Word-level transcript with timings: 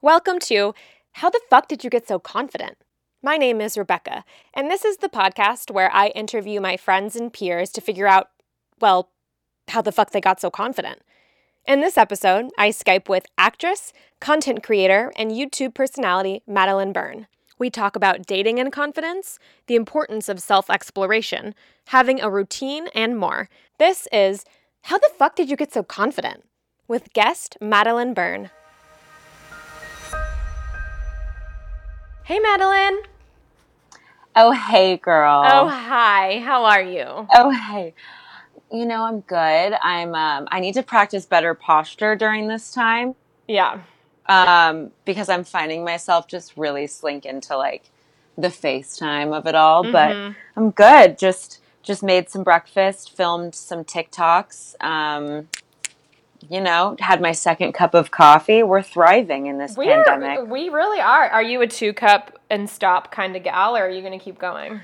Welcome 0.00 0.38
to 0.42 0.76
How 1.14 1.28
the 1.28 1.40
Fuck 1.50 1.66
Did 1.66 1.82
You 1.82 1.90
Get 1.90 2.06
So 2.06 2.20
Confident? 2.20 2.76
My 3.20 3.36
name 3.36 3.60
is 3.60 3.76
Rebecca, 3.76 4.24
and 4.54 4.70
this 4.70 4.84
is 4.84 4.98
the 4.98 5.08
podcast 5.08 5.72
where 5.72 5.92
I 5.92 6.10
interview 6.10 6.60
my 6.60 6.76
friends 6.76 7.16
and 7.16 7.32
peers 7.32 7.70
to 7.70 7.80
figure 7.80 8.06
out, 8.06 8.28
well, 8.80 9.10
how 9.66 9.82
the 9.82 9.90
fuck 9.90 10.12
they 10.12 10.20
got 10.20 10.40
so 10.40 10.52
confident. 10.52 11.00
In 11.66 11.80
this 11.80 11.98
episode, 11.98 12.50
I 12.56 12.68
Skype 12.68 13.08
with 13.08 13.26
actress, 13.36 13.92
content 14.20 14.62
creator, 14.62 15.12
and 15.16 15.32
YouTube 15.32 15.74
personality 15.74 16.42
Madeline 16.46 16.92
Byrne. 16.92 17.26
We 17.58 17.68
talk 17.68 17.96
about 17.96 18.24
dating 18.24 18.60
and 18.60 18.70
confidence, 18.70 19.40
the 19.66 19.74
importance 19.74 20.28
of 20.28 20.38
self 20.38 20.70
exploration, 20.70 21.56
having 21.88 22.20
a 22.20 22.30
routine, 22.30 22.86
and 22.94 23.18
more. 23.18 23.48
This 23.80 24.06
is 24.12 24.44
How 24.82 24.98
the 24.98 25.10
Fuck 25.18 25.34
Did 25.34 25.50
You 25.50 25.56
Get 25.56 25.72
So 25.72 25.82
Confident? 25.82 26.44
with 26.86 27.12
guest 27.12 27.58
Madeline 27.60 28.14
Byrne. 28.14 28.50
Hey, 32.28 32.40
Madeline. 32.40 32.98
Oh, 34.36 34.50
hey, 34.52 34.98
girl. 34.98 35.44
Oh, 35.50 35.66
hi. 35.66 36.40
How 36.40 36.66
are 36.66 36.82
you? 36.82 37.26
Oh, 37.34 37.48
hey. 37.48 37.94
You 38.70 38.84
know, 38.84 39.04
I'm 39.04 39.20
good. 39.20 39.72
I'm. 39.82 40.14
Um, 40.14 40.46
I 40.50 40.60
need 40.60 40.74
to 40.74 40.82
practice 40.82 41.24
better 41.24 41.54
posture 41.54 42.16
during 42.16 42.46
this 42.46 42.70
time. 42.70 43.14
Yeah. 43.46 43.80
Um, 44.26 44.90
because 45.06 45.30
I'm 45.30 45.42
finding 45.42 45.84
myself 45.84 46.28
just 46.28 46.54
really 46.54 46.86
slink 46.86 47.24
into 47.24 47.56
like 47.56 47.84
the 48.36 48.48
FaceTime 48.48 49.32
of 49.32 49.46
it 49.46 49.54
all. 49.54 49.84
Mhm. 49.84 49.92
But 49.92 50.34
I'm 50.54 50.70
good. 50.72 51.16
Just 51.16 51.62
just 51.82 52.02
made 52.02 52.28
some 52.28 52.42
breakfast, 52.42 53.16
filmed 53.16 53.54
some 53.54 53.84
TikToks. 53.84 54.74
Um, 54.84 55.48
you 56.48 56.60
know, 56.60 56.96
had 57.00 57.20
my 57.20 57.32
second 57.32 57.72
cup 57.72 57.94
of 57.94 58.10
coffee. 58.10 58.62
We're 58.62 58.82
thriving 58.82 59.46
in 59.46 59.58
this 59.58 59.76
We're, 59.76 60.02
pandemic. 60.04 60.48
we 60.48 60.68
really 60.68 61.00
are. 61.00 61.28
Are 61.28 61.42
you 61.42 61.60
a 61.62 61.66
two 61.66 61.92
cup 61.92 62.38
and 62.50 62.68
stop 62.68 63.10
kind 63.10 63.36
of 63.36 63.42
gal, 63.42 63.76
or 63.76 63.86
are 63.86 63.90
you 63.90 64.00
going 64.00 64.18
to 64.18 64.24
keep 64.24 64.38
going? 64.38 64.80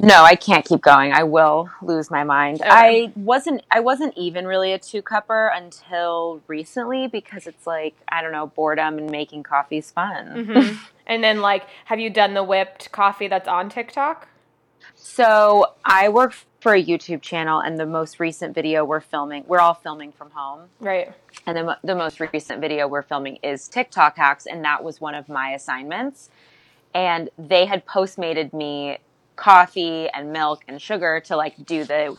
No, 0.00 0.24
I 0.24 0.34
can't 0.34 0.64
keep 0.64 0.82
going. 0.82 1.12
I 1.12 1.22
will 1.22 1.70
lose 1.80 2.10
my 2.10 2.24
mind. 2.24 2.60
Okay. 2.60 2.68
I 2.70 3.12
wasn't 3.14 3.62
I 3.70 3.80
wasn't 3.80 4.12
even 4.16 4.46
really 4.46 4.72
a 4.72 4.78
two 4.78 5.02
cupper 5.02 5.50
until 5.54 6.42
recently 6.46 7.06
because 7.06 7.46
it's 7.46 7.66
like, 7.66 7.94
I 8.08 8.20
don't 8.20 8.32
know, 8.32 8.48
boredom 8.48 8.98
and 8.98 9.10
making 9.10 9.44
coffee's 9.44 9.90
fun. 9.90 10.46
Mhm. 10.46 10.78
and 11.06 11.22
then, 11.24 11.40
like, 11.40 11.64
have 11.86 12.00
you 12.00 12.10
done 12.10 12.34
the 12.34 12.42
whipped 12.42 12.90
coffee 12.92 13.28
that's 13.28 13.48
on 13.48 13.70
TikTok? 13.70 14.28
So 14.94 15.74
I 15.84 16.08
work 16.08 16.34
for 16.64 16.72
a 16.72 16.82
YouTube 16.82 17.20
channel 17.20 17.60
and 17.60 17.78
the 17.78 17.84
most 17.84 18.18
recent 18.18 18.54
video 18.54 18.86
we're 18.86 18.98
filming, 18.98 19.44
we're 19.46 19.60
all 19.60 19.74
filming 19.74 20.10
from 20.10 20.30
home. 20.30 20.62
Right. 20.80 21.12
And 21.46 21.58
the, 21.58 21.78
the 21.84 21.94
most 21.94 22.20
recent 22.20 22.62
video 22.62 22.88
we're 22.88 23.02
filming 23.02 23.36
is 23.42 23.68
TikTok 23.68 24.16
hacks, 24.16 24.46
and 24.46 24.64
that 24.64 24.82
was 24.82 24.98
one 24.98 25.14
of 25.14 25.28
my 25.28 25.50
assignments. 25.50 26.30
And 26.94 27.28
they 27.36 27.66
had 27.66 27.84
postmated 27.84 28.54
me 28.54 28.96
coffee 29.36 30.08
and 30.08 30.32
milk 30.32 30.64
and 30.66 30.80
sugar 30.80 31.20
to 31.26 31.36
like 31.36 31.66
do 31.66 31.84
the 31.84 32.16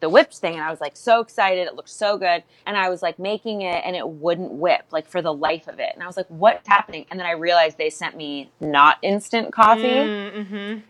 the 0.00 0.10
whipped 0.10 0.36
thing, 0.36 0.52
and 0.52 0.62
I 0.62 0.70
was 0.70 0.82
like 0.82 0.94
so 0.94 1.20
excited. 1.20 1.66
It 1.66 1.74
looked 1.74 1.88
so 1.88 2.18
good, 2.18 2.42
and 2.66 2.76
I 2.76 2.90
was 2.90 3.00
like 3.00 3.18
making 3.18 3.62
it, 3.62 3.82
and 3.82 3.96
it 3.96 4.06
wouldn't 4.06 4.52
whip 4.52 4.84
like 4.90 5.06
for 5.06 5.22
the 5.22 5.32
life 5.32 5.68
of 5.68 5.80
it. 5.80 5.92
And 5.94 6.02
I 6.02 6.06
was 6.06 6.18
like, 6.18 6.26
"What's 6.28 6.68
happening?" 6.68 7.06
And 7.10 7.18
then 7.18 7.26
I 7.26 7.30
realized 7.30 7.78
they 7.78 7.88
sent 7.88 8.14
me 8.14 8.50
not 8.60 8.98
instant 9.00 9.54
coffee. 9.54 9.88
Mm-hmm. 9.88 10.80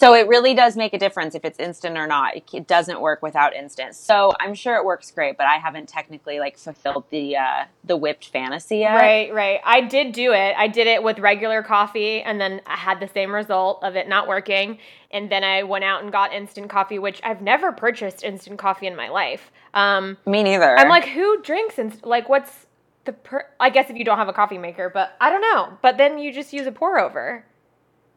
So 0.00 0.14
it 0.14 0.26
really 0.28 0.54
does 0.54 0.76
make 0.76 0.92
a 0.92 0.98
difference 0.98 1.34
if 1.34 1.44
it's 1.44 1.58
instant 1.58 1.96
or 1.96 2.06
not. 2.06 2.36
It, 2.52 2.66
doesn't 2.66 3.00
work 3.00 3.22
without 3.22 3.54
instant. 3.54 3.94
So 3.94 4.32
I'm 4.40 4.54
sure 4.54 4.76
it 4.76 4.84
works 4.84 5.10
great, 5.10 5.36
but 5.36 5.46
I 5.46 5.56
haven't 5.56 5.88
technically 5.88 6.40
like 6.40 6.58
fulfilled 6.58 7.04
the 7.10 7.36
uh, 7.36 7.64
the 7.84 7.96
whipped 7.96 8.28
fantasy 8.28 8.78
yet. 8.78 8.94
Right, 8.96 9.32
right. 9.32 9.60
I 9.64 9.82
did 9.82 10.12
do 10.12 10.32
it. 10.32 10.54
I 10.56 10.66
did 10.66 10.86
it 10.86 11.02
with 11.02 11.18
regular 11.18 11.62
coffee, 11.62 12.22
and 12.22 12.40
then 12.40 12.60
I 12.66 12.76
had 12.76 13.00
the 13.00 13.08
same 13.08 13.34
result 13.34 13.82
of 13.82 13.96
it 13.96 14.08
not 14.08 14.26
working. 14.26 14.78
And 15.10 15.30
then 15.30 15.44
I 15.44 15.62
went 15.62 15.84
out 15.84 16.02
and 16.02 16.10
got 16.10 16.32
instant 16.32 16.70
coffee, 16.70 16.98
which 16.98 17.20
I've 17.22 17.40
never 17.40 17.70
purchased 17.70 18.24
instant 18.24 18.58
coffee 18.58 18.86
in 18.86 18.96
my 18.96 19.08
life. 19.08 19.52
Um, 19.74 20.16
Me 20.26 20.42
neither. 20.42 20.76
I'm 20.78 20.88
like, 20.88 21.06
who 21.06 21.40
drinks 21.42 21.78
inst- 21.78 22.04
like 22.04 22.28
what's 22.28 22.66
the 23.04 23.12
per? 23.12 23.46
I 23.60 23.70
guess 23.70 23.90
if 23.90 23.96
you 23.96 24.04
don't 24.04 24.18
have 24.18 24.28
a 24.28 24.32
coffee 24.32 24.58
maker, 24.58 24.90
but 24.92 25.16
I 25.20 25.30
don't 25.30 25.40
know. 25.40 25.78
But 25.82 25.98
then 25.98 26.18
you 26.18 26.32
just 26.32 26.52
use 26.52 26.66
a 26.66 26.72
pour 26.72 26.98
over. 26.98 27.44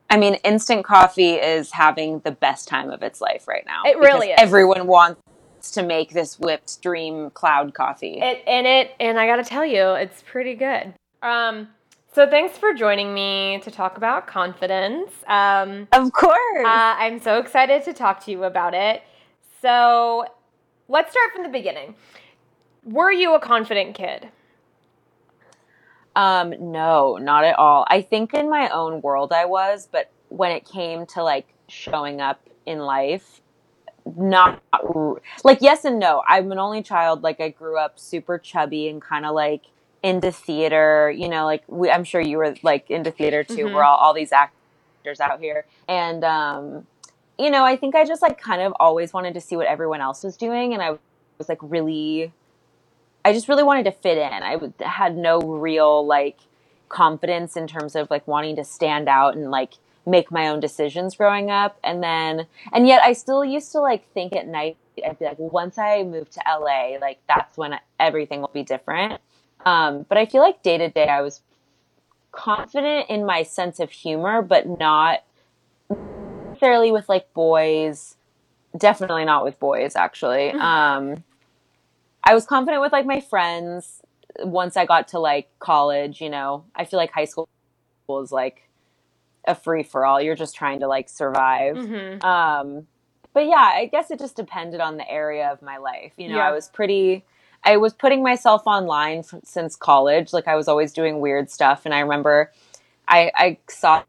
I 0.09 0.17
mean, 0.17 0.35
instant 0.43 0.85
coffee 0.85 1.33
is 1.33 1.71
having 1.71 2.19
the 2.19 2.31
best 2.31 2.67
time 2.67 2.89
of 2.89 3.03
its 3.03 3.19
life 3.19 3.47
right 3.47 3.65
now. 3.65 3.83
It 3.85 3.97
really 3.97 4.29
is. 4.29 4.35
Everyone 4.37 4.87
wants 4.87 5.21
to 5.71 5.83
make 5.83 6.11
this 6.11 6.39
whipped 6.39 6.81
dream 6.81 7.29
cloud 7.31 7.73
coffee. 7.73 8.19
It 8.21 8.43
and 8.47 8.65
it 8.65 8.91
and 8.99 9.19
I 9.19 9.27
gotta 9.27 9.43
tell 9.43 9.65
you, 9.65 9.91
it's 9.91 10.23
pretty 10.23 10.55
good. 10.55 10.93
Um, 11.21 11.69
so 12.13 12.27
thanks 12.27 12.57
for 12.57 12.73
joining 12.73 13.13
me 13.13 13.59
to 13.63 13.71
talk 13.71 13.97
about 13.97 14.27
confidence. 14.27 15.11
Um, 15.27 15.87
of 15.91 16.11
course. 16.13 16.65
Uh, 16.65 16.95
I'm 16.97 17.19
so 17.19 17.39
excited 17.39 17.83
to 17.83 17.93
talk 17.93 18.23
to 18.25 18.31
you 18.31 18.45
about 18.45 18.73
it. 18.73 19.03
So 19.61 20.25
let's 20.87 21.11
start 21.11 21.33
from 21.33 21.43
the 21.43 21.49
beginning. 21.49 21.95
Were 22.83 23.11
you 23.11 23.35
a 23.35 23.39
confident 23.39 23.95
kid? 23.95 24.29
Um, 26.17 26.71
no, 26.71 27.17
not 27.17 27.43
at 27.43 27.59
all. 27.59 27.85
I 27.89 28.01
think 28.01 28.33
in 28.33 28.49
my 28.49 28.69
own 28.69 29.03
world 29.03 29.31
I 29.31 29.45
was, 29.45 29.87
but 29.89 30.09
when 30.29 30.51
it 30.51 30.65
came 30.65 31.05
to 31.07 31.21
like 31.23 31.47
showing 31.67 32.21
up 32.21 32.41
in 32.65 32.79
life, 32.79 33.39
not 34.03 34.63
like 35.43 35.59
yes 35.61 35.85
and 35.85 35.99
no. 35.99 36.23
I'm 36.27 36.51
an 36.51 36.57
only 36.57 36.81
child. 36.81 37.21
Like 37.21 37.39
I 37.39 37.49
grew 37.49 37.77
up 37.77 37.99
super 37.99 38.39
chubby 38.39 38.87
and 38.89 38.99
kind 38.99 39.27
of 39.27 39.35
like 39.35 39.65
into 40.01 40.31
theater. 40.31 41.11
You 41.15 41.29
know, 41.29 41.45
like 41.45 41.63
we, 41.67 41.91
I'm 41.91 42.03
sure 42.03 42.19
you 42.19 42.37
were 42.37 42.55
like 42.63 42.89
into 42.89 43.11
theater 43.11 43.43
too. 43.43 43.65
Mhm. 43.65 43.75
We're 43.75 43.83
all 43.83 43.97
all 43.97 44.13
these 44.15 44.31
actors 44.31 45.19
out 45.19 45.39
here, 45.39 45.67
and 45.87 46.23
um, 46.23 46.87
you 47.37 47.51
know, 47.51 47.63
I 47.63 47.75
think 47.75 47.93
I 47.93 48.05
just 48.05 48.23
like 48.23 48.41
kind 48.41 48.63
of 48.63 48.73
always 48.79 49.13
wanted 49.13 49.35
to 49.35 49.41
see 49.41 49.55
what 49.55 49.67
everyone 49.67 50.01
else 50.01 50.23
was 50.23 50.35
doing, 50.35 50.73
and 50.73 50.81
I 50.81 50.97
was 51.37 51.47
like 51.47 51.59
really 51.61 52.33
I 53.27 53.33
just 53.33 53.49
really 53.49 53.63
wanted 53.63 53.83
to 53.83 53.91
fit 53.91 54.17
in. 54.17 54.41
I 54.41 54.53
w- 54.53 54.71
had 54.79 55.17
no 55.17 55.39
real 55.41 56.05
like 56.05 56.39
confidence 56.87 57.57
in 57.57 57.67
terms 57.67 57.93
of 57.93 58.09
like 58.09 58.25
wanting 58.25 58.55
to 58.55 58.63
stand 58.63 59.09
out 59.09 59.35
and 59.35 59.51
like 59.51 59.73
make 60.05 60.31
my 60.31 60.47
own 60.47 60.61
decisions 60.61 61.17
growing 61.17 61.51
up. 61.51 61.77
And 61.83 62.01
then, 62.01 62.47
and 62.71 62.87
yet 62.87 63.01
I 63.03 63.11
still 63.11 63.43
used 63.43 63.73
to 63.73 63.81
like 63.81 64.09
think 64.13 64.33
at 64.33 64.47
night, 64.47 64.77
I'd 65.05 65.19
be 65.19 65.25
like, 65.25 65.39
once 65.39 65.77
I 65.77 66.03
move 66.03 66.29
to 66.29 66.41
LA, 66.47 66.99
like 67.01 67.19
that's 67.27 67.57
when 67.57 67.77
everything 67.99 68.39
will 68.39 68.51
be 68.53 68.63
different. 68.63 69.19
Um, 69.65 70.05
but 70.07 70.17
I 70.17 70.25
feel 70.25 70.41
like 70.41 70.63
day 70.63 70.77
to 70.77 70.87
day, 70.87 71.09
I 71.09 71.19
was 71.21 71.41
confident 72.31 73.09
in 73.09 73.25
my 73.25 73.43
sense 73.43 73.81
of 73.81 73.91
humor, 73.91 74.41
but 74.41 74.79
not 74.79 75.23
necessarily 76.45 76.93
with 76.93 77.09
like 77.09 77.33
boys. 77.33 78.15
Definitely 78.77 79.25
not 79.25 79.43
with 79.43 79.59
boys, 79.59 79.97
actually. 79.97 80.51
Um, 80.51 81.25
I 82.27 82.33
was 82.33 82.45
confident 82.45 82.81
with 82.81 82.91
like 82.91 83.05
my 83.05 83.21
friends 83.21 84.01
once 84.39 84.75
I 84.75 84.85
got 84.85 85.07
to 85.09 85.19
like 85.19 85.49
college, 85.59 86.19
you 86.21 86.29
know. 86.29 86.65
I 86.75 86.83
feel 86.85 86.97
like 86.97 87.11
high 87.11 87.25
school 87.25 87.47
is 88.21 88.31
like 88.31 88.67
a 89.45 89.55
free 89.55 89.83
for 89.83 90.05
all. 90.05 90.21
You're 90.21 90.35
just 90.35 90.55
trying 90.55 90.81
to 90.81 90.87
like 90.87 91.07
survive. 91.07 91.75
Mm-hmm. 91.77 92.25
Um 92.25 92.87
but 93.33 93.45
yeah, 93.47 93.71
I 93.75 93.85
guess 93.85 94.11
it 94.11 94.19
just 94.19 94.35
depended 94.35 94.81
on 94.81 94.97
the 94.97 95.09
area 95.09 95.47
of 95.51 95.61
my 95.61 95.77
life. 95.77 96.11
You 96.17 96.27
know, 96.29 96.35
Yeah. 96.37 96.49
I 96.49 96.51
was 96.51 96.67
pretty 96.67 97.23
I 97.63 97.77
was 97.77 97.93
putting 97.93 98.21
myself 98.23 98.63
online 98.65 99.19
f- 99.19 99.35
since 99.43 99.75
college. 99.75 100.33
Like 100.33 100.47
I 100.49 100.55
was 100.55 100.67
always 100.67 100.91
doing 100.91 101.21
weird 101.21 101.49
stuff 101.49 101.83
and 101.85 101.93
I 101.93 102.01
remember 102.01 102.51
I 103.07 103.31
I 103.35 103.57
saw 103.69 104.03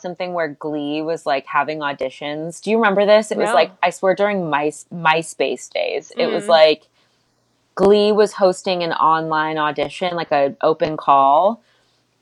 something 0.00 0.32
where 0.34 0.48
Glee 0.48 1.02
was 1.02 1.26
like 1.26 1.44
having 1.46 1.80
auditions. 1.80 2.62
Do 2.62 2.70
you 2.70 2.76
remember 2.78 3.04
this? 3.04 3.30
It 3.30 3.36
was 3.38 3.52
like 3.52 3.70
I 3.82 3.90
swear 3.90 4.14
during 4.14 4.48
my 4.48 4.68
MySpace 4.90 5.68
days. 5.68 6.10
It 6.16 6.28
was 6.28 6.44
Mm. 6.44 6.48
like 6.48 6.86
Glee 7.74 8.12
was 8.12 8.34
hosting 8.34 8.82
an 8.82 8.92
online 8.92 9.58
audition, 9.58 10.14
like 10.16 10.32
an 10.32 10.56
open 10.62 10.96
call, 10.96 11.62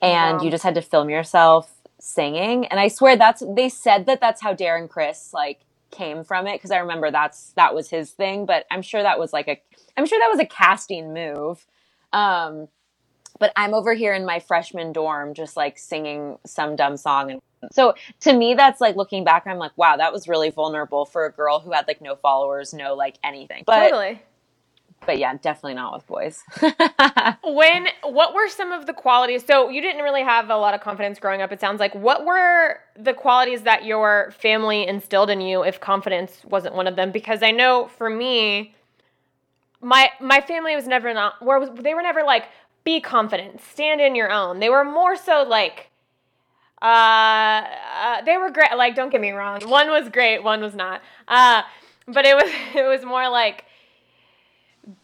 and 0.01 0.39
Wow. 0.39 0.45
you 0.45 0.51
just 0.51 0.65
had 0.65 0.75
to 0.77 0.83
film 0.83 1.11
yourself 1.11 1.73
singing. 2.01 2.67
And 2.67 2.79
I 2.79 2.89
swear 2.89 3.17
that's 3.17 3.43
they 3.57 3.69
said 3.69 4.07
that 4.07 4.21
that's 4.21 4.41
how 4.41 4.55
Darren 4.55 4.89
Criss 4.89 5.33
like 5.35 5.61
came 5.91 6.23
from 6.25 6.47
it 6.47 6.55
because 6.55 6.71
I 6.71 6.79
remember 6.79 7.11
that's 7.11 7.53
that 7.57 7.75
was 7.75 7.91
his 7.91 8.11
thing. 8.13 8.47
But 8.47 8.67
I'm 8.71 8.83
sure 8.83 9.03
that 9.03 9.19
was 9.19 9.33
like 9.33 9.49
a 9.49 9.61
I'm 9.97 10.07
sure 10.07 10.19
that 10.21 10.31
was 10.31 10.41
a 10.41 10.47
casting 10.47 11.13
move. 11.13 11.67
Um, 12.13 12.69
but 13.39 13.53
I'm 13.57 13.75
over 13.75 13.95
here 13.95 14.15
in 14.15 14.25
my 14.27 14.41
freshman 14.41 14.93
dorm, 14.93 15.35
just 15.35 15.57
like 15.57 15.79
singing 15.79 16.39
some 16.47 16.77
dumb 16.77 16.97
song. 16.97 17.31
And 17.33 17.41
so 17.73 17.95
to 18.21 18.33
me, 18.33 18.55
that's 18.55 18.81
like 18.81 18.97
looking 18.97 19.25
back, 19.25 19.47
I'm 19.47 19.59
like, 19.59 19.77
wow, 19.77 19.97
that 19.97 20.13
was 20.13 20.29
really 20.29 20.51
vulnerable 20.51 21.05
for 21.05 21.27
a 21.27 21.33
girl 21.33 21.61
who 21.61 21.73
had 21.73 21.87
like 21.89 22.01
no 22.01 22.17
followers, 22.17 22.75
no 22.75 22.95
like 22.95 23.17
anything. 23.25 23.65
But 23.67 23.91
totally. 23.91 24.23
But 25.07 25.19
yeah, 25.19 25.35
definitely 25.35 25.75
not 25.75 25.93
with 25.95 26.07
boys. 26.07 26.43
When 27.45 27.89
what 28.03 28.35
were 28.35 28.49
some 28.49 28.73
of 28.73 28.87
the 28.87 28.93
qualities? 28.93 29.45
So 29.47 29.69
you 29.69 29.81
didn't 29.81 30.03
really 30.03 30.23
have 30.23 30.51
a 30.51 30.57
lot 30.57 30.75
of 30.75 30.81
confidence 30.81 31.19
growing 31.19 31.41
up. 31.43 31.51
It 31.51 31.61
sounds 31.61 31.81
like. 31.81 31.95
What 31.95 32.25
were 32.27 32.81
the 32.97 33.15
qualities 33.15 33.63
that 33.63 33.85
your 33.85 34.33
family 34.39 34.87
instilled 34.87 35.31
in 35.31 35.41
you? 35.41 35.63
If 35.63 35.81
confidence 35.81 36.43
wasn't 36.45 36.75
one 36.75 36.87
of 36.87 36.97
them, 36.97 37.11
because 37.11 37.43
I 37.43 37.51
know 37.51 37.89
for 37.97 38.11
me, 38.11 38.75
my 39.81 40.11
my 40.21 40.41
family 40.41 40.75
was 40.77 40.87
never 40.87 41.13
not 41.15 41.43
where 41.43 41.59
was 41.59 41.71
they 41.81 41.95
were 41.95 42.03
never 42.03 42.23
like 42.23 42.45
be 42.85 43.01
confident, 43.01 43.61
stand 43.61 44.01
in 44.01 44.15
your 44.15 44.31
own. 44.33 44.61
They 44.61 44.71
were 44.71 44.85
more 44.85 45.15
so 45.15 45.45
like, 45.47 45.91
uh, 46.81 46.85
uh, 46.85 48.23
they 48.25 48.39
were 48.39 48.51
great. 48.51 48.75
Like, 48.77 48.95
don't 48.95 49.11
get 49.11 49.21
me 49.21 49.31
wrong, 49.31 49.61
one 49.69 49.89
was 49.91 50.09
great, 50.09 50.43
one 50.43 50.63
was 50.63 50.75
not. 50.75 51.03
Uh, 51.27 51.63
but 52.07 52.25
it 52.25 52.35
was 52.35 52.51
it 52.75 52.87
was 52.87 53.05
more 53.05 53.29
like, 53.29 53.65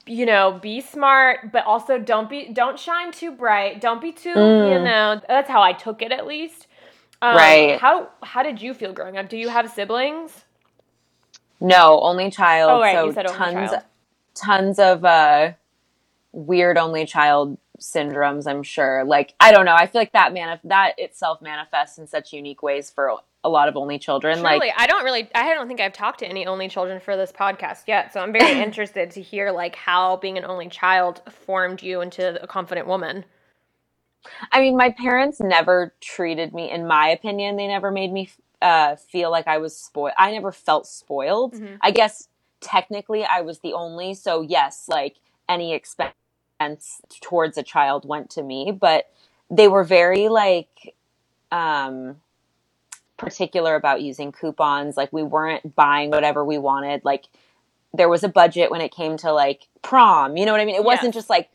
you 0.06 0.26
know, 0.26 0.58
be 0.62 0.80
smart, 0.80 1.52
but 1.52 1.64
also 1.64 1.98
don't 1.98 2.28
be 2.30 2.48
don't 2.52 2.78
shine 2.78 3.12
too 3.12 3.32
bright. 3.32 3.80
Don't 3.80 4.00
be 4.00 4.12
too, 4.12 4.34
mm. 4.34 4.72
you 4.72 4.84
know. 4.84 5.20
That's 5.28 5.48
how 5.48 5.62
I 5.62 5.72
took 5.72 6.02
it 6.02 6.12
at 6.12 6.26
least. 6.26 6.66
Um, 7.20 7.36
right. 7.36 7.80
How 7.80 8.08
how 8.22 8.42
did 8.42 8.60
you 8.60 8.74
feel 8.74 8.92
growing 8.92 9.16
up? 9.16 9.28
Do 9.28 9.36
you 9.36 9.48
have 9.48 9.70
siblings? 9.70 10.44
No, 11.60 12.00
only 12.00 12.30
child. 12.30 12.70
Oh, 12.70 12.80
right. 12.80 12.94
So 12.94 13.06
you 13.06 13.12
said 13.12 13.26
only 13.26 13.38
tons, 13.38 13.70
child. 13.70 13.82
tons 14.34 14.78
of 14.78 15.04
uh, 15.04 15.52
weird 16.32 16.78
only 16.78 17.06
child 17.06 17.58
syndromes. 17.80 18.46
I'm 18.46 18.62
sure. 18.62 19.04
Like 19.04 19.34
I 19.40 19.52
don't 19.52 19.64
know. 19.64 19.74
I 19.74 19.86
feel 19.86 20.00
like 20.00 20.12
that 20.12 20.32
man 20.32 20.58
that 20.64 20.94
itself 20.98 21.42
manifests 21.42 21.98
in 21.98 22.06
such 22.06 22.32
unique 22.32 22.62
ways 22.62 22.90
for 22.90 23.18
a 23.44 23.48
lot 23.48 23.68
of 23.68 23.76
only 23.76 23.98
children. 23.98 24.38
Truly, 24.38 24.58
like 24.58 24.72
I 24.76 24.86
don't 24.86 25.04
really. 25.04 25.28
I 25.34 25.54
don't 25.54 25.68
think 25.68 25.80
I've 25.80 25.92
talked 25.92 26.20
to 26.20 26.26
any 26.26 26.46
only 26.46 26.68
children 26.68 27.00
for 27.00 27.16
this 27.16 27.30
podcast 27.30 27.82
yet. 27.86 28.12
So 28.12 28.20
I'm 28.20 28.32
very 28.32 28.60
interested 28.62 29.10
to 29.12 29.22
hear 29.22 29.52
like 29.52 29.76
how 29.76 30.16
being 30.16 30.38
an 30.38 30.44
only 30.44 30.68
child 30.68 31.20
formed 31.30 31.82
you 31.82 32.00
into 32.00 32.42
a 32.42 32.46
confident 32.46 32.86
woman. 32.86 33.24
I 34.50 34.60
mean, 34.60 34.76
my 34.76 34.90
parents 34.90 35.40
never 35.40 35.94
treated 36.00 36.54
me, 36.54 36.70
in 36.70 36.86
my 36.86 37.08
opinion, 37.08 37.56
they 37.56 37.66
never 37.66 37.90
made 37.90 38.12
me 38.12 38.30
uh, 38.62 38.96
feel 38.96 39.30
like 39.30 39.46
I 39.46 39.58
was 39.58 39.76
spoiled. 39.76 40.14
I 40.18 40.32
never 40.32 40.50
felt 40.50 40.86
spoiled. 40.86 41.54
Mm-hmm. 41.54 41.76
I 41.82 41.90
guess 41.90 42.28
technically 42.60 43.24
I 43.24 43.42
was 43.42 43.60
the 43.60 43.74
only. 43.74 44.14
So, 44.14 44.40
yes, 44.40 44.86
like 44.88 45.16
any 45.48 45.74
expense 45.74 46.14
towards 47.20 47.58
a 47.58 47.62
child 47.62 48.08
went 48.08 48.30
to 48.30 48.42
me, 48.42 48.72
but 48.72 49.10
they 49.50 49.68
were 49.68 49.84
very 49.84 50.28
like, 50.28 50.94
um, 51.52 52.16
particular 53.24 53.74
about 53.74 54.02
using 54.02 54.32
coupons. 54.32 54.96
Like 54.96 55.12
we 55.12 55.22
weren't 55.22 55.74
buying 55.74 56.10
whatever 56.10 56.44
we 56.44 56.58
wanted. 56.58 57.04
Like 57.04 57.24
there 57.92 58.08
was 58.08 58.24
a 58.24 58.28
budget 58.28 58.70
when 58.70 58.80
it 58.80 58.92
came 58.92 59.16
to 59.18 59.32
like 59.32 59.68
prom. 59.82 60.36
You 60.36 60.46
know 60.46 60.52
what 60.52 60.60
I 60.60 60.64
mean? 60.64 60.74
It 60.74 60.84
wasn't 60.84 61.14
just 61.14 61.30
like 61.30 61.50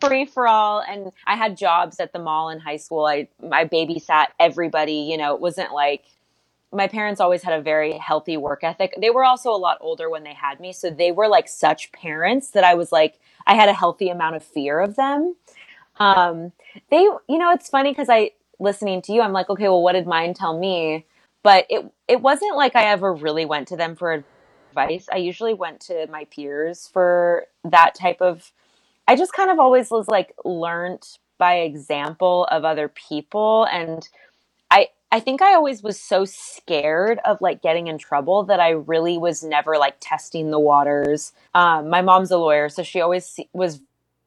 free 0.00 0.24
for 0.24 0.46
all. 0.46 0.80
And 0.80 1.12
I 1.26 1.36
had 1.36 1.56
jobs 1.56 2.00
at 2.00 2.12
the 2.12 2.18
mall 2.18 2.50
in 2.50 2.58
high 2.60 2.76
school. 2.76 3.04
I 3.04 3.28
I 3.50 3.64
babysat 3.64 4.26
everybody. 4.38 5.06
You 5.10 5.16
know, 5.16 5.34
it 5.34 5.40
wasn't 5.40 5.72
like 5.72 6.04
my 6.72 6.88
parents 6.88 7.20
always 7.20 7.42
had 7.42 7.58
a 7.58 7.62
very 7.62 7.92
healthy 7.92 8.36
work 8.36 8.62
ethic. 8.64 8.94
They 9.00 9.10
were 9.10 9.24
also 9.24 9.50
a 9.50 9.56
lot 9.56 9.78
older 9.80 10.10
when 10.10 10.24
they 10.24 10.34
had 10.34 10.60
me, 10.60 10.72
so 10.72 10.90
they 10.90 11.12
were 11.12 11.28
like 11.28 11.48
such 11.48 11.92
parents 11.92 12.50
that 12.50 12.64
I 12.64 12.74
was 12.74 12.92
like 12.92 13.18
I 13.46 13.54
had 13.54 13.68
a 13.68 13.74
healthy 13.74 14.08
amount 14.08 14.36
of 14.36 14.42
fear 14.42 14.80
of 14.80 14.96
them. 14.96 15.36
Um, 15.98 16.52
they, 16.90 17.02
you 17.02 17.38
know, 17.38 17.52
it's 17.52 17.68
funny 17.68 17.90
because 17.90 18.08
I 18.10 18.32
listening 18.58 19.02
to 19.02 19.12
you, 19.12 19.20
I'm 19.22 19.32
like, 19.32 19.50
okay, 19.50 19.68
well, 19.68 19.82
what 19.82 19.92
did 19.92 20.06
mine 20.06 20.34
tell 20.34 20.58
me? 20.58 21.06
But 21.42 21.66
it 21.70 21.90
it 22.08 22.20
wasn't 22.20 22.56
like 22.56 22.74
I 22.74 22.84
ever 22.84 23.12
really 23.14 23.44
went 23.44 23.68
to 23.68 23.76
them 23.76 23.94
for 23.96 24.24
advice. 24.70 25.08
I 25.12 25.18
usually 25.18 25.54
went 25.54 25.80
to 25.82 26.06
my 26.08 26.24
peers 26.24 26.88
for 26.92 27.46
that 27.64 27.94
type 27.94 28.20
of. 28.20 28.52
I 29.08 29.14
just 29.14 29.32
kind 29.32 29.50
of 29.50 29.58
always 29.58 29.90
was 29.90 30.08
like 30.08 30.34
learned 30.44 31.06
by 31.38 31.58
example 31.58 32.48
of 32.50 32.64
other 32.64 32.88
people 32.88 33.66
and 33.70 34.08
I 34.70 34.88
I 35.12 35.20
think 35.20 35.40
I 35.40 35.54
always 35.54 35.82
was 35.82 36.00
so 36.00 36.24
scared 36.24 37.20
of 37.24 37.40
like 37.40 37.62
getting 37.62 37.86
in 37.86 37.98
trouble 37.98 38.42
that 38.44 38.58
I 38.58 38.70
really 38.70 39.18
was 39.18 39.44
never 39.44 39.78
like 39.78 39.96
testing 40.00 40.50
the 40.50 40.58
waters. 40.58 41.32
Um, 41.54 41.88
my 41.88 42.02
mom's 42.02 42.30
a 42.30 42.38
lawyer, 42.38 42.68
so 42.68 42.82
she 42.82 43.00
always 43.00 43.38
was 43.52 43.80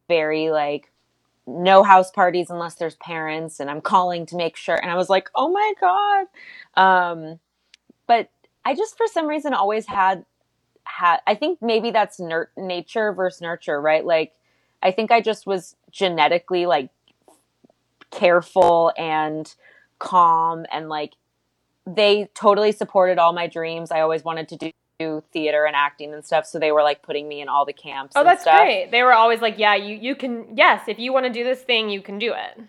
very 0.08 0.50
like 0.50 0.89
no 1.50 1.84
house 1.84 2.12
parties 2.12 2.50
unless 2.50 2.75
there's 2.75 2.96
parents, 2.96 3.60
and 3.60 3.69
I'm 3.69 3.81
calling 3.81 4.25
to 4.28 4.36
make 4.36 4.56
sure. 4.56 4.75
And 4.75 4.92
I 4.92 4.96
was 4.96 5.10
like, 5.10 5.30
oh 5.36 5.50
my 5.50 5.74
god. 5.81 6.25
Um, 6.75 7.40
but 8.07 8.30
I 8.66 8.75
just 8.75 8.98
for 8.98 9.07
some 9.07 9.28
reason 9.28 9.54
always 9.54 9.88
had 9.88 10.25
had. 10.84 11.19
I 11.28 11.36
think 11.36 11.60
maybe 11.62 11.92
that's 11.92 12.19
ner- 12.19 12.51
nature 12.57 13.13
versus 13.13 13.42
nurture, 13.42 13.81
right? 13.81 14.06
Like 14.06 14.34
I 14.81 14.92
think 14.92 15.12
I 15.12 15.22
just 15.22 15.46
was 15.48 15.75
genetically 15.92 16.66
like 16.66 16.90
careful 18.12 18.92
and 18.98 19.54
calm 20.00 20.66
and 20.72 20.90
like 20.90 21.13
they 21.86 22.30
totally 22.34 22.72
supported 22.72 23.18
all 23.18 23.34
my 23.34 23.48
dreams. 23.48 23.92
I 23.92 24.02
always 24.02 24.24
wanted 24.24 24.48
to 24.50 24.57
do 24.57 24.72
theater 25.31 25.66
and 25.66 25.75
acting 25.75 26.13
and 26.13 26.25
stuff 26.25 26.46
so 26.46 26.60
they 26.60 26.72
were 26.72 26.84
like 26.84 27.01
putting 27.01 27.28
me 27.28 27.42
in 27.42 27.48
all 27.48 27.66
the 27.66 27.74
camps 27.74 28.13
oh 28.16 28.24
that's 28.24 28.42
stuff. 28.42 28.60
great 28.60 28.90
they 28.92 29.01
were 29.01 29.13
always 29.13 29.40
like 29.42 29.57
yeah 29.57 29.75
you 29.75 29.96
you 29.96 30.13
can 30.13 30.46
yes 30.57 30.88
if 30.88 31.00
you 31.00 31.13
want 31.13 31.25
to 31.25 31.31
do 31.31 31.44
this 31.44 31.62
thing 31.62 31.90
you 31.90 32.01
can 32.01 32.19
do 32.19 32.34
it 32.34 32.62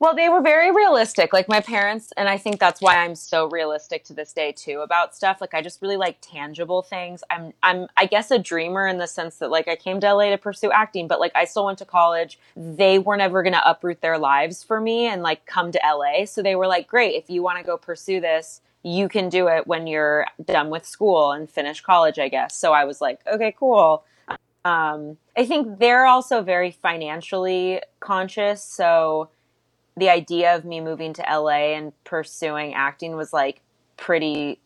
well, 0.00 0.14
they 0.14 0.28
were 0.28 0.42
very 0.42 0.70
realistic. 0.70 1.32
Like 1.32 1.48
my 1.48 1.60
parents, 1.60 2.12
and 2.16 2.28
I 2.28 2.36
think 2.36 2.58
that's 2.58 2.80
why 2.82 2.96
I'm 2.98 3.14
so 3.14 3.48
realistic 3.48 4.04
to 4.04 4.12
this 4.12 4.32
day 4.32 4.52
too 4.52 4.80
about 4.80 5.14
stuff. 5.14 5.40
Like 5.40 5.54
I 5.54 5.62
just 5.62 5.80
really 5.80 5.96
like 5.96 6.18
tangible 6.20 6.82
things. 6.82 7.22
I'm 7.30 7.52
I'm 7.62 7.86
I 7.96 8.06
guess 8.06 8.30
a 8.30 8.38
dreamer 8.38 8.86
in 8.86 8.98
the 8.98 9.06
sense 9.06 9.36
that 9.36 9.50
like 9.50 9.68
I 9.68 9.76
came 9.76 10.00
to 10.00 10.12
LA 10.12 10.30
to 10.30 10.38
pursue 10.38 10.70
acting, 10.70 11.08
but 11.08 11.20
like 11.20 11.32
I 11.34 11.44
still 11.44 11.64
went 11.64 11.78
to 11.78 11.84
college. 11.84 12.38
They 12.56 12.98
were 12.98 13.16
never 13.16 13.42
going 13.42 13.52
to 13.52 13.68
uproot 13.70 14.00
their 14.00 14.18
lives 14.18 14.62
for 14.62 14.80
me 14.80 15.06
and 15.06 15.22
like 15.22 15.46
come 15.46 15.72
to 15.72 15.80
LA. 15.82 16.26
So 16.26 16.42
they 16.42 16.56
were 16.56 16.66
like, 16.66 16.88
"Great, 16.88 17.14
if 17.14 17.30
you 17.30 17.42
want 17.42 17.58
to 17.58 17.64
go 17.64 17.76
pursue 17.76 18.20
this, 18.20 18.60
you 18.84 19.08
can 19.08 19.28
do 19.28 19.48
it 19.48 19.66
when 19.66 19.86
you're 19.88 20.26
done 20.44 20.70
with 20.70 20.86
school 20.86 21.32
and 21.32 21.50
finish 21.50 21.80
college, 21.80 22.18
I 22.18 22.28
guess." 22.28 22.54
So 22.54 22.72
I 22.72 22.84
was 22.84 23.00
like, 23.00 23.20
"Okay, 23.26 23.54
cool." 23.58 24.04
Um, 24.64 25.18
I 25.36 25.44
think 25.44 25.78
they're 25.80 26.06
also 26.06 26.42
very 26.42 26.70
financially 26.70 27.82
conscious, 28.00 28.62
so 28.62 29.30
the 29.96 30.10
idea 30.10 30.54
of 30.54 30.64
me 30.64 30.80
moving 30.80 31.12
to 31.14 31.22
LA 31.22 31.74
and 31.74 31.92
pursuing 32.04 32.74
acting 32.74 33.16
was 33.16 33.32
like 33.32 33.60
pretty 33.96 34.60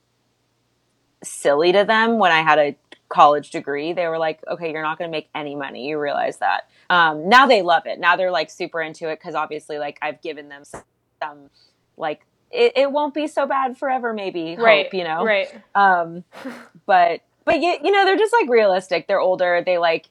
silly 1.23 1.73
to 1.73 1.85
them 1.85 2.19
when 2.19 2.33
I 2.33 2.43
had 2.43 2.59
a 2.59 2.77
college 3.09 3.51
degree. 3.51 3.93
They 3.93 4.07
were 4.07 4.19
like, 4.19 4.41
okay, 4.49 4.71
you're 4.73 4.83
not 4.83 4.99
going 4.99 5.11
to 5.11 5.17
make 5.17 5.29
any 5.35 5.55
money. 5.55 5.89
You 5.89 5.99
realize 5.99 6.39
that. 6.39 6.69
Um, 6.91 7.29
now 7.29 7.47
they 7.47 7.63
love 7.63 7.85
it. 7.87 7.99
Now 7.99 8.17
they're 8.17 8.31
like 8.31 8.51
super 8.51 8.81
into 8.81 9.09
it 9.09 9.19
because 9.19 9.35
obviously, 9.35 9.79
like, 9.79 9.99
I've 10.03 10.21
given 10.23 10.49
them 10.49 10.65
some, 10.65 10.83
some 11.23 11.51
like, 11.97 12.23
it, 12.51 12.73
it, 12.77 12.93
won't 12.93 13.15
be 13.15 13.27
so 13.27 13.47
bad 13.47 13.77
forever, 13.77 14.13
maybe. 14.13 14.57
Right. 14.57 14.87
Hope, 14.87 14.95
you 14.95 15.05
know? 15.05 15.25
Right. 15.25 15.49
Um, 15.75 16.25
but, 16.87 17.21
but 17.45 17.61
you, 17.61 17.79
you 17.83 17.91
know, 17.91 18.05
they're 18.05 18.17
just 18.17 18.33
like 18.33 18.49
realistic. 18.49 19.07
They're 19.07 19.21
older. 19.21 19.63
They 19.65 19.79
like, 19.79 20.09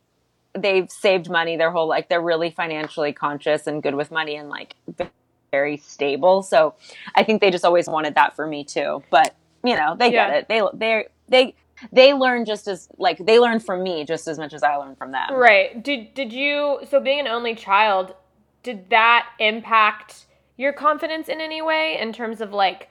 they've 0.54 0.90
saved 0.90 1.30
money 1.30 1.56
their 1.56 1.72
whole 1.72 1.88
like 1.88 2.10
they're 2.10 2.22
really 2.22 2.50
financially 2.50 3.14
conscious 3.14 3.68
and 3.68 3.84
good 3.84 3.96
with 3.96 4.12
money 4.12 4.36
and 4.36 4.50
like 4.50 4.76
very 5.52 5.78
stable. 5.78 6.44
So 6.44 6.76
I 7.16 7.24
think 7.24 7.42
they 7.42 7.52
just 7.52 7.66
always 7.66 7.88
wanted 7.88 8.16
that 8.16 8.36
for 8.36 8.48
me 8.48 8.64
too. 8.64 9.04
But 9.10 9.36
you 9.64 9.76
know, 9.76 9.96
they 9.98 10.12
yeah. 10.12 10.30
get 10.30 10.38
it. 10.38 10.48
They 10.48 10.62
they 10.74 11.06
they 11.30 11.56
they 11.92 12.14
learn 12.14 12.46
just 12.46 12.68
as 12.68 12.88
like 12.98 13.18
they 13.26 13.40
learn 13.40 13.60
from 13.60 13.84
me 13.84 14.06
just 14.06 14.28
as 14.28 14.38
much 14.38 14.54
as 14.54 14.64
I 14.64 14.76
learn 14.76 14.96
from 14.96 15.12
them. 15.12 15.34
Right. 15.34 15.82
Did 15.82 16.14
did 16.14 16.34
you 16.34 16.80
so 16.90 17.00
being 17.00 17.22
an 17.22 17.28
only 17.28 17.56
child, 17.56 18.16
did 18.64 18.90
that 18.90 19.28
impact 19.40 20.26
your 20.58 20.74
confidence 20.74 21.30
in 21.30 21.40
any 21.40 21.62
way 21.62 21.98
in 22.00 22.12
terms 22.12 22.42
of 22.42 22.52
like 22.52 22.90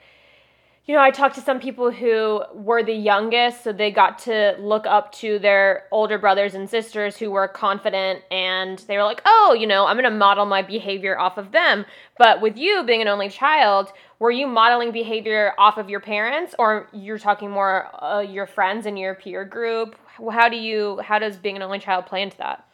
you 0.87 0.95
know, 0.95 1.01
I 1.01 1.11
talked 1.11 1.35
to 1.35 1.41
some 1.41 1.59
people 1.59 1.91
who 1.91 2.41
were 2.53 2.81
the 2.81 2.93
youngest, 2.93 3.65
so 3.65 3.73
they 3.73 3.91
got 3.91 4.19
to 4.19 4.55
look 4.57 4.87
up 4.87 5.11
to 5.15 5.37
their 5.37 5.83
older 5.91 6.17
brothers 6.17 6.55
and 6.55 6.69
sisters 6.69 7.17
who 7.17 7.29
were 7.29 7.49
confident 7.49 8.23
and 8.31 8.79
they 8.87 8.95
were 8.95 9.03
like, 9.03 9.21
oh, 9.25 9.53
you 9.59 9.67
know, 9.67 9.85
I'm 9.85 9.97
to 10.01 10.09
model 10.09 10.45
my 10.45 10.61
behavior 10.61 11.19
off 11.19 11.37
of 11.37 11.51
them. 11.51 11.85
But 12.17 12.39
with 12.39 12.55
you 12.55 12.85
being 12.85 13.01
an 13.01 13.09
only 13.09 13.27
child, 13.27 13.91
were 14.19 14.31
you 14.31 14.47
modeling 14.47 14.93
behavior 14.93 15.53
off 15.57 15.77
of 15.77 15.89
your 15.89 15.99
parents 15.99 16.55
or 16.57 16.87
you're 16.93 17.19
talking 17.19 17.51
more 17.51 17.89
uh, 18.01 18.21
your 18.21 18.47
friends 18.47 18.85
and 18.85 18.97
your 18.97 19.13
peer 19.13 19.43
group? 19.43 19.97
How 20.31 20.47
do 20.47 20.55
you, 20.55 21.01
how 21.03 21.19
does 21.19 21.35
being 21.35 21.57
an 21.57 21.63
only 21.63 21.79
child 21.79 22.05
play 22.05 22.21
into 22.21 22.37
that? 22.37 22.65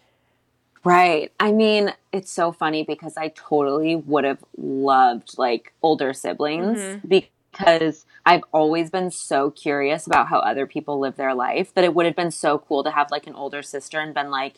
Right. 0.86 1.32
I 1.40 1.52
mean, 1.52 1.94
it's 2.12 2.32
so 2.32 2.52
funny 2.52 2.84
because 2.84 3.16
I 3.16 3.30
totally 3.30 3.96
would 3.96 4.26
have 4.26 4.44
loved 4.58 5.38
like 5.38 5.74
older 5.82 6.14
siblings 6.14 6.80
mm-hmm. 6.80 7.08
because 7.08 7.30
because 7.54 8.06
I've 8.26 8.44
always 8.52 8.90
been 8.90 9.12
so 9.12 9.52
curious 9.52 10.08
about 10.08 10.28
how 10.28 10.40
other 10.40 10.66
people 10.66 11.00
live 11.00 11.16
their 11.16 11.34
life 11.34 11.74
that 11.76 11.84
it 11.84 11.94
would 11.94 12.06
have 12.06 12.16
been 12.16 12.32
so 12.32 12.58
cool 12.58 12.84
to 12.84 12.92
have 12.92 13.12
like 13.12 13.28
an 13.28 13.36
older 13.36 13.62
sister 13.62 14.00
and 14.00 14.14
been 14.14 14.32
like, 14.32 14.56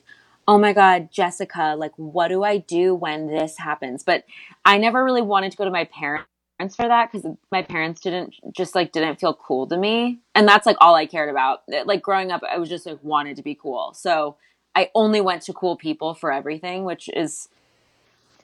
oh 0.48 0.58
my 0.58 0.74
God, 0.74 1.12
Jessica, 1.12 1.76
like, 1.78 1.92
what 1.98 2.30
do 2.30 2.44
I 2.44 2.58
do 2.58 2.94
when 2.94 3.28
this 3.28 3.58
happens? 3.58 4.04
But 4.04 4.24
I 4.64 4.78
never 4.78 5.04
really 5.04 5.22
wanted 5.22 5.52
to 5.52 5.58
go 5.58 5.66
to 5.66 5.72
my 5.72 5.86
parents 5.86 6.26
for 6.76 6.88
that 6.88 7.12
because 7.12 7.30
my 7.52 7.62
parents 7.62 8.00
didn't 8.00 8.34
just 8.56 8.76
like 8.76 8.94
didn't 8.94 9.20
feel 9.20 9.34
cool 9.34 9.68
to 9.68 9.76
me 9.76 10.20
and 10.34 10.48
that's 10.48 10.66
like 10.66 10.78
all 10.80 10.96
i 10.96 11.06
cared 11.06 11.30
about 11.30 11.64
like 11.84 12.02
growing 12.02 12.32
up 12.32 12.42
i 12.50 12.58
was 12.58 12.70
just 12.70 12.86
like 12.86 12.98
wanted 13.04 13.36
to 13.36 13.44
be 13.44 13.54
cool 13.54 13.94
so 13.94 14.38
i 14.76 14.90
only 14.94 15.22
went 15.22 15.42
to 15.42 15.54
cool 15.54 15.76
people 15.76 16.14
for 16.14 16.32
everything 16.32 16.84
which 16.84 17.10
is 17.14 17.50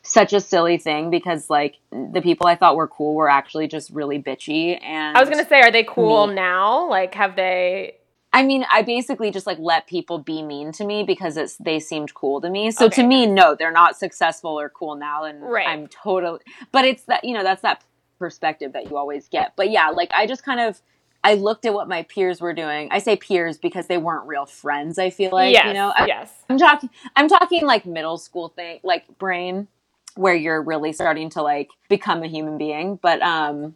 such 0.04 0.34
a 0.34 0.40
silly 0.42 0.78
thing 0.78 1.10
because 1.12 1.50
like 1.50 1.78
the 1.92 2.22
people 2.22 2.48
I 2.48 2.56
thought 2.56 2.76
were 2.76 2.88
cool 2.88 3.14
were 3.14 3.30
actually 3.30 3.68
just 3.68 3.92
really 3.92 4.22
bitchy 4.22 4.80
and 4.84 5.16
I 5.16 5.20
was 5.20 5.30
going 5.30 5.44
to 5.44 5.48
say 5.48 5.62
are 5.62 5.72
they 5.72 5.84
cool 5.84 6.28
me. 6.28 6.34
now? 6.36 6.90
Like 6.90 7.14
have 7.14 7.36
they 7.36 7.98
I 8.34 8.44
mean, 8.44 8.66
I 8.72 8.82
basically 8.82 9.30
just 9.30 9.46
like 9.46 9.60
let 9.60 9.88
people 9.88 10.18
be 10.18 10.42
mean 10.42 10.72
to 10.74 10.86
me 10.86 11.04
because 11.04 11.36
it's 11.36 11.58
they 11.58 11.80
seemed 11.80 12.14
cool 12.14 12.40
to 12.42 12.50
me. 12.50 12.72
So 12.72 12.86
Okay. 12.86 13.02
to 13.02 13.08
me, 13.08 13.28
no, 13.28 13.56
they're 13.56 13.72
not 13.74 13.98
successful 13.98 14.58
or 14.58 14.70
cool 14.70 14.96
now, 14.96 15.26
and 15.26 15.42
Right. 15.42 15.68
I'm 15.68 15.88
totally. 15.88 16.40
But 16.72 16.86
it's 16.86 17.04
that 17.04 17.26
you 17.26 17.34
know 17.34 17.44
that's 17.44 17.62
that 17.62 17.84
perspective 18.20 18.72
that 18.74 18.90
you 18.90 18.96
always 18.98 19.28
get. 19.28 19.54
But 19.58 19.70
yeah, 19.70 19.90
like 19.90 20.12
I 20.14 20.28
just 20.28 20.44
kind 20.44 20.62
of 20.62 20.82
I 21.24 21.36
looked 21.36 21.66
at 21.66 21.74
what 21.74 21.88
my 21.88 22.04
peers 22.04 22.42
were 22.42 22.54
doing. 22.54 22.88
I 22.92 23.00
say 23.00 23.16
peers 23.16 23.58
because 23.58 23.88
they 23.88 23.98
weren't 23.98 24.28
real 24.28 24.46
friends. 24.46 24.98
I 24.98 25.12
feel 25.12 25.32
like 25.32 25.54
yes, 25.54 25.68
you 25.68 25.74
know. 25.74 25.94
I, 25.96 26.06
yes. 26.08 26.34
I'm 26.50 26.58
talking. 26.58 26.90
I'm 27.16 27.28
talking 27.28 27.66
like 27.66 27.86
middle 27.86 28.18
school 28.18 28.50
thing, 28.50 28.80
like 28.84 29.06
brain, 29.20 29.68
where 30.16 30.34
you're 30.36 30.62
really 30.62 30.94
starting 30.94 31.30
to 31.32 31.42
like 31.42 31.70
become 31.90 32.24
a 32.24 32.28
human 32.28 32.58
being. 32.58 32.96
But 33.01 33.22
um, 33.22 33.75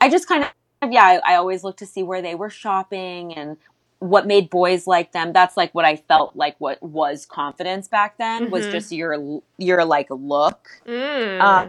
I 0.00 0.08
just 0.10 0.26
kind 0.26 0.44
of 0.82 0.92
yeah. 0.92 1.20
I, 1.24 1.34
I 1.34 1.36
always 1.36 1.62
look 1.62 1.76
to 1.78 1.86
see 1.86 2.02
where 2.02 2.20
they 2.22 2.34
were 2.34 2.50
shopping 2.50 3.34
and 3.34 3.56
what 4.00 4.26
made 4.26 4.50
boys 4.50 4.86
like 4.86 5.12
them. 5.12 5.32
That's 5.32 5.56
like 5.56 5.72
what 5.74 5.84
I 5.84 5.96
felt 5.96 6.34
like. 6.34 6.56
What 6.58 6.82
was 6.82 7.24
confidence 7.24 7.86
back 7.86 8.18
then 8.18 8.50
was 8.50 8.66
Mhm. 8.66 8.72
just 8.72 8.90
your 8.90 9.42
your 9.58 9.84
like 9.84 10.08
look. 10.10 10.68
Mm. 10.86 11.40
Uh, 11.40 11.68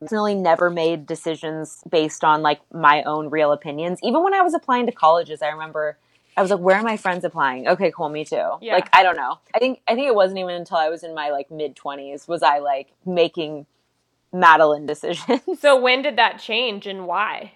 I 0.00 0.04
personally, 0.04 0.34
never 0.34 0.70
made 0.70 1.06
decisions 1.06 1.82
based 1.88 2.24
on 2.24 2.42
like 2.42 2.60
my 2.72 3.02
own 3.04 3.30
real 3.30 3.52
opinions. 3.52 3.98
Even 4.02 4.22
when 4.22 4.34
I 4.34 4.42
was 4.42 4.54
applying 4.54 4.86
to 4.86 4.92
colleges, 4.92 5.40
I 5.42 5.48
remember 5.48 5.96
I 6.36 6.42
was 6.42 6.50
like, 6.50 6.60
"Where 6.60 6.76
are 6.76 6.82
my 6.82 6.96
friends 6.96 7.24
applying?" 7.24 7.68
Okay, 7.68 7.90
cool, 7.90 8.08
me 8.08 8.24
too. 8.24 8.58
Yeah. 8.60 8.74
Like 8.74 8.88
I 8.92 9.02
don't 9.02 9.16
know. 9.16 9.38
I 9.54 9.58
think 9.58 9.80
I 9.88 9.94
think 9.94 10.08
it 10.08 10.14
wasn't 10.14 10.40
even 10.40 10.54
until 10.54 10.76
I 10.76 10.88
was 10.88 11.02
in 11.04 11.14
my 11.14 11.30
like 11.30 11.50
mid 11.50 11.76
twenties 11.76 12.28
was 12.28 12.42
I 12.42 12.58
like 12.58 12.92
making 13.06 13.66
Madeline 14.32 14.86
decisions. 14.94 15.40
so 15.60 15.80
when 15.80 16.02
did 16.02 16.16
that 16.16 16.38
change 16.38 16.86
and 16.86 17.06
why? 17.06 17.52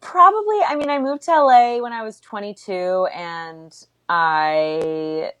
Probably. 0.00 0.60
I 0.66 0.76
mean, 0.76 0.90
I 0.90 0.98
moved 0.98 1.22
to 1.22 1.32
LA 1.32 1.78
when 1.78 1.92
I 1.92 2.02
was 2.02 2.20
22, 2.20 3.08
and 3.12 3.76
I. 4.08 5.32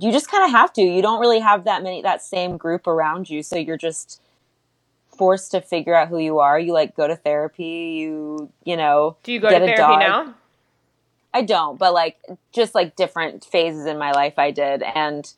You 0.00 0.12
just 0.12 0.30
kind 0.30 0.44
of 0.44 0.50
have 0.50 0.72
to. 0.74 0.82
You 0.82 1.00
don't 1.00 1.20
really 1.20 1.38
have 1.38 1.64
that 1.64 1.82
many, 1.82 2.02
that 2.02 2.22
same 2.22 2.58
group 2.58 2.86
around 2.86 3.30
you. 3.30 3.42
So 3.42 3.56
you're 3.56 3.78
just 3.78 4.20
forced 5.18 5.50
to 5.50 5.60
figure 5.60 5.94
out 5.94 6.08
who 6.08 6.18
you 6.18 6.38
are. 6.38 6.58
You 6.58 6.72
like 6.72 6.96
go 6.96 7.06
to 7.08 7.16
therapy. 7.16 7.96
You, 8.00 8.50
you 8.64 8.76
know, 8.76 9.16
Do 9.24 9.32
you 9.32 9.40
go 9.40 9.50
Get 9.50 9.58
to 9.58 9.64
a 9.64 9.76
therapy 9.76 9.80
dog. 9.82 10.00
now? 10.00 10.34
I 11.34 11.42
don't, 11.42 11.78
but 11.78 11.92
like 11.92 12.16
just 12.52 12.74
like 12.74 12.96
different 12.96 13.44
phases 13.44 13.84
in 13.84 13.98
my 13.98 14.12
life 14.12 14.38
I 14.38 14.50
did. 14.50 14.82
And, 14.82 15.30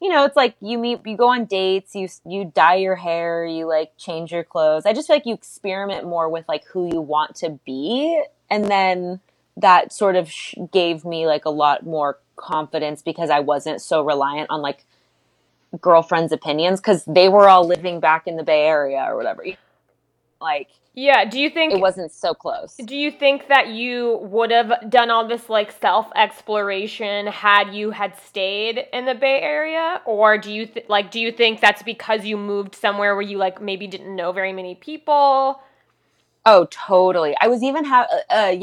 you 0.00 0.08
know, 0.08 0.24
it's 0.24 0.36
like 0.36 0.56
you 0.60 0.78
meet, 0.78 1.00
you 1.04 1.16
go 1.16 1.28
on 1.28 1.44
dates, 1.44 1.94
you, 1.94 2.08
you 2.26 2.50
dye 2.54 2.76
your 2.76 2.96
hair, 2.96 3.44
you 3.44 3.66
like 3.66 3.92
change 3.98 4.32
your 4.32 4.44
clothes. 4.44 4.86
I 4.86 4.92
just 4.94 5.06
feel 5.08 5.16
like 5.16 5.26
you 5.26 5.34
experiment 5.34 6.06
more 6.06 6.28
with 6.30 6.48
like 6.48 6.64
who 6.68 6.90
you 6.90 7.00
want 7.00 7.36
to 7.36 7.50
be. 7.66 8.22
And 8.50 8.64
then 8.66 9.20
that 9.56 9.92
sort 9.92 10.16
of 10.16 10.30
sh- 10.30 10.54
gave 10.72 11.04
me 11.04 11.26
like 11.26 11.44
a 11.44 11.50
lot 11.50 11.84
more 11.84 12.18
confidence 12.36 13.02
because 13.02 13.30
I 13.30 13.40
wasn't 13.40 13.80
so 13.82 14.02
reliant 14.02 14.50
on 14.50 14.62
like 14.62 14.84
girlfriends' 15.80 16.32
opinions 16.32 16.80
because 16.80 17.04
they 17.06 17.28
were 17.28 17.48
all 17.48 17.66
living 17.66 18.00
back 18.00 18.26
in 18.26 18.36
the 18.36 18.44
Bay 18.44 18.66
Area 18.66 19.04
or 19.08 19.16
whatever. 19.16 19.44
Like 20.40 20.68
Yeah. 20.94 21.24
Do 21.24 21.40
you 21.40 21.50
think 21.50 21.72
it 21.72 21.80
wasn't 21.80 22.12
so 22.12 22.34
close. 22.34 22.76
Do 22.76 22.96
you 22.96 23.10
think 23.10 23.48
that 23.48 23.68
you 23.68 24.18
would 24.22 24.50
have 24.50 24.90
done 24.90 25.10
all 25.10 25.26
this 25.26 25.48
like 25.48 25.72
self 25.72 26.06
exploration 26.14 27.26
had 27.26 27.74
you 27.74 27.90
had 27.90 28.16
stayed 28.20 28.86
in 28.92 29.04
the 29.04 29.14
Bay 29.14 29.40
Area, 29.40 30.00
or 30.04 30.38
do 30.38 30.52
you 30.52 30.66
th- 30.66 30.86
like 30.88 31.10
do 31.10 31.20
you 31.20 31.32
think 31.32 31.60
that's 31.60 31.82
because 31.82 32.24
you 32.24 32.36
moved 32.36 32.74
somewhere 32.74 33.14
where 33.14 33.22
you 33.22 33.38
like 33.38 33.60
maybe 33.60 33.86
didn't 33.86 34.14
know 34.14 34.32
very 34.32 34.52
many 34.52 34.74
people? 34.74 35.60
Oh, 36.46 36.66
totally. 36.70 37.34
I 37.40 37.48
was 37.48 37.62
even 37.62 37.84
have 37.86 38.06
uh, 38.30 38.56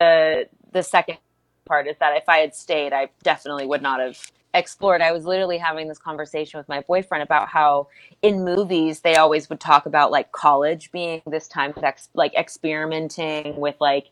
uh, 0.00 0.44
the 0.72 0.82
second 0.82 1.18
part 1.66 1.86
is 1.86 1.96
that 2.00 2.16
if 2.16 2.28
I 2.28 2.38
had 2.38 2.54
stayed, 2.54 2.92
I 2.92 3.10
definitely 3.22 3.66
would 3.66 3.82
not 3.82 4.00
have 4.00 4.18
explored. 4.54 5.00
I 5.02 5.12
was 5.12 5.24
literally 5.24 5.58
having 5.58 5.88
this 5.88 5.98
conversation 5.98 6.58
with 6.58 6.68
my 6.68 6.80
boyfriend 6.80 7.22
about 7.22 7.48
how 7.48 7.88
in 8.22 8.44
movies 8.44 9.00
they 9.00 9.14
always 9.16 9.48
would 9.48 9.60
talk 9.60 9.86
about 9.86 10.10
like 10.10 10.32
college 10.32 10.90
being 10.92 11.22
this 11.26 11.46
time 11.48 11.72
of 11.76 11.84
ex- 11.84 12.08
like 12.14 12.34
experimenting 12.34 13.56
with 13.56 13.76
like 13.80 14.08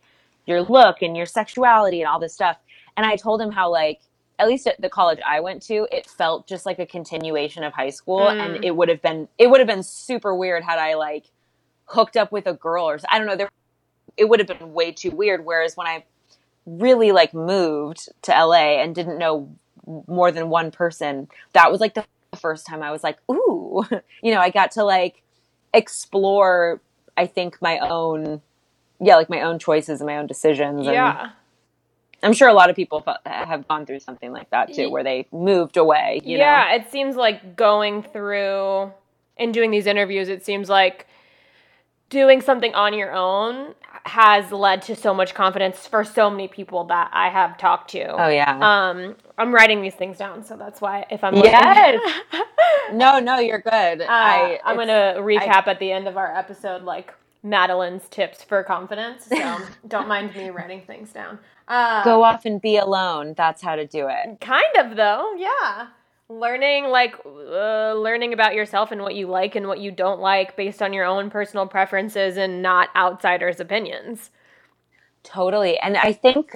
your 0.47 0.63
look 0.63 1.03
and 1.03 1.17
your 1.17 1.27
sexuality 1.27 2.01
and 2.01 2.09
all 2.09 2.21
this 2.21 2.35
stuff. 2.35 2.57
And 2.97 3.05
I 3.05 3.17
told 3.17 3.41
him 3.41 3.51
how 3.51 3.71
like 3.71 4.01
at 4.39 4.47
least 4.47 4.69
at 4.69 4.81
the 4.81 4.89
college 4.89 5.19
I 5.27 5.41
went 5.41 5.63
to, 5.63 5.89
it 5.91 6.09
felt 6.09 6.47
just 6.47 6.65
like 6.65 6.79
a 6.79 6.87
continuation 6.87 7.65
of 7.65 7.73
high 7.73 7.91
school, 7.91 8.21
Mm. 8.21 8.41
and 8.57 8.65
it 8.65 8.77
would 8.77 8.89
have 8.89 9.03
been 9.03 9.29
it 9.39 9.49
would 9.51 9.59
have 9.61 9.67
been 9.67 9.83
super 9.83 10.35
weird 10.35 10.63
had 10.63 10.79
I 10.79 10.95
like 10.95 11.25
hooked 11.87 12.17
up 12.17 12.31
with 12.31 12.47
a 12.47 12.53
girl 12.55 12.89
or 12.89 12.99
I 13.09 13.19
don't 13.19 13.27
know. 13.27 13.35
There, 13.37 13.51
it 14.17 14.29
would 14.29 14.39
have 14.41 14.47
been 14.47 14.73
way 14.73 14.93
too 14.93 15.11
weird. 15.11 15.45
Whereas 15.45 15.77
when 15.77 15.87
I 15.89 16.05
really 16.67 17.13
like 17.13 17.35
moved 17.35 18.09
to 18.23 18.31
LA 18.33 18.81
and 18.83 18.95
didn't 18.95 19.19
know 19.19 19.51
more 20.07 20.31
than 20.31 20.49
one 20.49 20.71
person, 20.71 21.29
that 21.53 21.71
was 21.71 21.81
like 21.81 21.95
the 21.95 22.05
first 22.37 22.67
time 22.67 22.83
I 22.83 22.91
was 22.91 23.03
like, 23.03 23.19
ooh, 23.31 23.85
you 24.23 24.33
know, 24.33 24.41
I 24.41 24.51
got 24.51 24.73
to 24.73 24.85
like 24.85 25.23
explore. 25.73 26.81
I 27.17 27.27
think 27.27 27.61
my 27.61 27.79
own, 27.79 28.41
yeah, 29.01 29.17
like 29.17 29.29
my 29.29 29.43
own 29.43 29.59
choices 29.59 30.01
and 30.01 30.07
my 30.07 30.19
own 30.19 30.27
decisions. 30.27 30.87
And 30.87 30.95
Yeah. 30.95 31.31
I'm 32.23 32.33
sure 32.33 32.49
a 32.49 32.53
lot 32.53 32.69
of 32.69 32.75
people 32.75 33.05
have 33.25 33.67
gone 33.69 33.87
through 33.87 34.01
something 34.01 34.33
like 34.33 34.51
that 34.51 34.75
too, 34.75 34.91
where 34.91 35.05
they 35.05 35.27
moved 35.31 35.77
away. 35.77 36.21
You 36.25 36.39
know? 36.39 36.45
yeah, 36.45 36.75
it 36.75 36.91
seems 36.91 37.15
like 37.15 37.55
going 37.55 38.03
through 38.03 38.93
and 39.37 39.55
doing 39.55 39.71
these 39.71 39.87
interviews, 39.87 40.29
it 40.29 40.45
seems 40.45 40.69
like 40.69 41.07
doing 42.11 42.41
something 42.41 42.75
on 42.75 42.93
your 42.95 43.13
own 43.13 43.75
has 44.09 44.51
led 44.51 44.83
to 44.83 44.97
so 44.97 45.15
much 45.15 45.35
confidence 45.35 45.87
for 45.87 46.03
so 46.03 46.29
many 46.29 46.49
people 46.49 46.85
that 46.85 47.11
I 47.13 47.29
have 47.29 47.57
talked 47.59 47.91
to. 47.93 48.07
Oh 48.09 48.29
yeah. 48.29 48.59
Um, 48.61 49.15
I'm 49.39 49.55
writing 49.55 49.81
these 49.83 49.95
things 49.95 50.19
down, 50.19 50.43
so 50.45 50.57
that's 50.57 50.81
why 50.81 51.07
if 51.11 51.23
I'm 51.23 51.35
Yes. 51.37 52.01
no, 52.93 53.19
no, 53.21 53.39
you're 53.39 53.61
good. 53.61 54.01
uh, 54.03 54.07
I, 54.09 54.59
I'm 54.65 54.77
gonna 54.77 55.15
recap 55.19 55.67
at 55.67 55.79
the 55.79 55.93
end 55.93 56.09
of 56.09 56.17
our 56.17 56.35
episode, 56.37 56.83
like 56.83 57.15
Madeline's 57.43 58.09
tips 58.11 58.43
for 58.43 58.63
confidence. 58.65 59.27
So 59.27 59.59
don't 59.89 60.09
mind 60.09 60.35
me 60.35 60.51
writing 60.51 60.83
things 60.87 61.13
down. 61.13 61.39
Uh, 61.69 62.03
go 62.03 62.23
off 62.23 62.45
and 62.47 62.61
be 62.61 62.77
alone. 62.79 63.35
That's 63.37 63.63
how 63.63 63.77
to 63.77 63.87
do 63.87 64.09
it. 64.09 64.41
Kind 64.41 64.77
of 64.79 64.97
though, 64.97 65.35
yeah. 65.37 65.89
Learning 66.31 66.89
like 66.89 67.15
uh, 67.25 67.95
learning 67.95 68.35
about 68.35 68.55
yourself 68.55 68.93
and 68.93 69.01
what 69.01 69.15
you 69.15 69.27
like 69.27 69.55
and 69.55 69.67
what 69.67 69.81
you 69.81 69.91
don't 69.91 70.21
like 70.21 70.57
based 70.57 70.83
on 70.83 70.93
your 70.93 71.07
own 71.07 71.31
personal 71.31 71.67
preferences 71.67 72.37
and 72.37 72.61
not 72.61 72.91
outsiders' 72.95 73.61
opinions. 73.61 74.31
Totally. 75.23 75.79
And 75.79 75.97
I 75.97 76.13
think 76.13 76.55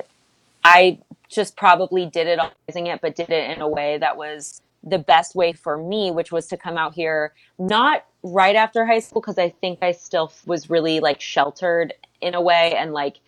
I 0.62 0.98
just 1.28 1.56
probably 1.56 2.04
did 2.04 2.26
it 2.26 2.38
using 2.68 2.86
it, 2.88 3.00
but 3.00 3.16
did 3.16 3.30
it 3.30 3.50
in 3.50 3.62
a 3.62 3.68
way 3.68 3.96
that 3.96 4.18
was 4.18 4.60
the 4.84 4.98
best 4.98 5.34
way 5.34 5.54
for 5.54 5.78
me, 5.78 6.10
which 6.10 6.30
was 6.30 6.48
to 6.48 6.56
come 6.58 6.76
out 6.76 6.94
here 6.94 7.32
not 7.58 8.04
right 8.22 8.56
after 8.56 8.84
high 8.84 8.98
school, 8.98 9.22
because 9.22 9.38
I 9.38 9.48
think 9.48 9.78
I 9.80 9.92
still 9.92 10.32
was 10.44 10.68
really 10.68 11.00
like 11.00 11.20
sheltered 11.20 11.94
in 12.20 12.34
a 12.34 12.42
way 12.42 12.74
and 12.76 12.92
like 12.92 13.20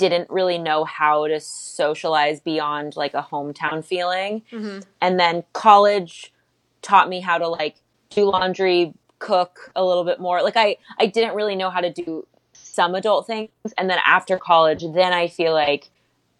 didn't 0.00 0.30
really 0.30 0.56
know 0.56 0.84
how 0.84 1.26
to 1.28 1.38
socialize 1.38 2.40
beyond 2.40 2.96
like 2.96 3.12
a 3.12 3.26
hometown 3.30 3.84
feeling. 3.84 4.42
Mm-hmm. 4.50 4.80
And 5.02 5.20
then 5.20 5.44
college 5.52 6.32
taught 6.80 7.10
me 7.10 7.20
how 7.20 7.36
to 7.36 7.46
like 7.46 7.76
do 8.08 8.24
laundry, 8.24 8.94
cook 9.18 9.70
a 9.76 9.84
little 9.84 10.04
bit 10.04 10.18
more. 10.18 10.42
Like 10.42 10.56
I 10.56 10.78
I 10.98 11.06
didn't 11.06 11.36
really 11.36 11.54
know 11.54 11.68
how 11.68 11.80
to 11.80 11.92
do 11.92 12.26
some 12.54 12.94
adult 12.94 13.26
things 13.26 13.50
and 13.76 13.90
then 13.90 13.98
after 14.04 14.38
college 14.38 14.84
then 14.94 15.12
I 15.12 15.28
feel 15.28 15.52
like 15.52 15.90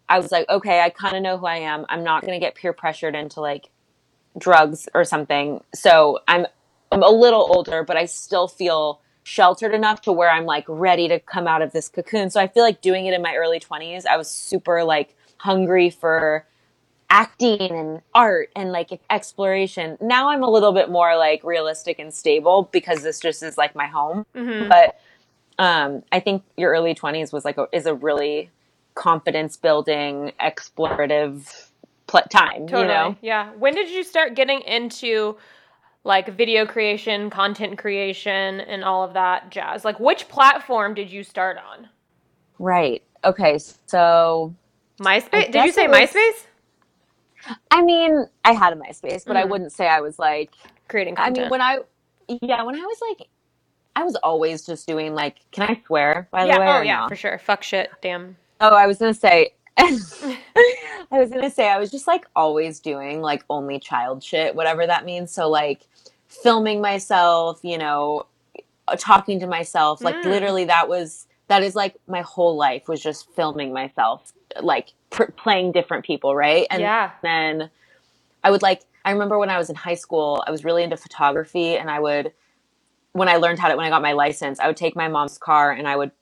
I 0.08 0.18
was 0.18 0.32
like 0.32 0.48
okay, 0.48 0.80
I 0.80 0.88
kind 0.88 1.14
of 1.14 1.22
know 1.22 1.36
who 1.36 1.46
I 1.46 1.58
am. 1.58 1.84
I'm 1.90 2.02
not 2.02 2.22
going 2.22 2.32
to 2.32 2.40
get 2.44 2.54
peer 2.54 2.72
pressured 2.72 3.14
into 3.14 3.42
like 3.42 3.68
drugs 4.38 4.88
or 4.94 5.04
something. 5.04 5.62
So 5.74 6.20
I'm 6.26 6.46
I'm 6.90 7.02
a 7.02 7.10
little 7.10 7.46
older, 7.54 7.84
but 7.84 7.98
I 7.98 8.06
still 8.06 8.48
feel 8.48 9.02
sheltered 9.22 9.74
enough 9.74 10.00
to 10.02 10.12
where 10.12 10.30
I'm 10.30 10.46
like 10.46 10.64
ready 10.66 11.08
to 11.08 11.20
come 11.20 11.46
out 11.46 11.62
of 11.62 11.72
this 11.72 11.88
cocoon. 11.88 12.30
So 12.30 12.40
I 12.40 12.46
feel 12.48 12.62
like 12.62 12.80
doing 12.80 13.06
it 13.06 13.14
in 13.14 13.22
my 13.22 13.34
early 13.34 13.60
20s, 13.60 14.06
I 14.06 14.16
was 14.16 14.30
super 14.30 14.82
like 14.84 15.16
hungry 15.38 15.90
for 15.90 16.46
acting 17.10 17.60
and 17.60 18.00
art 18.14 18.50
and 18.54 18.72
like 18.72 19.00
exploration. 19.10 19.98
Now 20.00 20.30
I'm 20.30 20.42
a 20.42 20.50
little 20.50 20.72
bit 20.72 20.90
more 20.90 21.16
like 21.16 21.42
realistic 21.42 21.98
and 21.98 22.14
stable 22.14 22.68
because 22.72 23.02
this 23.02 23.20
just 23.20 23.42
is 23.42 23.58
like 23.58 23.74
my 23.74 23.86
home. 23.86 24.24
Mm-hmm. 24.34 24.68
But 24.68 25.00
um, 25.58 26.02
I 26.12 26.20
think 26.20 26.42
your 26.56 26.70
early 26.70 26.94
20s 26.94 27.32
was 27.32 27.44
like 27.44 27.58
a, 27.58 27.66
is 27.72 27.86
a 27.86 27.94
really 27.94 28.50
confidence 28.94 29.56
building, 29.56 30.32
explorative 30.40 31.68
pl- 32.06 32.22
time. 32.30 32.66
Totally. 32.66 32.82
You 32.82 32.88
know, 32.88 33.16
Yeah. 33.20 33.50
When 33.58 33.74
did 33.74 33.90
you 33.90 34.04
start 34.04 34.34
getting 34.34 34.60
into 34.62 35.36
like 36.04 36.34
video 36.36 36.66
creation, 36.66 37.30
content 37.30 37.78
creation, 37.78 38.60
and 38.60 38.82
all 38.84 39.04
of 39.04 39.12
that 39.14 39.50
jazz? 39.50 39.84
Like, 39.84 40.00
which 40.00 40.28
platform 40.28 40.94
did 40.94 41.10
you 41.10 41.22
start 41.24 41.58
on? 41.58 41.88
right? 42.58 43.02
Okay, 43.24 43.58
so 43.86 44.54
MySpace? 45.00 45.50
Did 45.52 45.64
you 45.64 45.72
say 45.72 45.88
was- 45.88 45.98
MySpace? 46.10 46.46
I 47.70 47.82
mean, 47.82 48.26
I 48.44 48.52
had 48.52 48.74
a 48.74 48.76
MySpace, 48.76 49.24
but 49.26 49.36
I 49.36 49.44
Mhm. 49.44 49.48
wouldn't 49.50 49.72
say 49.72 49.88
I 49.88 50.00
was 50.00 50.18
like. 50.18 50.52
Creating 50.88 51.14
content. 51.14 51.38
I 51.38 51.40
mean, 51.42 51.50
when 51.50 51.60
I 51.62 51.78
yeah, 52.42 52.62
when 52.62 52.74
I 52.74 52.84
was 52.84 52.98
like, 53.08 53.28
I 53.96 54.04
was 54.04 54.14
always 54.16 54.64
just 54.66 54.86
doing 54.86 55.14
like. 55.14 55.36
Can 55.52 55.68
I 55.70 55.80
swear? 55.86 56.28
By 56.30 56.44
yeah. 56.44 56.54
the 56.54 56.60
way, 56.60 56.66
oh 56.68 56.80
yeah, 56.82 57.00
no? 57.00 57.08
for 57.08 57.16
sure. 57.16 57.38
Fuck 57.38 57.62
shit. 57.62 57.90
Damn. 58.02 58.36
Oh, 58.60 58.74
I 58.74 58.86
was 58.86 58.98
gonna 58.98 59.14
say. 59.14 59.54
I 59.78 59.92
was 61.12 61.30
gonna 61.30 61.50
say 61.50 61.68
I 61.70 61.78
was 61.78 61.90
just 61.90 62.06
like 62.06 62.26
always 62.36 62.80
doing 62.80 63.22
like 63.22 63.42
only 63.48 63.78
child 63.78 64.22
shit, 64.22 64.54
whatever 64.54 64.86
that 64.86 65.04
means. 65.06 65.32
So 65.32 65.48
like 65.48 65.86
filming 66.30 66.80
myself, 66.80 67.60
you 67.62 67.76
know, 67.76 68.26
uh, 68.88 68.96
talking 68.96 69.40
to 69.40 69.46
myself. 69.46 70.02
Like 70.02 70.16
Mm. 70.16 70.24
literally, 70.24 70.64
that 70.66 70.88
was 70.88 71.26
that 71.48 71.62
is 71.62 71.74
like 71.74 71.96
my 72.06 72.22
whole 72.22 72.56
life 72.56 72.86
was 72.88 73.02
just 73.02 73.28
filming 73.34 73.72
myself, 73.72 74.32
like 74.60 74.92
pr- 75.10 75.24
playing 75.32 75.72
different 75.72 76.04
people, 76.04 76.34
right? 76.34 76.66
And 76.70 76.80
yeah. 76.80 77.10
then 77.22 77.70
I 78.44 78.50
would 78.50 78.62
like 78.62 78.82
I 79.04 79.10
remember 79.12 79.38
when 79.38 79.50
I 79.50 79.58
was 79.58 79.70
in 79.70 79.76
high 79.76 79.94
school, 79.94 80.44
I 80.46 80.50
was 80.50 80.64
really 80.64 80.82
into 80.82 80.96
photography 80.96 81.76
and 81.76 81.90
I 81.90 81.98
would 82.00 82.32
when 83.12 83.28
I 83.28 83.36
learned 83.36 83.58
how 83.58 83.68
to 83.68 83.76
when 83.76 83.86
I 83.86 83.90
got 83.90 84.02
my 84.02 84.12
license, 84.12 84.60
I 84.60 84.68
would 84.68 84.76
take 84.76 84.94
my 84.94 85.08
mom's 85.08 85.38
car 85.38 85.72
and 85.72 85.88
I 85.88 85.96
would 85.96 86.12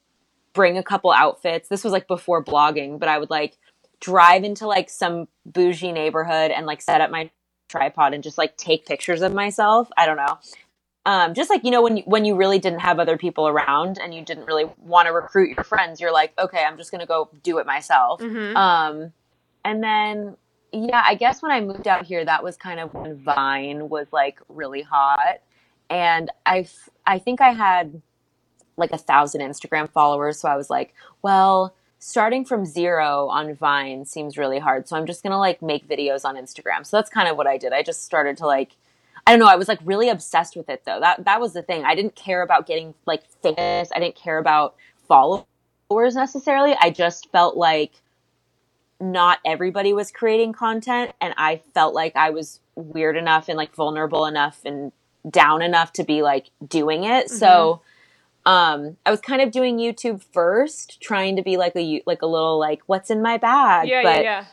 bring 0.54 0.78
a 0.78 0.82
couple 0.82 1.12
outfits. 1.12 1.68
This 1.68 1.84
was 1.84 1.92
like 1.92 2.08
before 2.08 2.42
blogging, 2.42 2.98
but 2.98 3.08
I 3.08 3.18
would 3.18 3.30
like 3.30 3.58
drive 4.00 4.44
into 4.44 4.66
like 4.66 4.88
some 4.88 5.28
bougie 5.44 5.92
neighborhood 5.92 6.50
and 6.50 6.64
like 6.66 6.80
set 6.80 7.00
up 7.00 7.10
my 7.10 7.30
tripod 7.68 8.14
and 8.14 8.22
just 8.22 8.38
like 8.38 8.56
take 8.56 8.86
pictures 8.86 9.22
of 9.22 9.32
myself. 9.32 9.90
I 9.96 10.06
don't 10.06 10.16
know. 10.16 10.38
Um, 11.06 11.32
just 11.32 11.48
like 11.48 11.64
you 11.64 11.70
know 11.70 11.80
when 11.82 11.98
you, 11.98 12.02
when 12.06 12.24
you 12.24 12.34
really 12.34 12.58
didn't 12.58 12.80
have 12.80 12.98
other 12.98 13.16
people 13.16 13.48
around 13.48 13.98
and 13.98 14.14
you 14.14 14.22
didn't 14.22 14.46
really 14.46 14.66
want 14.78 15.06
to 15.06 15.12
recruit 15.12 15.54
your 15.56 15.64
friends, 15.64 16.00
you're 16.00 16.12
like, 16.12 16.32
okay, 16.38 16.64
I'm 16.64 16.76
just 16.76 16.90
gonna 16.90 17.06
go 17.06 17.30
do 17.42 17.58
it 17.58 17.66
myself. 17.66 18.20
Mhm. 18.20 18.54
Um, 18.56 19.12
and 19.64 19.82
then, 19.82 20.36
yeah, 20.72 21.02
I 21.06 21.14
guess 21.14 21.42
when 21.42 21.50
I 21.50 21.60
moved 21.60 21.88
out 21.88 22.04
here, 22.04 22.24
that 22.24 22.42
was 22.42 22.56
kind 22.56 22.80
of 22.80 22.92
when 22.94 23.16
Vine 23.16 23.88
was 23.88 24.08
like 24.12 24.38
really 24.48 24.82
hot. 24.82 25.40
And 25.88 26.30
I 26.44 26.66
I 27.06 27.18
think 27.18 27.40
I 27.40 27.50
had 27.50 28.02
like 28.76 28.92
a 28.92 28.98
thousand 28.98 29.40
Instagram 29.40 29.90
followers. 29.90 30.38
So 30.40 30.48
I 30.48 30.56
was 30.56 30.70
like, 30.70 30.94
well, 31.22 31.74
starting 31.98 32.44
from 32.44 32.64
zero 32.64 33.28
on 33.28 33.54
Vine 33.54 34.04
seems 34.04 34.38
really 34.38 34.58
hard. 34.58 34.88
So 34.88 34.96
I'm 34.96 35.06
just 35.06 35.22
going 35.22 35.32
to 35.32 35.38
like 35.38 35.62
make 35.62 35.88
videos 35.88 36.24
on 36.24 36.36
Instagram. 36.36 36.86
So 36.86 36.96
that's 36.96 37.10
kind 37.10 37.28
of 37.28 37.36
what 37.36 37.46
I 37.46 37.58
did. 37.58 37.72
I 37.72 37.82
just 37.82 38.04
started 38.04 38.36
to 38.38 38.46
like, 38.46 38.76
I 39.26 39.32
don't 39.32 39.40
know. 39.40 39.48
I 39.48 39.56
was 39.56 39.68
like 39.68 39.80
really 39.84 40.08
obsessed 40.08 40.56
with 40.56 40.68
it 40.68 40.84
though. 40.84 41.00
That, 41.00 41.24
that 41.24 41.40
was 41.40 41.52
the 41.52 41.62
thing. 41.62 41.84
I 41.84 41.94
didn't 41.94 42.14
care 42.14 42.42
about 42.42 42.66
getting 42.66 42.94
like 43.06 43.24
famous. 43.42 43.90
I 43.94 43.98
didn't 43.98 44.16
care 44.16 44.38
about 44.38 44.74
followers 45.06 45.46
necessarily. 46.14 46.76
I 46.80 46.90
just 46.90 47.30
felt 47.30 47.56
like, 47.56 47.92
not 49.00 49.38
everybody 49.44 49.92
was 49.92 50.10
creating 50.10 50.52
content 50.52 51.12
and 51.20 51.32
I 51.36 51.62
felt 51.72 51.94
like 51.94 52.16
I 52.16 52.30
was 52.30 52.58
weird 52.74 53.16
enough 53.16 53.48
and 53.48 53.56
like 53.56 53.72
vulnerable 53.72 54.26
enough 54.26 54.60
and 54.64 54.90
down 55.30 55.62
enough 55.62 55.92
to 55.92 56.02
be 56.02 56.20
like 56.22 56.50
doing 56.66 57.04
it. 57.04 57.30
So 57.30 57.46
mm-hmm. 57.46 57.87
Um 58.48 58.96
I 59.04 59.10
was 59.10 59.20
kind 59.20 59.42
of 59.42 59.50
doing 59.50 59.76
YouTube 59.78 60.22
first, 60.32 61.00
trying 61.00 61.36
to 61.36 61.42
be 61.42 61.56
like 61.56 61.76
a 61.76 62.02
like 62.06 62.22
a 62.22 62.26
little 62.26 62.58
like 62.58 62.80
what's 62.86 63.10
in 63.10 63.20
my 63.22 63.36
bag, 63.36 63.88
Yeah, 63.88 64.02
but 64.02 64.16
yeah, 64.16 64.22
yeah. 64.22 64.44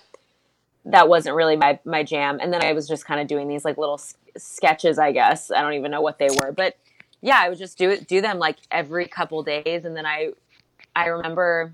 that 0.86 1.08
wasn't 1.08 1.36
really 1.36 1.56
my 1.56 1.80
my 1.86 2.04
jam. 2.04 2.40
And 2.42 2.52
then 2.54 2.64
I 2.64 2.74
was 2.74 2.88
just 2.88 3.06
kind 3.06 3.20
of 3.22 3.28
doing 3.28 3.48
these 3.48 3.64
like 3.66 3.78
little 3.78 3.96
s- 3.96 4.16
sketches, 4.38 5.00
I 5.00 5.12
guess. 5.14 5.50
I 5.50 5.62
don't 5.62 5.74
even 5.74 5.92
know 5.92 6.02
what 6.02 6.20
they 6.20 6.28
were, 6.30 6.52
but 6.52 6.78
yeah, 7.22 7.40
I 7.40 7.50
would 7.50 7.58
just 7.58 7.78
do 7.78 7.90
it 7.90 8.08
do 8.08 8.20
them 8.22 8.38
like 8.38 8.58
every 8.70 9.08
couple 9.08 9.42
days 9.44 9.86
and 9.86 9.96
then 9.96 10.06
I 10.06 10.32
I 10.96 11.06
remember 11.08 11.74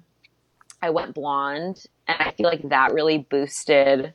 I 0.82 0.92
went 0.92 1.14
blonde 1.16 1.86
and 2.08 2.18
I 2.20 2.32
feel 2.32 2.48
like 2.48 2.70
that 2.70 2.94
really 2.94 3.18
boosted 3.18 4.14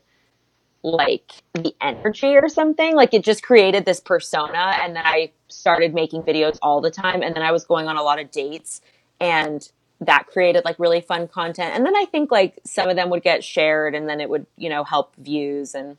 like 0.86 1.32
the 1.54 1.74
energy 1.80 2.36
or 2.36 2.48
something. 2.48 2.94
Like 2.94 3.12
it 3.12 3.24
just 3.24 3.42
created 3.42 3.84
this 3.84 4.00
persona 4.00 4.76
and 4.80 4.94
then 4.94 5.04
I 5.04 5.32
started 5.48 5.92
making 5.92 6.22
videos 6.22 6.58
all 6.62 6.80
the 6.80 6.90
time 6.90 7.22
and 7.22 7.34
then 7.34 7.42
I 7.42 7.50
was 7.50 7.64
going 7.64 7.88
on 7.88 7.96
a 7.96 8.02
lot 8.02 8.20
of 8.20 8.30
dates 8.30 8.80
and 9.20 9.68
that 10.00 10.28
created 10.28 10.64
like 10.64 10.78
really 10.78 11.00
fun 11.00 11.26
content. 11.26 11.74
And 11.74 11.84
then 11.84 11.96
I 11.96 12.04
think 12.04 12.30
like 12.30 12.58
some 12.64 12.88
of 12.88 12.94
them 12.94 13.10
would 13.10 13.24
get 13.24 13.42
shared 13.42 13.94
and 13.94 14.08
then 14.08 14.20
it 14.20 14.30
would, 14.30 14.46
you 14.56 14.68
know, 14.68 14.84
help 14.84 15.14
views 15.16 15.74
and 15.74 15.96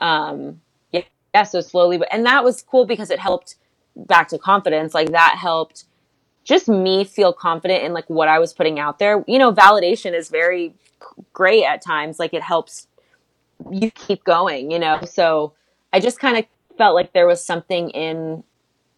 um 0.00 0.60
yeah, 0.92 1.02
yeah 1.34 1.44
so 1.44 1.62
slowly 1.62 1.96
but 1.96 2.08
and 2.12 2.26
that 2.26 2.44
was 2.44 2.60
cool 2.60 2.84
because 2.84 3.10
it 3.10 3.18
helped 3.18 3.56
back 3.96 4.28
to 4.28 4.38
confidence. 4.38 4.92
Like 4.92 5.12
that 5.12 5.38
helped 5.40 5.84
just 6.44 6.68
me 6.68 7.04
feel 7.04 7.32
confident 7.32 7.84
in 7.84 7.94
like 7.94 8.08
what 8.10 8.28
I 8.28 8.38
was 8.38 8.52
putting 8.52 8.78
out 8.78 8.98
there. 8.98 9.24
You 9.26 9.38
know, 9.38 9.52
validation 9.52 10.12
is 10.12 10.28
very 10.28 10.74
great 11.32 11.64
at 11.64 11.80
times. 11.80 12.18
Like 12.18 12.34
it 12.34 12.42
helps 12.42 12.86
you 13.70 13.90
keep 13.90 14.24
going, 14.24 14.70
you 14.70 14.78
know. 14.78 15.00
So 15.04 15.54
I 15.92 16.00
just 16.00 16.18
kind 16.18 16.36
of 16.36 16.44
felt 16.76 16.94
like 16.94 17.12
there 17.12 17.26
was 17.26 17.44
something 17.44 17.90
in 17.90 18.44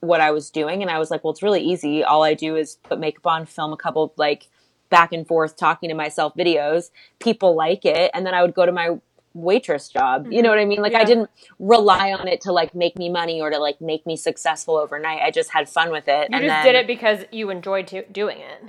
what 0.01 0.21
I 0.21 0.31
was 0.31 0.51
doing 0.51 0.83
and 0.83 0.91
I 0.91 0.99
was 0.99 1.11
like, 1.11 1.25
well, 1.25 1.33
it's 1.33 1.43
really 1.43 1.63
easy. 1.63 2.05
All 2.05 2.23
I 2.23 2.35
do 2.35 2.57
is 2.57 2.77
put 2.85 2.99
makeup 2.99 3.27
on, 3.27 3.47
film 3.47 3.73
a 3.73 3.77
couple 3.77 4.13
like 4.17 4.49
back 4.91 5.13
and 5.13 5.27
forth 5.27 5.57
talking 5.57 5.89
to 5.89 5.95
myself 5.95 6.35
videos. 6.37 6.91
People 7.19 7.55
like 7.55 7.85
it 7.85 8.11
and 8.15 8.25
then 8.25 8.35
I 8.35 8.43
would 8.43 8.55
go 8.55 8.65
to 8.65 8.73
my 8.73 8.99
waitress 9.35 9.89
job. 9.89 10.27
You 10.31 10.43
know 10.43 10.51
mm-hmm. 10.51 10.57
what 10.57 10.63
I 10.63 10.65
mean? 10.65 10.83
Like 10.83 10.95
I 10.95 11.05
didn't 11.05 11.31
rely 11.59 12.13
on 12.13 12.29
it 12.29 12.41
to 12.43 12.53
like 12.53 12.75
make 12.75 12.97
me 12.97 13.09
money 13.09 13.41
or 13.41 13.51
to 13.51 13.59
like 13.59 13.81
make 13.81 14.07
me 14.07 14.17
successful 14.17 14.77
overnight. 14.77 15.21
I 15.23 15.31
just 15.31 15.51
had 15.51 15.69
fun 15.69 15.91
with 15.91 16.09
it. 16.09 16.31
You 16.31 16.37
and 16.37 16.45
just 16.45 16.49
then, 16.49 16.65
did 16.65 16.75
it 16.77 16.87
because 16.87 17.25
you 17.33 17.51
enjoyed 17.51 17.89
to- 17.89 18.07
doing 18.07 18.39
it. 18.39 18.65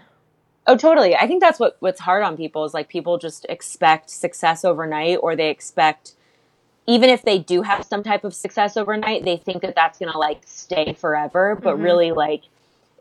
Oh, 0.70 0.78
totally. 0.78 1.16
I 1.16 1.26
think 1.26 1.42
that's 1.42 1.60
what 1.60 1.78
what's 1.80 2.00
hard 2.00 2.22
on 2.22 2.38
people 2.38 2.64
is 2.64 2.76
like 2.76 2.90
people 2.90 3.18
just 3.18 3.44
expect 3.50 4.12
success 4.12 4.64
overnight, 4.64 5.18
or 5.24 5.36
they 5.36 5.50
expect 5.50 6.14
even 6.86 7.10
if 7.10 7.24
they 7.24 7.40
do 7.40 7.64
have 7.64 7.84
some 7.86 8.04
type 8.04 8.24
of 8.24 8.34
success 8.36 8.78
overnight, 8.78 9.26
they 9.26 9.38
think 9.38 9.64
that 9.64 9.74
that's 9.76 9.98
gonna 9.98 10.16
like 10.18 10.42
stay 10.46 10.94
forever. 10.94 11.56
But 11.56 11.78
Mhm. 11.78 11.84
really, 11.84 12.12
like 12.12 12.44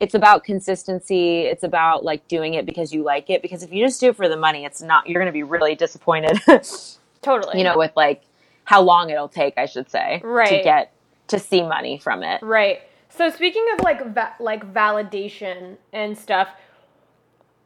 it's 0.00 0.14
about 0.14 0.44
consistency. 0.44 1.40
It's 1.42 1.62
about 1.62 2.04
like 2.04 2.26
doing 2.28 2.54
it 2.54 2.64
because 2.64 2.94
you 2.94 3.02
like 3.02 3.28
it. 3.28 3.42
Because 3.42 3.62
if 3.62 3.70
you 3.72 3.84
just 3.84 4.00
do 4.00 4.08
it 4.10 4.16
for 4.16 4.28
the 4.30 4.36
money, 4.36 4.64
it's 4.64 4.80
not. 4.80 5.06
You're 5.06 5.20
gonna 5.20 5.30
be 5.32 5.42
really 5.42 5.74
disappointed. 5.74 6.40
Totally. 7.20 7.58
you 7.58 7.64
know, 7.64 7.76
with 7.76 7.92
like 7.96 8.22
how 8.64 8.80
long 8.80 9.10
it'll 9.10 9.28
take, 9.28 9.58
I 9.58 9.66
should 9.66 9.90
say, 9.90 10.20
right. 10.24 10.48
to 10.48 10.62
get 10.62 10.92
to 11.26 11.38
see 11.38 11.62
money 11.62 11.98
from 11.98 12.22
it. 12.22 12.40
Right. 12.42 12.80
So 13.10 13.28
speaking 13.28 13.66
of 13.74 13.80
like 13.84 14.06
va- 14.14 14.36
like 14.40 14.72
validation 14.72 15.76
and 15.92 16.16
stuff, 16.16 16.48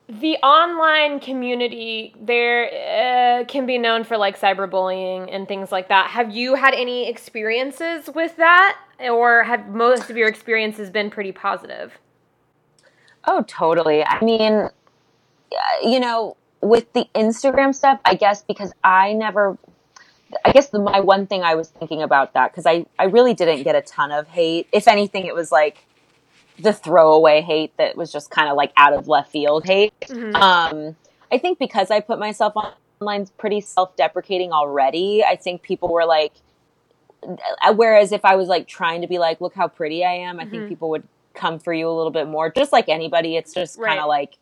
the 0.08 0.36
online 0.38 1.20
community 1.20 2.14
there 2.20 3.40
uh, 3.40 3.44
can 3.44 3.66
be 3.66 3.78
known 3.78 4.04
for 4.04 4.16
like 4.16 4.38
cyberbullying 4.38 5.28
and 5.32 5.46
things 5.46 5.72
like 5.72 5.88
that. 5.88 6.10
Have 6.10 6.34
you 6.34 6.54
had 6.54 6.74
any 6.74 7.08
experiences 7.08 8.10
with 8.14 8.36
that, 8.36 8.78
or 9.00 9.44
have 9.44 9.68
most 9.68 10.10
of 10.10 10.16
your 10.16 10.28
experiences 10.28 10.90
been 10.90 11.08
pretty 11.08 11.32
positive? 11.32 11.98
Oh, 13.24 13.44
totally. 13.46 14.04
I 14.04 14.22
mean, 14.24 14.68
you 15.82 16.00
know, 16.00 16.36
with 16.60 16.92
the 16.92 17.06
Instagram 17.14 17.74
stuff, 17.74 18.00
I 18.04 18.14
guess 18.14 18.42
because 18.42 18.72
I 18.82 19.12
never, 19.12 19.56
I 20.44 20.52
guess 20.52 20.70
the, 20.70 20.80
my 20.80 21.00
one 21.00 21.26
thing 21.26 21.42
I 21.42 21.54
was 21.54 21.68
thinking 21.68 22.02
about 22.02 22.34
that 22.34 22.50
because 22.50 22.66
I 22.66 22.86
I 22.98 23.04
really 23.04 23.34
didn't 23.34 23.62
get 23.62 23.76
a 23.76 23.82
ton 23.82 24.10
of 24.10 24.28
hate. 24.28 24.68
If 24.72 24.88
anything, 24.88 25.26
it 25.26 25.34
was 25.34 25.52
like 25.52 25.86
the 26.58 26.72
throwaway 26.72 27.40
hate 27.40 27.76
that 27.78 27.96
was 27.96 28.12
just 28.12 28.30
kind 28.30 28.48
of 28.48 28.56
like 28.56 28.72
out 28.76 28.92
of 28.92 29.08
left 29.08 29.30
field 29.30 29.64
hate. 29.64 29.92
Mhm. 30.02 30.34
Um, 30.34 30.96
I 31.30 31.38
think 31.38 31.58
because 31.58 31.90
I 31.90 32.00
put 32.00 32.18
myself 32.18 32.52
online 33.00 33.26
pretty 33.38 33.60
self-deprecating 33.60 34.52
already, 34.52 35.24
I 35.24 35.36
think 35.36 35.62
people 35.62 35.88
were 35.92 36.04
like, 36.04 36.32
uh, 37.62 37.72
whereas 37.74 38.12
if 38.12 38.24
I 38.24 38.36
was 38.36 38.48
like 38.48 38.66
trying 38.66 39.00
to 39.00 39.06
be 39.06 39.18
like, 39.18 39.40
look 39.40 39.54
how 39.54 39.68
pretty 39.68 40.04
I 40.04 40.12
am, 40.12 40.40
I 40.40 40.44
Mhm. 40.44 40.50
think 40.50 40.68
people 40.68 40.90
would 40.90 41.06
come 41.34 41.58
for 41.58 41.72
you 41.72 41.88
a 41.88 41.92
little 41.92 42.10
bit 42.10 42.28
more. 42.28 42.50
Just 42.50 42.72
like 42.72 42.88
anybody, 42.88 43.36
it's 43.36 43.54
just 43.54 43.80
kind 43.80 43.98
of 44.00 44.06
like 44.06 44.36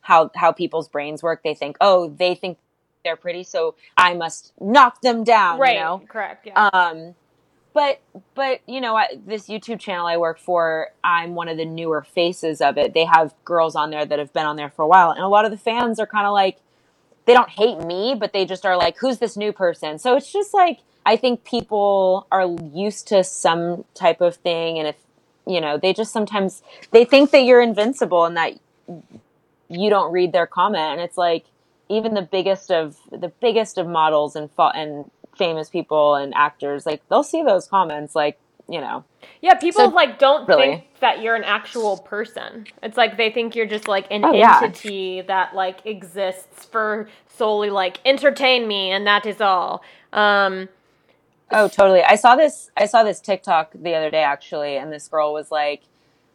how 0.00 0.30
how 0.34 0.52
people's 0.52 0.88
brains 0.88 1.22
work. 1.22 1.42
They 1.42 1.54
think, 1.54 1.76
oh, 1.80 2.08
they 2.08 2.34
think 2.34 2.56
they're 3.04 3.16
pretty, 3.16 3.42
so 3.42 3.74
I 3.96 4.14
must 4.14 4.52
knock 4.60 5.00
them 5.02 5.24
down. 5.24 5.58
right. 5.58 5.74
You 5.74 5.80
know. 5.80 6.02
Correct. 6.08 6.46
Yeah. 6.46 6.68
Um, 6.72 7.14
but 7.72 8.00
but 8.34 8.60
you 8.66 8.80
know, 8.80 8.96
I, 8.96 9.06
this 9.26 9.48
YouTube 9.48 9.80
channel 9.80 10.06
I 10.06 10.16
work 10.16 10.38
for, 10.38 10.88
I'm 11.04 11.34
one 11.34 11.48
of 11.48 11.56
the 11.56 11.64
newer 11.64 12.02
faces 12.02 12.60
of 12.60 12.78
it. 12.78 12.94
They 12.94 13.04
have 13.04 13.34
girls 13.44 13.76
on 13.76 13.90
there 13.90 14.04
that 14.04 14.18
have 14.18 14.32
been 14.32 14.46
on 14.46 14.56
there 14.56 14.70
for 14.70 14.82
a 14.82 14.88
while, 14.88 15.10
and 15.10 15.20
a 15.20 15.28
lot 15.28 15.44
of 15.44 15.50
the 15.50 15.56
fans 15.56 15.98
are 15.98 16.06
kind 16.06 16.26
of 16.26 16.32
like, 16.32 16.58
they 17.26 17.34
don't 17.34 17.50
hate 17.50 17.78
me, 17.78 18.14
but 18.18 18.32
they 18.32 18.44
just 18.44 18.66
are 18.66 18.76
like, 18.76 18.98
who's 18.98 19.18
this 19.18 19.36
new 19.36 19.52
person? 19.52 19.98
So 19.98 20.16
it's 20.16 20.32
just 20.32 20.52
like 20.52 20.80
I 21.06 21.16
think 21.16 21.44
people 21.44 22.26
are 22.30 22.46
used 22.74 23.08
to 23.08 23.24
some 23.24 23.84
type 23.94 24.20
of 24.20 24.36
thing, 24.36 24.78
and 24.78 24.88
if 24.88 24.96
you 25.46 25.60
know, 25.60 25.78
they 25.78 25.92
just 25.92 26.12
sometimes 26.12 26.62
they 26.90 27.04
think 27.04 27.30
that 27.30 27.40
you're 27.40 27.62
invincible 27.62 28.24
and 28.24 28.36
that 28.36 28.58
you 29.68 29.90
don't 29.90 30.12
read 30.12 30.32
their 30.32 30.46
comment, 30.46 30.92
and 30.92 31.00
it's 31.00 31.16
like 31.16 31.46
even 31.88 32.14
the 32.14 32.22
biggest 32.22 32.70
of 32.70 32.96
the 33.10 33.28
biggest 33.40 33.78
of 33.78 33.86
models 33.86 34.36
and 34.36 34.48
and 34.58 35.10
famous 35.44 35.68
people 35.68 36.14
and 36.14 36.32
actors 36.34 36.84
like 36.86 37.00
they'll 37.08 37.22
see 37.34 37.42
those 37.42 37.66
comments 37.66 38.14
like 38.14 38.38
you 38.68 38.80
know 38.80 39.04
yeah. 39.42 39.54
People 39.54 39.86
so- 39.86 39.94
like 40.02 40.18
don't 40.18 40.46
really. 40.48 40.62
think 40.62 40.84
that 41.00 41.22
you're 41.22 41.34
an 41.34 41.44
actual 41.44 41.96
person. 41.98 42.66
It's 42.82 42.96
like 42.96 43.16
they 43.16 43.30
think 43.30 43.56
you're 43.56 43.66
just 43.76 43.88
like 43.88 44.06
an 44.10 44.24
Oh, 44.24 44.32
yeah. 44.32 44.60
entity 44.62 45.22
that 45.22 45.54
like 45.54 45.78
exists 45.86 46.66
for 46.66 47.08
solely 47.36 47.70
like 47.70 48.00
entertain 48.04 48.68
me, 48.68 48.90
and 48.90 49.06
that 49.06 49.24
is 49.26 49.40
all. 49.40 49.82
Um, 50.12 50.68
oh 51.52 51.66
totally 51.68 52.02
i 52.04 52.14
saw 52.14 52.36
this 52.36 52.70
i 52.76 52.86
saw 52.86 53.02
this 53.02 53.20
tiktok 53.20 53.72
the 53.74 53.92
other 53.96 54.08
day 54.08 54.22
actually 54.22 54.76
and 54.76 54.92
this 54.92 55.08
girl 55.08 55.32
was 55.32 55.50
like 55.50 55.82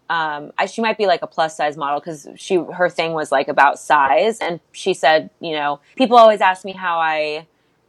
um, 0.10 0.52
I, 0.58 0.66
she 0.68 0.82
might 0.82 0.98
be 0.98 1.08
like 1.08 1.22
a 1.24 1.28
plus 1.28 1.58
size 1.58 1.78
model 1.78 2.00
because 2.00 2.28
she 2.36 2.56
her 2.58 2.90
thing 2.90 3.14
was 3.14 3.32
like 3.32 3.48
about 3.48 3.80
size, 3.80 4.38
and 4.38 4.60
she 4.72 4.94
said, 4.94 5.32
you 5.40 5.54
know, 5.54 5.80
people 5.96 6.16
always 6.18 6.42
ask 6.42 6.64
me 6.64 6.74
how 6.74 7.00
I 7.00 7.48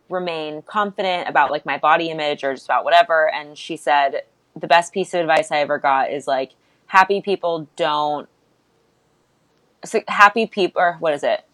remain 0.09 0.63
confident 0.63 1.29
about 1.29 1.51
like 1.51 1.67
my 1.67 1.79
body 1.79 2.11
image 2.11 2.45
or 2.45 2.55
just 2.55 2.67
about 2.67 2.85
whatever, 2.85 3.33
and 3.33 3.57
she 3.57 3.77
said 3.77 4.23
the 4.55 4.67
best 4.67 4.93
piece 4.93 5.13
of 5.15 5.21
advice 5.21 5.51
I 5.51 5.59
ever 5.59 5.79
got 5.79 6.11
is 6.11 6.27
like 6.27 6.53
happy 6.87 7.21
people 7.21 7.69
don't 7.77 8.29
so 9.85 10.01
happy 10.09 10.47
people 10.47 10.81
or 10.81 10.97
what 10.99 11.15
is 11.15 11.23
it? 11.23 11.45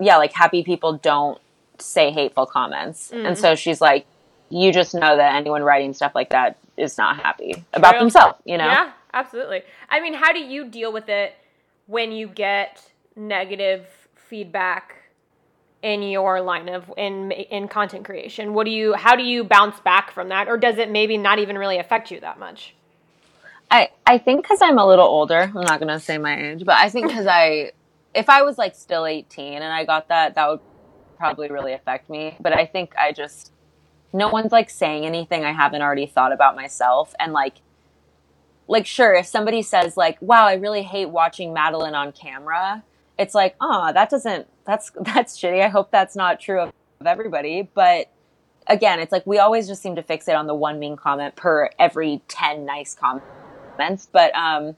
Yeah, 0.00 0.16
like 0.16 0.32
happy 0.32 0.62
people 0.62 0.94
don't 0.94 1.40
say 1.78 2.10
hateful 2.10 2.46
comments, 2.46 3.10
mm. 3.14 3.26
and 3.26 3.38
so 3.38 3.54
she's 3.54 3.80
like, 3.80 4.06
you 4.48 4.72
just 4.72 4.94
know 4.94 5.16
that 5.16 5.34
anyone 5.34 5.62
writing 5.62 5.92
stuff 5.92 6.14
like 6.14 6.30
that 6.30 6.58
is 6.76 6.98
not 6.98 7.16
happy 7.16 7.64
about 7.72 7.92
True. 7.92 8.00
themselves, 8.00 8.38
you 8.44 8.58
know? 8.58 8.66
Yeah, 8.66 8.92
absolutely. 9.12 9.62
I 9.88 10.00
mean, 10.00 10.14
how 10.14 10.32
do 10.32 10.38
you 10.38 10.66
deal 10.68 10.92
with 10.92 11.08
it 11.08 11.34
when 11.86 12.12
you 12.12 12.28
get 12.28 12.82
negative 13.16 13.86
feedback 14.14 14.95
in 15.82 16.02
your 16.02 16.40
line 16.40 16.68
of 16.68 16.92
in 16.96 17.30
in 17.32 17.68
content 17.68 18.04
creation? 18.04 18.54
What 18.54 18.64
do 18.64 18.70
you 18.70 18.94
how 18.94 19.16
do 19.16 19.22
you 19.22 19.44
bounce 19.44 19.80
back 19.80 20.10
from 20.10 20.28
that 20.30 20.48
or 20.48 20.56
does 20.56 20.78
it 20.78 20.90
maybe 20.90 21.16
not 21.16 21.38
even 21.38 21.58
really 21.58 21.78
affect 21.78 22.10
you 22.10 22.20
that 22.20 22.38
much? 22.38 22.74
I 23.70 23.90
I 24.06 24.18
think 24.18 24.46
cuz 24.46 24.60
I'm 24.62 24.78
a 24.78 24.86
little 24.86 25.06
older, 25.06 25.52
I'm 25.54 25.62
not 25.62 25.80
going 25.80 25.92
to 25.92 26.00
say 26.00 26.18
my 26.18 26.50
age, 26.50 26.64
but 26.64 26.76
I 26.76 26.88
think 26.88 27.12
cuz 27.12 27.26
I 27.26 27.72
if 28.14 28.28
I 28.30 28.42
was 28.42 28.58
like 28.58 28.74
still 28.74 29.06
18 29.06 29.62
and 29.62 29.72
I 29.72 29.84
got 29.84 30.08
that 30.08 30.34
that 30.34 30.48
would 30.48 30.60
probably 31.18 31.48
really 31.50 31.72
affect 31.72 32.08
me, 32.10 32.36
but 32.40 32.52
I 32.52 32.66
think 32.66 32.94
I 32.96 33.12
just 33.12 33.52
no 34.12 34.28
one's 34.28 34.52
like 34.52 34.70
saying 34.70 35.04
anything 35.04 35.44
I 35.44 35.52
haven't 35.52 35.82
already 35.82 36.06
thought 36.06 36.32
about 36.32 36.56
myself. 36.56 37.14
And 37.20 37.32
like, 37.32 37.56
like 38.66 38.86
sure, 38.86 39.14
if 39.14 39.26
somebody 39.26 39.62
says 39.62 39.96
like, 39.96 40.20
"Wow, 40.20 40.46
I 40.46 40.54
really 40.54 40.82
hate 40.82 41.10
watching 41.10 41.52
Madeline 41.52 41.94
on 41.94 42.12
camera," 42.12 42.82
it's 43.18 43.34
like, 43.34 43.56
"Oh, 43.60 43.92
that 43.92 44.10
doesn't. 44.10 44.48
That's 44.66 44.90
that's 45.00 45.38
shitty. 45.38 45.62
I 45.62 45.68
hope 45.68 45.90
that's 45.90 46.16
not 46.16 46.40
true 46.40 46.60
of, 46.60 46.72
of 47.00 47.06
everybody." 47.06 47.68
But 47.74 48.10
again, 48.66 49.00
it's 49.00 49.12
like 49.12 49.26
we 49.26 49.38
always 49.38 49.66
just 49.66 49.82
seem 49.82 49.96
to 49.96 50.02
fix 50.02 50.28
it 50.28 50.34
on 50.34 50.46
the 50.46 50.54
one 50.54 50.78
mean 50.78 50.96
comment 50.96 51.36
per 51.36 51.70
every 51.78 52.22
ten 52.28 52.64
nice 52.64 52.94
comments. 52.94 54.08
But 54.12 54.34
um, 54.34 54.76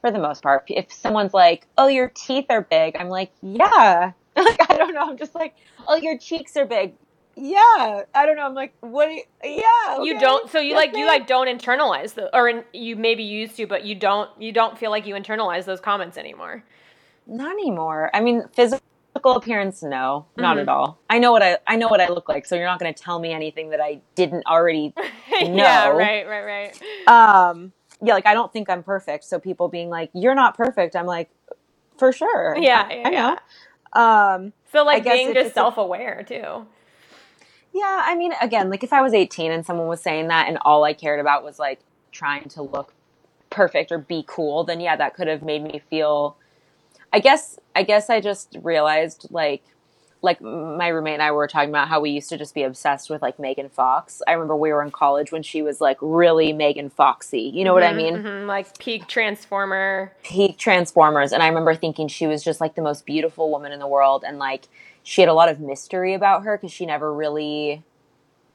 for 0.00 0.10
the 0.10 0.18
most 0.18 0.42
part, 0.42 0.64
if 0.68 0.92
someone's 0.92 1.34
like, 1.34 1.66
"Oh, 1.78 1.88
your 1.88 2.10
teeth 2.14 2.46
are 2.50 2.62
big," 2.62 2.96
I'm 2.96 3.08
like, 3.08 3.32
"Yeah." 3.42 4.12
like 4.36 4.70
I 4.70 4.76
don't 4.76 4.94
know. 4.94 5.10
I'm 5.10 5.16
just 5.16 5.34
like, 5.34 5.56
"Oh, 5.88 5.96
your 5.96 6.18
cheeks 6.18 6.56
are 6.56 6.66
big." 6.66 6.94
yeah 7.36 8.02
i 8.14 8.26
don't 8.26 8.36
know 8.36 8.44
i'm 8.44 8.54
like 8.54 8.74
what 8.80 9.10
you, 9.10 9.22
yeah 9.42 9.62
okay. 9.94 10.04
you 10.04 10.18
don't 10.18 10.50
so 10.50 10.58
you 10.58 10.74
like 10.74 10.94
you 10.94 11.06
like 11.06 11.26
don't 11.26 11.46
internalize 11.46 12.14
the 12.14 12.34
or 12.36 12.48
in, 12.48 12.64
you 12.72 12.96
maybe 12.96 13.22
used 13.22 13.56
to 13.56 13.66
but 13.66 13.84
you 13.84 13.94
don't 13.94 14.28
you 14.40 14.52
don't 14.52 14.76
feel 14.76 14.90
like 14.90 15.06
you 15.06 15.14
internalize 15.14 15.64
those 15.64 15.80
comments 15.80 16.18
anymore 16.18 16.62
not 17.26 17.52
anymore 17.52 18.10
i 18.12 18.20
mean 18.20 18.42
physical 18.52 18.84
appearance 19.14 19.82
no 19.82 20.26
not 20.36 20.52
mm-hmm. 20.52 20.60
at 20.60 20.68
all. 20.68 20.98
I 21.10 21.18
know 21.18 21.32
what 21.32 21.42
i 21.42 21.58
i 21.66 21.76
know 21.76 21.88
what 21.88 22.00
i 22.00 22.08
look 22.08 22.28
like 22.28 22.46
so 22.46 22.56
you're 22.56 22.66
not 22.66 22.78
going 22.78 22.92
to 22.92 23.02
tell 23.02 23.18
me 23.18 23.32
anything 23.32 23.70
that 23.70 23.80
i 23.80 24.00
didn't 24.14 24.46
already 24.46 24.94
know. 24.96 25.54
yeah 25.54 25.88
right 25.88 26.26
right 26.26 26.44
right. 26.44 27.08
Um 27.08 27.72
yeah 28.02 28.14
like 28.14 28.26
i 28.26 28.34
don't 28.34 28.52
think 28.52 28.70
i'm 28.70 28.82
perfect 28.82 29.24
so 29.24 29.38
people 29.38 29.68
being 29.68 29.90
like 29.90 30.10
you're 30.14 30.34
not 30.34 30.56
perfect 30.56 30.96
i'm 30.96 31.06
like 31.06 31.30
for 31.98 32.12
sure. 32.12 32.56
Yeah, 32.56 32.88
yeah 32.88 33.02
i, 33.04 33.10
know. 33.10 33.36
yeah. 33.96 34.34
um 34.34 34.52
so 34.72 34.84
like 34.84 35.04
being 35.04 35.34
just 35.34 35.54
self-aware 35.54 36.24
too. 36.26 36.66
Yeah, 37.72 38.02
I 38.04 38.16
mean, 38.16 38.32
again, 38.40 38.70
like 38.70 38.82
if 38.82 38.92
I 38.92 39.02
was 39.02 39.14
18 39.14 39.52
and 39.52 39.64
someone 39.64 39.86
was 39.86 40.00
saying 40.00 40.28
that 40.28 40.48
and 40.48 40.58
all 40.62 40.84
I 40.84 40.92
cared 40.92 41.20
about 41.20 41.44
was 41.44 41.58
like 41.58 41.80
trying 42.10 42.48
to 42.50 42.62
look 42.62 42.92
perfect 43.48 43.92
or 43.92 43.98
be 43.98 44.24
cool, 44.26 44.64
then 44.64 44.80
yeah, 44.80 44.96
that 44.96 45.14
could 45.14 45.28
have 45.28 45.42
made 45.42 45.62
me 45.62 45.80
feel 45.90 46.36
I 47.12 47.20
guess 47.20 47.58
I 47.74 47.82
guess 47.82 48.10
I 48.10 48.20
just 48.20 48.56
realized 48.62 49.26
like 49.30 49.62
like 50.22 50.40
my 50.42 50.88
roommate 50.88 51.14
and 51.14 51.22
I 51.22 51.32
were 51.32 51.48
talking 51.48 51.70
about 51.70 51.88
how 51.88 52.00
we 52.00 52.10
used 52.10 52.28
to 52.28 52.36
just 52.36 52.54
be 52.54 52.62
obsessed 52.62 53.08
with 53.08 53.22
like 53.22 53.38
Megan 53.38 53.70
Fox. 53.70 54.20
I 54.28 54.32
remember 54.32 54.54
we 54.54 54.72
were 54.72 54.82
in 54.82 54.90
college 54.90 55.32
when 55.32 55.42
she 55.42 55.62
was 55.62 55.80
like 55.80 55.96
really 56.00 56.52
Megan 56.52 56.90
Foxy. 56.90 57.50
You 57.54 57.64
know 57.64 57.70
mm-hmm, 57.70 57.74
what 57.74 57.82
I 57.82 57.88
mm-hmm, 57.88 57.96
mean? 57.96 58.16
Mm-hmm, 58.16 58.46
like 58.46 58.78
peak 58.78 59.06
transformer. 59.08 60.12
Peak 60.22 60.58
transformers. 60.58 61.32
And 61.32 61.42
I 61.42 61.48
remember 61.48 61.74
thinking 61.74 62.08
she 62.08 62.26
was 62.26 62.44
just 62.44 62.60
like 62.60 62.74
the 62.74 62.82
most 62.82 63.06
beautiful 63.06 63.50
woman 63.50 63.72
in 63.72 63.78
the 63.78 63.86
world 63.86 64.24
and 64.26 64.38
like 64.38 64.68
she 65.02 65.22
had 65.22 65.28
a 65.28 65.34
lot 65.34 65.48
of 65.48 65.58
mystery 65.58 66.12
about 66.12 66.44
her 66.44 66.58
because 66.58 66.72
she 66.72 66.84
never 66.84 67.12
really 67.12 67.82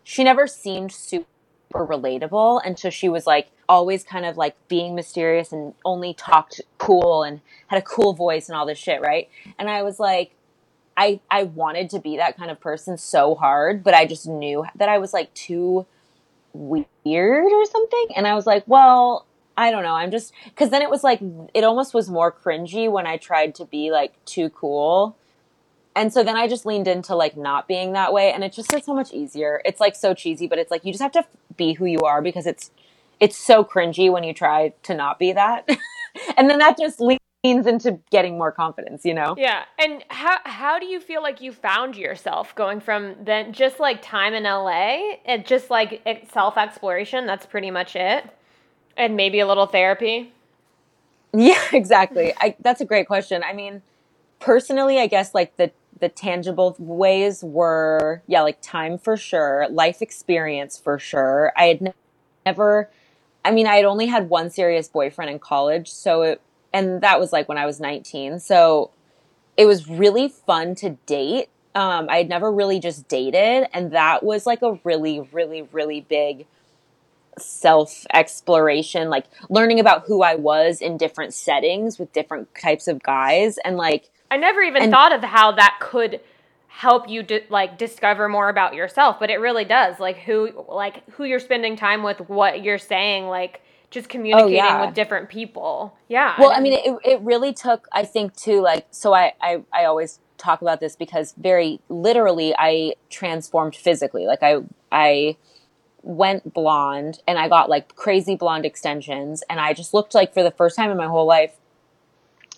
she 0.04 0.24
never 0.24 0.46
seemed 0.46 0.92
super 0.92 1.26
relatable. 1.76 2.62
And 2.64 2.78
so 2.78 2.90
she 2.90 3.10
was 3.10 3.26
like 3.26 3.50
always 3.68 4.04
kind 4.04 4.26
of 4.26 4.38
like 4.38 4.56
being 4.68 4.96
mysterious 4.96 5.52
and 5.52 5.74
only 5.84 6.14
talked 6.14 6.62
cool 6.78 7.24
and 7.24 7.42
had 7.68 7.80
a 7.80 7.82
cool 7.82 8.14
voice 8.14 8.48
and 8.48 8.58
all 8.58 8.66
this 8.66 8.78
shit 8.78 9.02
right? 9.02 9.30
And 9.58 9.70
i 9.70 9.82
was 9.82 10.00
like 10.00 10.32
i 10.98 11.20
i 11.30 11.44
wanted 11.44 11.90
to 11.90 12.00
be 12.00 12.18
that 12.18 12.38
kind 12.38 12.52
of 12.52 12.60
person 12.60 12.98
so 12.98 13.36
hard 13.36 13.84
but 13.84 13.94
i 13.94 14.06
just 14.06 14.28
knew 14.28 14.64
that 14.76 14.88
i 14.88 14.98
was 14.98 15.14
like 15.14 15.34
too 15.34 15.86
weird 16.54 17.52
or 17.52 17.66
something. 17.66 18.08
And 18.16 18.28
i 18.28 18.34
was 18.36 18.46
like 18.46 18.64
well 18.68 19.26
i 19.58 19.72
don't 19.72 19.84
know. 19.84 19.96
I'm 19.96 20.12
just 20.12 20.34
because 20.46 20.70
then 20.70 20.82
it 20.82 20.90
was 20.90 21.04
like 21.04 21.22
it 21.54 21.64
almost 21.64 21.94
was 21.94 22.10
more 22.10 22.32
cringy 22.32 22.90
when 22.92 23.08
i 23.08 23.18
tried 23.18 23.56
to 23.56 23.66
be 23.66 23.92
like 23.92 24.14
too 24.26 24.50
cool 24.50 25.18
and 25.96 26.12
so 26.12 26.24
then 26.24 26.36
I 26.36 26.48
just 26.48 26.66
leaned 26.66 26.88
into 26.88 27.16
like 27.16 27.38
not 27.38 27.68
being 27.68 27.94
that 27.94 28.12
way 28.12 28.32
and 28.34 28.44
it 28.44 28.52
just 28.52 28.74
is 28.74 28.86
so 28.86 28.94
much 28.94 29.14
easier. 29.14 29.62
It's 29.64 29.80
like 29.80 29.96
so 29.96 30.14
cheesy, 30.14 30.48
but 30.48 30.60
it's 30.60 30.70
like 30.70 30.84
you 30.84 30.92
just 30.92 31.02
have 31.02 31.14
to 31.14 31.26
be 31.56 31.74
who 31.74 31.86
you 31.86 32.00
are 32.00 32.22
because 32.22 32.46
it's 32.46 32.72
it's 33.20 33.38
so 33.38 33.64
cringy 33.64 34.12
when 34.12 34.24
you 34.24 34.34
try 34.34 34.74
to 34.84 34.94
not 34.94 35.20
be 35.20 35.32
that. 35.32 35.68
and 36.38 36.50
then 36.50 36.60
that 36.60 36.78
just 36.78 37.00
leans 37.00 37.22
into 37.44 38.00
getting 38.12 38.38
more 38.38 38.52
confidence, 38.52 39.06
you 39.06 39.14
know? 39.14 39.36
Yeah. 39.38 39.64
And 39.80 40.04
how 40.10 40.40
how 40.44 40.80
do 40.80 40.86
you 40.86 41.00
feel 41.00 41.22
like 41.22 41.40
you 41.40 41.54
found 41.54 41.96
yourself 41.96 42.54
going 42.56 42.82
from 42.82 43.16
then 43.24 43.54
just 43.54 43.80
like 43.80 44.02
time 44.02 44.34
in 44.34 44.44
LA 44.44 45.16
and 45.26 45.46
just 45.46 45.70
like 45.70 46.02
self 46.32 46.58
exploration, 46.58 47.26
that's 47.26 47.46
pretty 47.46 47.72
much 47.72 47.96
it. 47.96 48.30
And 48.98 49.16
maybe 49.16 49.40
a 49.40 49.48
little 49.48 49.68
therapy? 49.68 50.34
Yeah, 51.34 51.62
exactly. 51.74 52.34
I, 52.40 52.56
that's 52.60 52.82
a 52.82 52.86
great 52.86 53.08
question. 53.08 53.44
I 53.44 53.54
mean, 53.54 53.82
personally, 54.40 55.00
I 55.00 55.08
guess 55.08 55.34
like 55.34 55.56
the 55.58 55.72
the 56.00 56.10
tangible 56.10 56.76
ways 56.78 57.44
were 57.44 58.22
yeah 58.28 58.42
like 58.42 58.62
time 58.62 58.98
for 58.98 59.16
sure 59.16 59.68
life 59.70 60.02
experience 60.02 60.78
for 60.78 61.00
sure. 61.00 61.52
I 61.56 61.66
had 61.66 61.94
never 62.46 62.90
i 63.44 63.52
mean 63.52 63.68
i 63.68 63.76
had 63.76 63.86
only 63.86 64.06
had 64.06 64.30
one 64.30 64.50
serious 64.50 64.88
boyfriend 64.88 65.32
in 65.32 65.40
college 65.40 65.92
so 65.92 66.22
it 66.22 66.42
and 66.74 67.02
that 67.02 67.20
was 67.20 67.34
like 67.34 67.50
when 67.50 67.58
i 67.58 67.66
was 67.66 67.80
19 67.80 68.40
so 68.40 68.92
it 69.58 69.66
was 69.66 69.88
really 69.88 70.28
fun 70.28 70.76
to 70.76 70.92
date. 71.06 71.48
Um, 71.74 72.08
i 72.10 72.18
had 72.18 72.30
never 72.30 72.52
really 72.52 72.80
just 72.80 73.08
dated 73.08 73.68
and 73.74 73.92
that 73.92 74.24
was 74.24 74.46
like 74.46 74.62
a 74.62 74.80
really 74.84 75.22
really 75.32 75.64
really 75.72 76.02
big 76.02 76.46
self 77.38 78.06
exploration 78.14 79.10
like 79.10 79.26
learning 79.50 79.80
about 79.80 80.06
who 80.06 80.22
i 80.22 80.36
was 80.36 80.82
in 80.82 80.98
different 80.98 81.34
settings 81.34 82.00
with 82.00 82.14
different 82.14 82.48
types 82.56 82.88
of 82.88 83.04
guys 83.04 83.58
and 83.66 83.76
like 83.76 84.10
I 84.36 84.38
never 84.38 84.62
even 84.62 84.84
and, 84.84 84.92
thought 84.92 85.14
of 85.14 85.24
how 85.24 85.54
that 85.54 85.78
could 85.80 86.20
help 86.68 87.08
you 87.08 87.24
di- 87.24 87.46
like 87.50 87.78
discover 87.78 88.28
more 88.28 88.50
about 88.50 88.74
yourself, 88.74 89.18
but 89.18 89.30
it 89.30 89.40
really 89.40 89.64
does. 89.64 89.98
Like 89.98 90.18
who 90.18 90.66
like 90.68 91.10
who 91.12 91.24
you're 91.24 91.40
spending 91.40 91.78
time 91.78 92.04
with, 92.04 92.20
what 92.30 92.62
you're 92.62 92.78
saying, 92.78 93.28
like 93.28 93.62
just 93.92 94.10
communicating 94.10 94.60
oh, 94.60 94.66
yeah. 94.66 94.86
with 94.86 94.94
different 94.94 95.30
people. 95.30 95.98
Yeah. 96.10 96.36
Well, 96.38 96.52
I 96.52 96.60
mean, 96.60 96.74
it, 96.74 96.98
it 97.06 97.22
really 97.22 97.54
took, 97.54 97.88
I 97.94 98.04
think, 98.04 98.36
too, 98.36 98.62
like, 98.62 98.88
so 98.92 99.14
I, 99.14 99.32
I, 99.40 99.62
I 99.72 99.86
always 99.86 100.20
talk 100.38 100.62
about 100.62 100.82
this 100.82 100.98
because 100.98 101.34
very 101.38 101.80
literally 101.88 102.54
I 102.58 102.96
transformed 103.10 103.74
physically. 103.74 104.26
Like, 104.26 104.44
I, 104.44 104.58
I, 104.92 105.38
went 106.02 106.54
blonde 106.54 107.20
and 107.28 107.40
I 107.40 107.50
got 107.50 107.68
like 107.68 107.96
crazy 107.96 108.36
blonde 108.36 108.64
extensions 108.64 109.44
and 109.50 109.60
I 109.60 109.74
just 109.74 109.92
looked 109.92 110.14
like 110.14 110.36
for 110.36 110.44
the 110.44 110.52
first 110.52 110.76
time 110.76 110.92
in 110.92 110.98
my 110.98 111.08
whole 111.08 111.26
life 111.26 111.56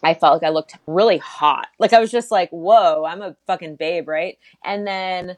I 0.04 0.14
felt 0.14 0.42
like 0.42 0.48
I 0.48 0.54
looked 0.54 0.76
really 0.86 1.18
hot. 1.18 1.68
Like 1.80 1.94
I 1.94 2.00
was 2.00 2.12
just 2.12 2.32
like, 2.32 2.50
whoa, 2.52 3.06
I'm 3.06 3.22
a 3.22 3.36
fucking 3.48 3.76
babe, 3.76 4.08
right? 4.08 4.38
And 4.64 4.86
then 4.86 5.38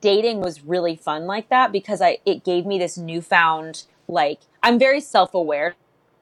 dating 0.00 0.40
was 0.40 0.64
really 0.64 0.96
fun 0.96 1.26
like 1.26 1.48
that 1.50 1.70
because 1.70 2.00
I 2.00 2.18
it 2.24 2.44
gave 2.44 2.66
me 2.66 2.78
this 2.78 2.96
newfound 2.98 3.84
like 4.08 4.40
I'm 4.62 4.78
very 4.78 5.00
self-aware. 5.00 5.74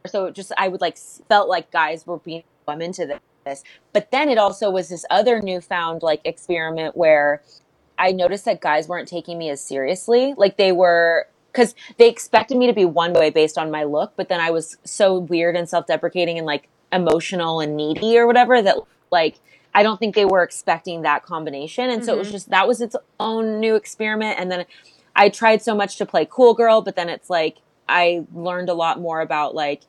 So 0.07 0.31
just 0.31 0.53
I 0.59 0.69
would 0.69 0.81
like 0.81 0.99
felt 1.29 1.49
like 1.49 1.71
guys 1.71 2.07
were 2.07 2.19
being 2.19 2.43
I'm 2.69 2.83
into 2.83 3.19
this. 3.45 3.65
But 3.93 4.11
then 4.11 4.29
it 4.29 4.39
also 4.39 4.71
was 4.71 4.89
this 4.89 5.05
other 5.11 5.41
newfound 5.41 6.03
like 6.03 6.21
experiment 6.25 6.97
where 6.97 7.43
I 7.99 8.13
noticed 8.13 8.45
that 8.47 8.61
guys 8.61 8.89
weren't 8.89 9.09
taking 9.09 9.39
me 9.39 9.51
as 9.51 9.61
seriously. 9.61 10.35
Like 10.37 10.57
they 10.57 10.73
were 10.73 11.29
because 11.53 11.75
they 11.99 12.09
expected 12.09 12.57
me 12.57 12.67
to 12.67 12.73
be 12.73 12.85
one 12.85 13.13
way 13.13 13.31
based 13.31 13.59
on 13.59 13.71
my 13.71 13.85
look, 13.85 14.15
but 14.17 14.29
then 14.29 14.41
I 14.41 14.51
was 14.51 14.77
so 14.85 15.19
weird 15.19 15.55
and 15.55 15.69
self 15.69 15.87
deprecating 15.87 16.39
and 16.39 16.47
like 16.47 16.69
emotional 16.93 17.61
and 17.61 17.77
needy 17.77 18.19
or 18.19 18.27
whatever 18.27 18.61
that 18.63 18.77
like 19.11 19.39
I 19.75 19.83
don't 19.83 19.99
think 19.99 20.15
they 20.15 20.25
were 20.25 20.43
expecting 20.43 21.03
that 21.03 21.23
combination. 21.23 21.91
And 21.91 22.01
mm-hmm. 22.01 22.07
so 22.07 22.15
it 22.15 22.19
was 22.19 22.29
mm-hmm. 22.29 22.33
just 22.33 22.51
that 22.51 22.69
was 22.69 22.81
its 22.81 22.97
own 23.19 23.61
new 23.61 23.75
experiment. 23.75 24.39
And 24.39 24.51
then 24.51 24.67
I 25.15 25.29
tried 25.29 25.63
so 25.63 25.75
much 25.75 25.97
to 25.97 26.07
play 26.07 26.27
cool 26.29 26.55
girl, 26.55 26.83
but 26.83 26.97
then 26.97 27.09
it's 27.09 27.31
like 27.31 27.59
I 27.89 28.25
learned 28.33 28.69
a 28.69 28.75
lot 28.75 29.01
more 29.01 29.21
about 29.21 29.55
like 29.55 29.83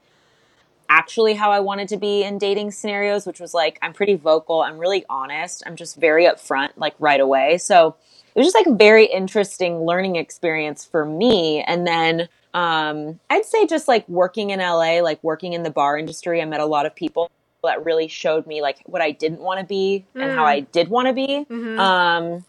actually 0.90 1.34
how 1.34 1.52
I 1.52 1.60
wanted 1.60 1.88
to 1.90 1.98
be 1.98 2.24
in 2.24 2.38
dating 2.38 2.72
scenarios, 2.72 3.26
which 3.26 3.40
was 3.40 3.54
like 3.54 3.80
I'm 3.82 3.94
pretty 3.94 4.16
vocal, 4.16 4.62
I'm 4.62 4.78
really 4.78 5.06
honest, 5.10 5.64
I'm 5.66 5.76
just 5.76 5.96
very 5.98 6.26
upfront, 6.26 6.72
like 6.76 6.96
right 7.00 7.20
away. 7.20 7.58
So 7.58 7.96
it 8.36 8.40
was 8.40 8.48
just 8.48 8.56
like 8.56 8.68
a 8.68 8.76
very 8.76 9.06
interesting 9.06 9.82
learning 9.82 10.16
experience 10.16 10.84
for 10.84 11.06
me. 11.06 11.62
And 11.62 11.86
then 11.86 12.28
um, 12.54 13.20
I'd 13.30 13.46
say 13.46 13.66
just 13.66 13.88
like 13.88 14.08
working 14.08 14.52
in 14.52 14.60
LA, 14.60 15.02
like 15.02 15.24
working 15.24 15.54
in 15.54 15.64
the 15.64 15.70
bar 15.70 15.98
industry, 15.98 16.42
I 16.42 16.46
met 16.46 16.60
a 16.60 16.66
lot 16.66 16.86
of 16.86 16.96
people 16.96 17.32
that 17.64 17.86
really 17.86 18.08
showed 18.08 18.46
me 18.46 18.62
like 18.62 18.80
what 18.86 19.02
I 19.02 19.12
didn't 19.12 19.40
want 19.40 19.60
to 19.60 19.66
be 19.66 20.06
mm. 20.16 20.22
and 20.22 20.32
how 20.32 20.46
I 20.46 20.62
did 20.62 20.90
want 20.90 21.08
to 21.08 21.14
be. 21.14 21.46
Mm-hmm. 21.50 21.80
Um, 21.80 22.46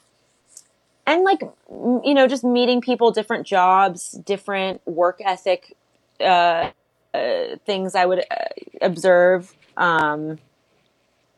and 1.07 1.23
like 1.23 1.41
you 1.71 2.15
know, 2.15 2.27
just 2.27 2.45
meeting 2.45 2.81
people, 2.81 3.11
different 3.11 3.47
jobs, 3.47 4.13
different 4.13 4.81
work 4.87 5.21
ethic 5.25 5.77
uh, 6.21 6.71
uh, 7.15 7.57
things 7.65 7.95
I 7.95 8.07
would 8.07 8.21
uh, 8.31 8.45
observe. 8.83 9.55
Um, 9.77 10.39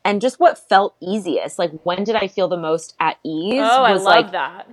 and 0.04 0.20
just 0.20 0.38
what 0.38 0.56
felt 0.56 0.94
easiest. 1.00 1.58
Like, 1.58 1.72
when 1.82 2.04
did 2.04 2.14
I 2.14 2.28
feel 2.28 2.46
the 2.46 2.56
most 2.56 2.94
at 3.00 3.18
ease? 3.24 3.60
Oh, 3.60 3.82
I 3.82 3.94
love 3.94 4.04
like, 4.04 4.32
that. 4.32 4.68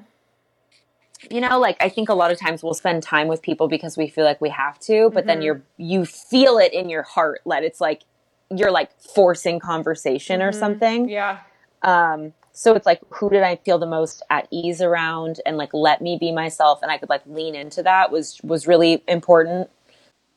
You 1.31 1.41
know, 1.41 1.59
like 1.59 1.77
I 1.79 1.89
think 1.89 2.09
a 2.09 2.13
lot 2.13 2.31
of 2.31 2.39
times 2.39 2.63
we'll 2.63 2.73
spend 2.73 3.03
time 3.03 3.27
with 3.27 3.41
people 3.41 3.67
because 3.67 3.97
we 3.97 4.07
feel 4.07 4.25
like 4.25 4.41
we 4.41 4.49
have 4.49 4.79
to, 4.81 5.09
but 5.13 5.21
mm-hmm. 5.21 5.27
then 5.27 5.41
you're 5.41 5.61
you 5.77 6.05
feel 6.05 6.57
it 6.57 6.73
in 6.73 6.89
your 6.89 7.03
heart 7.03 7.41
that 7.45 7.63
it's 7.63 7.81
like 7.81 8.03
you're 8.49 8.71
like 8.71 8.89
forcing 8.99 9.59
conversation 9.59 10.39
mm-hmm. 10.39 10.49
or 10.49 10.51
something. 10.51 11.09
Yeah. 11.09 11.39
Um, 11.81 12.33
so 12.53 12.75
it's 12.75 12.85
like 12.85 13.01
who 13.09 13.29
did 13.29 13.43
I 13.43 13.55
feel 13.57 13.79
the 13.79 13.87
most 13.87 14.21
at 14.29 14.47
ease 14.51 14.81
around 14.81 15.41
and 15.45 15.57
like 15.57 15.73
let 15.73 16.01
me 16.01 16.17
be 16.19 16.31
myself 16.31 16.79
and 16.81 16.91
I 16.91 16.97
could 16.97 17.09
like 17.09 17.23
lean 17.25 17.55
into 17.55 17.83
that 17.83 18.11
was 18.11 18.39
was 18.43 18.67
really 18.67 19.03
important. 19.07 19.69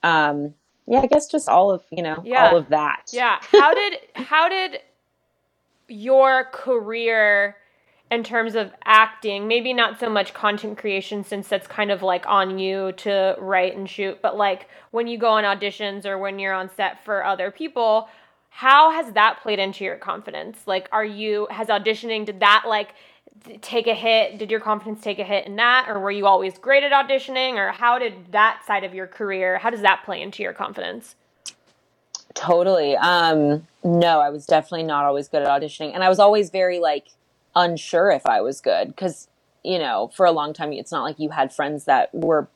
Um, 0.03 0.55
yeah, 0.87 1.01
I 1.01 1.07
guess 1.07 1.27
just 1.27 1.49
all 1.49 1.71
of 1.71 1.83
you 1.91 2.03
know 2.03 2.23
yeah. 2.25 2.49
all 2.49 2.57
of 2.57 2.69
that. 2.71 3.11
Yeah. 3.13 3.39
How 3.53 3.75
did 3.75 3.99
how 4.15 4.49
did 4.49 4.81
your 5.89 6.45
career 6.45 7.57
in 8.11 8.23
terms 8.23 8.55
of 8.55 8.71
acting, 8.85 9.49
maybe 9.49 9.73
not 9.73 9.99
so 9.99 10.09
much 10.09 10.33
content 10.33 10.79
creation 10.79 11.25
since 11.25 11.49
that's 11.49 11.67
kind 11.67 11.91
of 11.91 12.03
like 12.03 12.25
on 12.27 12.59
you 12.59 12.93
to 12.93 13.35
write 13.39 13.77
and 13.77 13.91
shoot, 13.91 14.23
but 14.23 14.37
like 14.37 14.69
when 14.93 15.09
you 15.09 15.19
go 15.19 15.31
on 15.31 15.45
auditions 15.45 16.07
or 16.07 16.17
when 16.19 16.39
you're 16.39 16.53
on 16.53 16.71
set 16.77 17.05
for 17.05 17.25
other 17.25 17.51
people, 17.51 18.09
how 18.49 18.91
has 18.93 19.13
that 19.15 19.41
played 19.43 19.59
into 19.59 19.85
your 19.85 19.97
confidence? 19.97 20.61
Like 20.67 20.89
are 20.93 21.05
you 21.05 21.49
has 21.51 21.67
auditioning 21.67 22.25
did 22.25 22.41
that 22.41 22.65
like 22.69 22.95
take 23.61 23.89
a 23.89 23.95
hit? 23.95 24.39
Did 24.39 24.53
your 24.53 24.61
confidence 24.61 25.03
take 25.03 25.19
a 25.19 25.25
hit 25.25 25.47
in 25.47 25.57
that 25.57 25.87
or 25.89 25.99
were 25.99 26.13
you 26.13 26.27
always 26.27 26.59
great 26.59 26.85
at 26.85 26.93
auditioning 26.93 27.55
or 27.55 27.73
how 27.73 27.99
did 27.99 28.31
that 28.31 28.63
side 28.67 28.85
of 28.85 28.95
your 28.95 29.09
career, 29.09 29.59
how 29.59 29.71
does 29.71 29.83
that 29.83 30.05
play 30.05 30.23
into 30.23 30.45
your 30.45 30.53
confidence? 30.53 31.17
Totally. 32.35 32.97
Um 32.97 33.67
no, 33.83 34.21
I 34.21 34.31
was 34.31 34.47
definitely 34.47 34.85
not 34.85 35.07
always 35.07 35.27
good 35.27 35.43
at 35.43 35.49
auditioning 35.49 35.93
and 35.93 36.05
I 36.05 36.09
was 36.09 36.21
always 36.21 36.51
very 36.51 36.79
like 36.79 37.09
unsure 37.57 38.11
if 38.11 38.25
I 38.27 38.41
was 38.43 38.61
good 38.61 38.89
because 38.89 39.29
you 39.65 39.79
know 39.79 40.13
for 40.15 40.27
a 40.27 40.31
long 40.31 40.53
time 40.53 40.73
it's 40.73 40.93
not 40.93 41.03
like 41.03 41.19
you 41.19 41.31
had 41.31 41.53
friends 41.53 41.87
that 41.87 42.15
were 42.15 42.49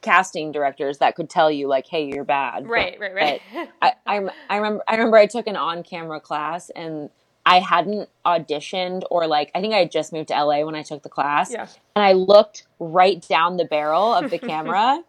casting 0.00 0.52
directors 0.52 0.98
that 0.98 1.16
could 1.16 1.28
tell 1.28 1.50
you 1.50 1.66
like 1.66 1.86
hey 1.88 2.06
you're 2.06 2.24
bad. 2.24 2.66
Right 2.66 2.96
but, 2.98 3.12
right. 3.12 3.40
Right 3.52 3.70
I, 3.82 3.92
I, 4.06 4.30
I 4.48 4.56
remember 4.56 4.84
I 4.88 4.94
remember 4.94 5.16
I 5.18 5.26
took 5.26 5.48
an 5.48 5.56
on 5.56 5.82
camera 5.82 6.20
class 6.20 6.70
and 6.70 7.10
I 7.44 7.58
hadn't 7.58 8.08
auditioned 8.24 9.02
or 9.10 9.26
like 9.26 9.50
I 9.54 9.60
think 9.60 9.74
I 9.74 9.78
had 9.78 9.90
just 9.90 10.12
moved 10.12 10.28
to 10.28 10.34
LA 10.34 10.64
when 10.64 10.76
I 10.76 10.82
took 10.82 11.02
the 11.02 11.08
class 11.08 11.50
yeah. 11.50 11.66
and 11.96 12.04
I 12.04 12.12
looked 12.12 12.66
right 12.78 13.20
down 13.28 13.56
the 13.56 13.64
barrel 13.64 14.14
of 14.14 14.30
the 14.30 14.38
camera 14.52 15.02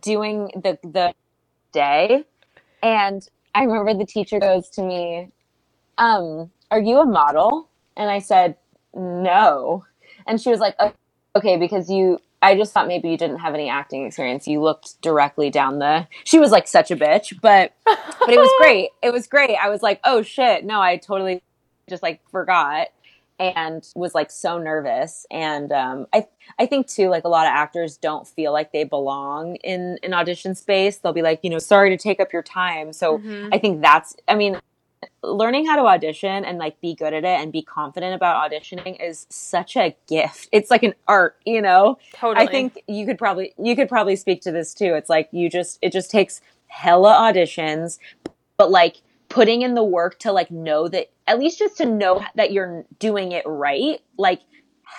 doing 0.00 0.50
the 0.56 0.78
the 0.82 1.14
day 1.72 2.24
and 2.82 3.26
I 3.54 3.62
remember 3.62 3.94
the 3.94 4.06
teacher 4.06 4.40
goes 4.40 4.68
to 4.70 4.82
me 4.82 5.28
um 5.98 6.50
are 6.72 6.80
you 6.80 7.00
a 7.00 7.04
model? 7.04 7.68
And 7.98 8.10
I 8.10 8.18
said 8.18 8.56
no. 8.94 9.84
And 10.26 10.40
she 10.40 10.50
was 10.50 10.60
like, 10.60 10.76
okay, 11.36 11.56
because 11.56 11.90
you, 11.90 12.18
I 12.40 12.56
just 12.56 12.72
thought 12.72 12.88
maybe 12.88 13.08
you 13.08 13.16
didn't 13.16 13.38
have 13.38 13.54
any 13.54 13.68
acting 13.68 14.04
experience. 14.06 14.46
You 14.46 14.60
looked 14.60 15.00
directly 15.00 15.50
down 15.50 15.78
the, 15.78 16.06
she 16.24 16.38
was 16.38 16.50
like 16.50 16.66
such 16.66 16.90
a 16.90 16.96
bitch, 16.96 17.40
but, 17.40 17.72
but 17.84 18.28
it 18.28 18.38
was 18.38 18.50
great. 18.58 18.90
It 19.02 19.12
was 19.12 19.26
great. 19.26 19.56
I 19.56 19.68
was 19.68 19.82
like, 19.82 20.00
oh 20.04 20.22
shit. 20.22 20.64
No, 20.64 20.80
I 20.80 20.96
totally 20.96 21.42
just 21.88 22.02
like 22.02 22.20
forgot 22.30 22.88
and 23.42 23.88
was 23.96 24.14
like 24.14 24.30
so 24.30 24.58
nervous 24.58 25.26
and 25.30 25.72
um, 25.72 26.06
I 26.12 26.26
I 26.58 26.66
think 26.66 26.86
too 26.86 27.08
like 27.08 27.24
a 27.24 27.28
lot 27.28 27.46
of 27.46 27.50
actors 27.50 27.96
don't 27.96 28.26
feel 28.26 28.52
like 28.52 28.72
they 28.72 28.84
belong 28.84 29.56
in 29.56 29.98
an 30.02 30.14
audition 30.14 30.54
space. 30.54 30.98
They'll 30.98 31.12
be 31.12 31.22
like, 31.22 31.40
you 31.42 31.50
know, 31.50 31.58
sorry 31.58 31.90
to 31.90 31.96
take 31.96 32.20
up 32.20 32.32
your 32.32 32.42
time. 32.42 32.92
So 32.92 33.18
mm-hmm. 33.18 33.48
I 33.52 33.58
think 33.58 33.82
that's 33.82 34.14
I 34.28 34.36
mean, 34.36 34.60
learning 35.22 35.66
how 35.66 35.76
to 35.76 35.82
audition 35.82 36.44
and 36.44 36.58
like 36.58 36.80
be 36.80 36.94
good 36.94 37.12
at 37.12 37.24
it 37.24 37.40
and 37.40 37.52
be 37.52 37.62
confident 37.62 38.14
about 38.14 38.50
auditioning 38.50 39.00
is 39.02 39.26
such 39.30 39.76
a 39.76 39.96
gift. 40.08 40.48
It's 40.52 40.70
like 40.70 40.82
an 40.82 40.94
art, 41.08 41.36
you 41.44 41.62
know. 41.62 41.98
Totally. 42.14 42.46
I 42.46 42.50
think 42.50 42.82
you 42.86 43.06
could 43.06 43.18
probably 43.18 43.54
you 43.58 43.76
could 43.76 43.88
probably 43.88 44.16
speak 44.16 44.42
to 44.42 44.52
this 44.52 44.74
too. 44.74 44.94
It's 44.94 45.10
like 45.10 45.28
you 45.32 45.48
just 45.48 45.78
it 45.82 45.92
just 45.92 46.10
takes 46.10 46.40
hella 46.68 47.12
auditions, 47.12 47.98
but 48.56 48.70
like 48.70 48.96
putting 49.28 49.62
in 49.62 49.74
the 49.74 49.84
work 49.84 50.18
to 50.20 50.32
like 50.32 50.50
know 50.50 50.88
that 50.88 51.10
at 51.26 51.38
least 51.38 51.58
just 51.58 51.76
to 51.78 51.86
know 51.86 52.24
that 52.34 52.52
you're 52.52 52.84
doing 52.98 53.32
it 53.32 53.44
right, 53.46 54.00
like 54.18 54.42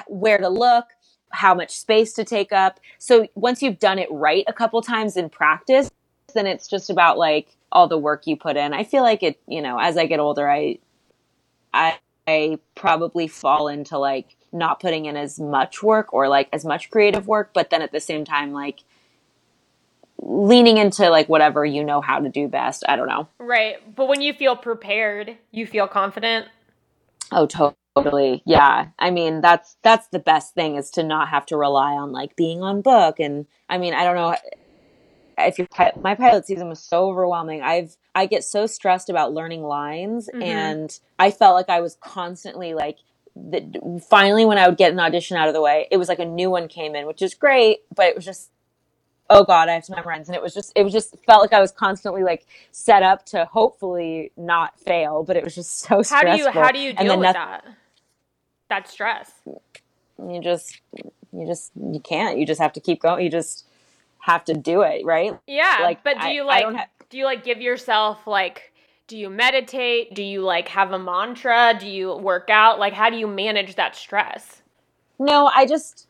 where 0.08 0.38
to 0.38 0.50
look, 0.50 0.86
how 1.30 1.54
much 1.54 1.72
space 1.72 2.14
to 2.14 2.24
take 2.24 2.52
up. 2.52 2.80
So 2.98 3.28
once 3.36 3.62
you've 3.62 3.80
done 3.80 4.00
it 4.00 4.12
right 4.12 4.44
a 4.48 4.54
couple 4.54 4.82
times 4.82 5.18
in 5.18 5.30
practice, 5.30 5.92
then 6.34 6.48
it's 6.48 6.68
just 6.68 6.90
about 6.90 7.18
like 7.18 7.56
all 7.74 7.88
the 7.88 7.98
work 7.98 8.26
you 8.26 8.38
put 8.38 8.56
in. 8.56 8.74
I 8.74 8.84
feel 8.86 9.04
like 9.04 9.24
it, 9.24 9.42
you 9.48 9.62
know, 9.62 9.78
as 9.80 9.98
I 9.98 10.06
get 10.06 10.20
older, 10.20 10.50
I, 10.50 10.78
I, 11.74 11.98
I 12.26 12.60
probably 12.76 13.28
fall 13.28 13.68
into 13.68 13.98
like 13.98 14.38
not 14.54 14.80
putting 14.80 15.06
in 15.06 15.18
as 15.18 15.40
much 15.40 15.84
work 15.84 16.14
or 16.14 16.30
like 16.30 16.48
as 16.54 16.64
much 16.64 16.90
creative 16.90 17.28
work, 17.28 17.50
but 17.54 17.72
then 17.72 17.82
at 17.82 17.92
the 17.92 18.00
same 18.00 18.24
time, 18.24 18.54
like 18.54 18.84
leaning 20.22 20.78
into 20.78 21.10
like 21.10 21.28
whatever 21.28 21.66
you 21.66 21.84
know 21.84 22.00
how 22.00 22.20
to 22.20 22.30
do 22.30 22.48
best. 22.48 22.84
I 22.88 22.96
don't 22.96 23.08
know. 23.08 23.28
Right. 23.40 23.78
But 23.94 24.08
when 24.08 24.22
you 24.22 24.34
feel 24.34 24.56
prepared, 24.56 25.38
you 25.52 25.66
feel 25.66 25.88
confident. 25.88 26.48
Oh, 27.32 27.48
totally. 27.48 28.44
Yeah. 28.46 28.90
I 29.00 29.10
mean, 29.10 29.42
that's 29.42 29.76
that's 29.82 30.08
the 30.10 30.20
best 30.20 30.54
thing 30.54 30.76
is 30.76 30.92
to 30.92 31.04
not 31.04 31.30
have 31.30 31.48
to 31.48 31.58
rely 31.58 31.94
on 31.94 32.12
like 32.12 32.36
being 32.36 32.62
on 32.62 32.82
book 32.82 33.20
and 33.20 33.48
I 33.68 33.80
mean, 33.80 33.96
I 33.96 34.04
don't 34.04 34.16
know 34.16 34.36
if 35.38 35.58
your 35.58 35.68
my 36.02 36.16
pilot 36.16 36.46
season 36.46 36.70
was 36.70 36.80
so 36.80 37.10
overwhelming. 37.10 37.62
I've 37.62 37.96
I 38.16 38.26
get 38.26 38.44
so 38.44 38.68
stressed 38.68 39.10
about 39.10 39.34
learning 39.34 39.64
lines, 39.64 40.30
mm-hmm. 40.30 40.42
and 40.42 41.00
I 41.20 41.32
felt 41.32 41.56
like 41.56 41.70
I 41.70 41.82
was 41.82 41.98
constantly 42.02 42.74
like. 42.74 42.98
The, 43.36 44.00
finally, 44.08 44.46
when 44.46 44.60
I 44.60 44.68
would 44.68 44.78
get 44.78 44.92
an 44.92 45.00
audition 45.00 45.38
out 45.38 45.48
of 45.48 45.56
the 45.56 45.62
way, 45.62 45.88
it 45.90 45.98
was 45.98 46.08
like 46.08 46.20
a 46.20 46.26
new 46.26 46.52
one 46.52 46.68
came 46.68 46.96
in, 46.96 47.08
which 47.08 47.24
is 47.24 47.34
great, 47.34 47.80
but 47.96 48.06
it 48.06 48.16
was 48.16 48.24
just 48.24 48.52
oh 49.30 49.44
god 49.44 49.70
i 49.70 49.74
have 49.74 49.84
to 49.84 49.96
memorize 49.96 50.28
and 50.28 50.36
it 50.36 50.42
was 50.42 50.54
just 50.54 50.72
it 50.76 50.84
was 50.84 50.92
just 50.92 51.16
felt 51.26 51.42
like 51.42 51.54
i 51.54 51.62
was 51.62 51.72
constantly 51.72 52.24
like 52.24 52.46
set 52.72 53.04
up 53.04 53.26
to 53.26 53.46
hopefully 53.46 54.32
not 54.38 54.78
fail 54.80 55.24
but 55.24 55.36
it 55.36 55.44
was 55.44 55.56
just 55.56 55.80
so 55.80 56.02
stressful 56.02 56.30
how 56.30 56.36
do 56.36 56.38
you 56.38 56.52
how 56.52 56.72
do 56.72 56.80
you 56.80 56.94
deal 56.94 57.18
with 57.18 57.34
that 57.34 57.66
that 58.70 58.88
stress 58.88 59.32
you 59.46 60.42
just 60.42 60.82
you 61.32 61.46
just 61.46 61.72
you 61.76 62.00
can't 62.00 62.38
you 62.38 62.46
just 62.46 62.62
have 62.62 62.74
to 62.74 62.80
keep 62.80 63.02
going 63.02 63.24
you 63.24 63.30
just 63.30 63.66
have 64.24 64.46
to 64.46 64.54
do 64.54 64.84
it, 64.84 65.04
right? 65.04 65.38
Yeah. 65.48 65.80
Like, 65.82 66.02
but 66.02 66.22
do 66.22 66.30
you 66.30 66.46
like 66.46 66.64
ha- 66.64 66.88
do 67.10 67.18
you 67.18 67.26
like 67.26 67.44
give 67.44 67.60
yourself 67.60 68.26
like 68.26 68.72
do 69.08 69.18
you 69.18 69.30
meditate? 69.30 70.16
Do 70.16 70.24
you 70.24 70.44
like 70.44 70.70
have 70.70 70.94
a 70.94 70.98
mantra? 70.98 71.76
Do 71.78 71.88
you 71.90 72.16
work 72.16 72.50
out? 72.50 72.80
Like 72.80 72.94
how 72.94 73.10
do 73.10 73.18
you 73.18 73.28
manage 73.28 73.76
that 73.76 73.98
stress? 73.98 74.62
No, 75.20 75.52
I 75.54 75.66
just 75.66 76.08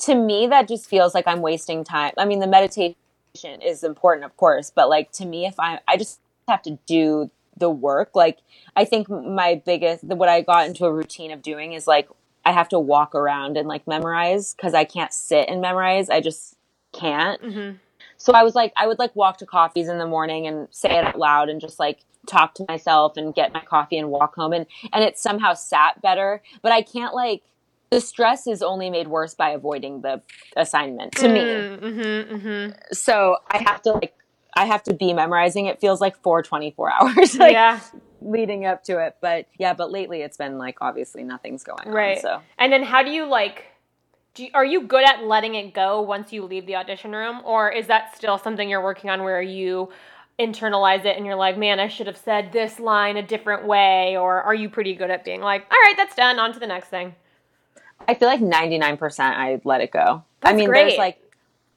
to 0.00 0.14
me 0.14 0.46
that 0.48 0.68
just 0.68 0.86
feels 0.86 1.14
like 1.14 1.26
I'm 1.26 1.40
wasting 1.40 1.84
time. 1.84 2.12
I 2.18 2.26
mean, 2.26 2.40
the 2.40 2.46
meditation 2.46 2.96
is 3.42 3.82
important, 3.82 4.26
of 4.26 4.36
course, 4.36 4.70
but 4.70 4.90
like 4.90 5.10
to 5.12 5.24
me 5.24 5.46
if 5.46 5.58
I 5.58 5.80
I 5.88 5.96
just 5.96 6.20
have 6.46 6.60
to 6.64 6.78
do 6.84 7.30
the 7.56 7.70
work. 7.70 8.10
Like 8.14 8.40
I 8.76 8.84
think 8.84 9.08
my 9.08 9.62
biggest 9.64 10.04
what 10.04 10.28
I 10.28 10.42
got 10.42 10.66
into 10.66 10.84
a 10.84 10.92
routine 10.92 11.30
of 11.30 11.40
doing 11.40 11.72
is 11.72 11.86
like 11.86 12.10
I 12.44 12.52
have 12.52 12.68
to 12.68 12.78
walk 12.78 13.14
around 13.14 13.56
and 13.56 13.66
like 13.66 13.86
memorize 13.86 14.52
because 14.52 14.74
I 14.74 14.84
can't 14.84 15.14
sit 15.14 15.48
and 15.48 15.62
memorize. 15.62 16.10
I 16.10 16.20
just 16.20 16.58
can't. 16.98 17.42
Mm-hmm. 17.42 17.76
So 18.16 18.32
I 18.32 18.42
was 18.42 18.54
like, 18.54 18.72
I 18.76 18.86
would 18.86 18.98
like 18.98 19.14
walk 19.14 19.38
to 19.38 19.46
coffees 19.46 19.88
in 19.88 19.98
the 19.98 20.06
morning 20.06 20.46
and 20.46 20.68
say 20.70 20.96
it 20.96 21.04
out 21.04 21.18
loud 21.18 21.48
and 21.48 21.60
just 21.60 21.78
like 21.78 22.00
talk 22.26 22.54
to 22.54 22.64
myself 22.68 23.16
and 23.16 23.34
get 23.34 23.52
my 23.52 23.60
coffee 23.60 23.98
and 23.98 24.10
walk 24.10 24.34
home 24.34 24.52
and 24.52 24.66
and 24.92 25.04
it 25.04 25.18
somehow 25.18 25.54
sat 25.54 26.00
better. 26.00 26.42
But 26.62 26.72
I 26.72 26.82
can't 26.82 27.14
like 27.14 27.42
the 27.90 28.00
stress 28.00 28.46
is 28.46 28.62
only 28.62 28.90
made 28.90 29.08
worse 29.08 29.34
by 29.34 29.50
avoiding 29.50 30.00
the 30.00 30.22
assignment 30.56 31.12
to 31.16 31.28
me. 31.28 31.40
Mm-hmm, 31.40 32.34
mm-hmm. 32.34 32.72
So 32.92 33.36
I 33.50 33.58
have 33.58 33.82
to 33.82 33.92
like 33.92 34.14
I 34.56 34.66
have 34.66 34.82
to 34.84 34.94
be 34.94 35.12
memorizing. 35.12 35.66
It 35.66 35.80
feels 35.80 36.00
like 36.00 36.16
four 36.22 36.42
24 36.42 36.92
hours. 37.00 37.36
like, 37.36 37.52
yeah. 37.52 37.80
Leading 38.20 38.64
up 38.64 38.82
to 38.84 39.04
it, 39.04 39.16
but 39.20 39.46
yeah, 39.58 39.74
but 39.74 39.92
lately 39.92 40.22
it's 40.22 40.38
been 40.38 40.56
like 40.56 40.78
obviously 40.80 41.24
nothing's 41.24 41.62
going 41.62 41.90
right. 41.90 42.16
on. 42.16 42.22
So 42.22 42.40
and 42.56 42.72
then 42.72 42.82
how 42.82 43.02
do 43.02 43.10
you 43.10 43.26
like 43.26 43.66
you, 44.36 44.48
are 44.54 44.64
you 44.64 44.82
good 44.82 45.04
at 45.04 45.24
letting 45.24 45.54
it 45.54 45.74
go 45.74 46.00
once 46.00 46.32
you 46.32 46.44
leave 46.44 46.66
the 46.66 46.76
audition 46.76 47.12
room 47.12 47.40
or 47.44 47.70
is 47.70 47.86
that 47.86 48.16
still 48.16 48.38
something 48.38 48.68
you're 48.68 48.82
working 48.82 49.10
on 49.10 49.22
where 49.22 49.42
you 49.42 49.90
internalize 50.38 51.04
it 51.04 51.16
and 51.16 51.24
you're 51.24 51.36
like, 51.36 51.56
man, 51.56 51.78
I 51.78 51.88
should 51.88 52.06
have 52.06 52.16
said 52.16 52.52
this 52.52 52.80
line 52.80 53.16
a 53.16 53.22
different 53.22 53.66
way? 53.66 54.16
Or 54.16 54.42
are 54.42 54.54
you 54.54 54.68
pretty 54.68 54.94
good 54.94 55.10
at 55.10 55.24
being 55.24 55.40
like, 55.40 55.62
all 55.70 55.78
right, 55.84 55.94
that's 55.96 56.14
done, 56.16 56.38
on 56.38 56.52
to 56.52 56.58
the 56.58 56.66
next 56.66 56.88
thing? 56.88 57.14
I 58.08 58.14
feel 58.14 58.28
like 58.28 58.40
99% 58.40 59.20
I 59.20 59.60
let 59.64 59.80
it 59.80 59.90
go. 59.90 60.24
That's 60.40 60.52
I 60.52 60.56
mean, 60.56 60.68
great. 60.68 60.88
there's 60.88 60.98
like 60.98 61.20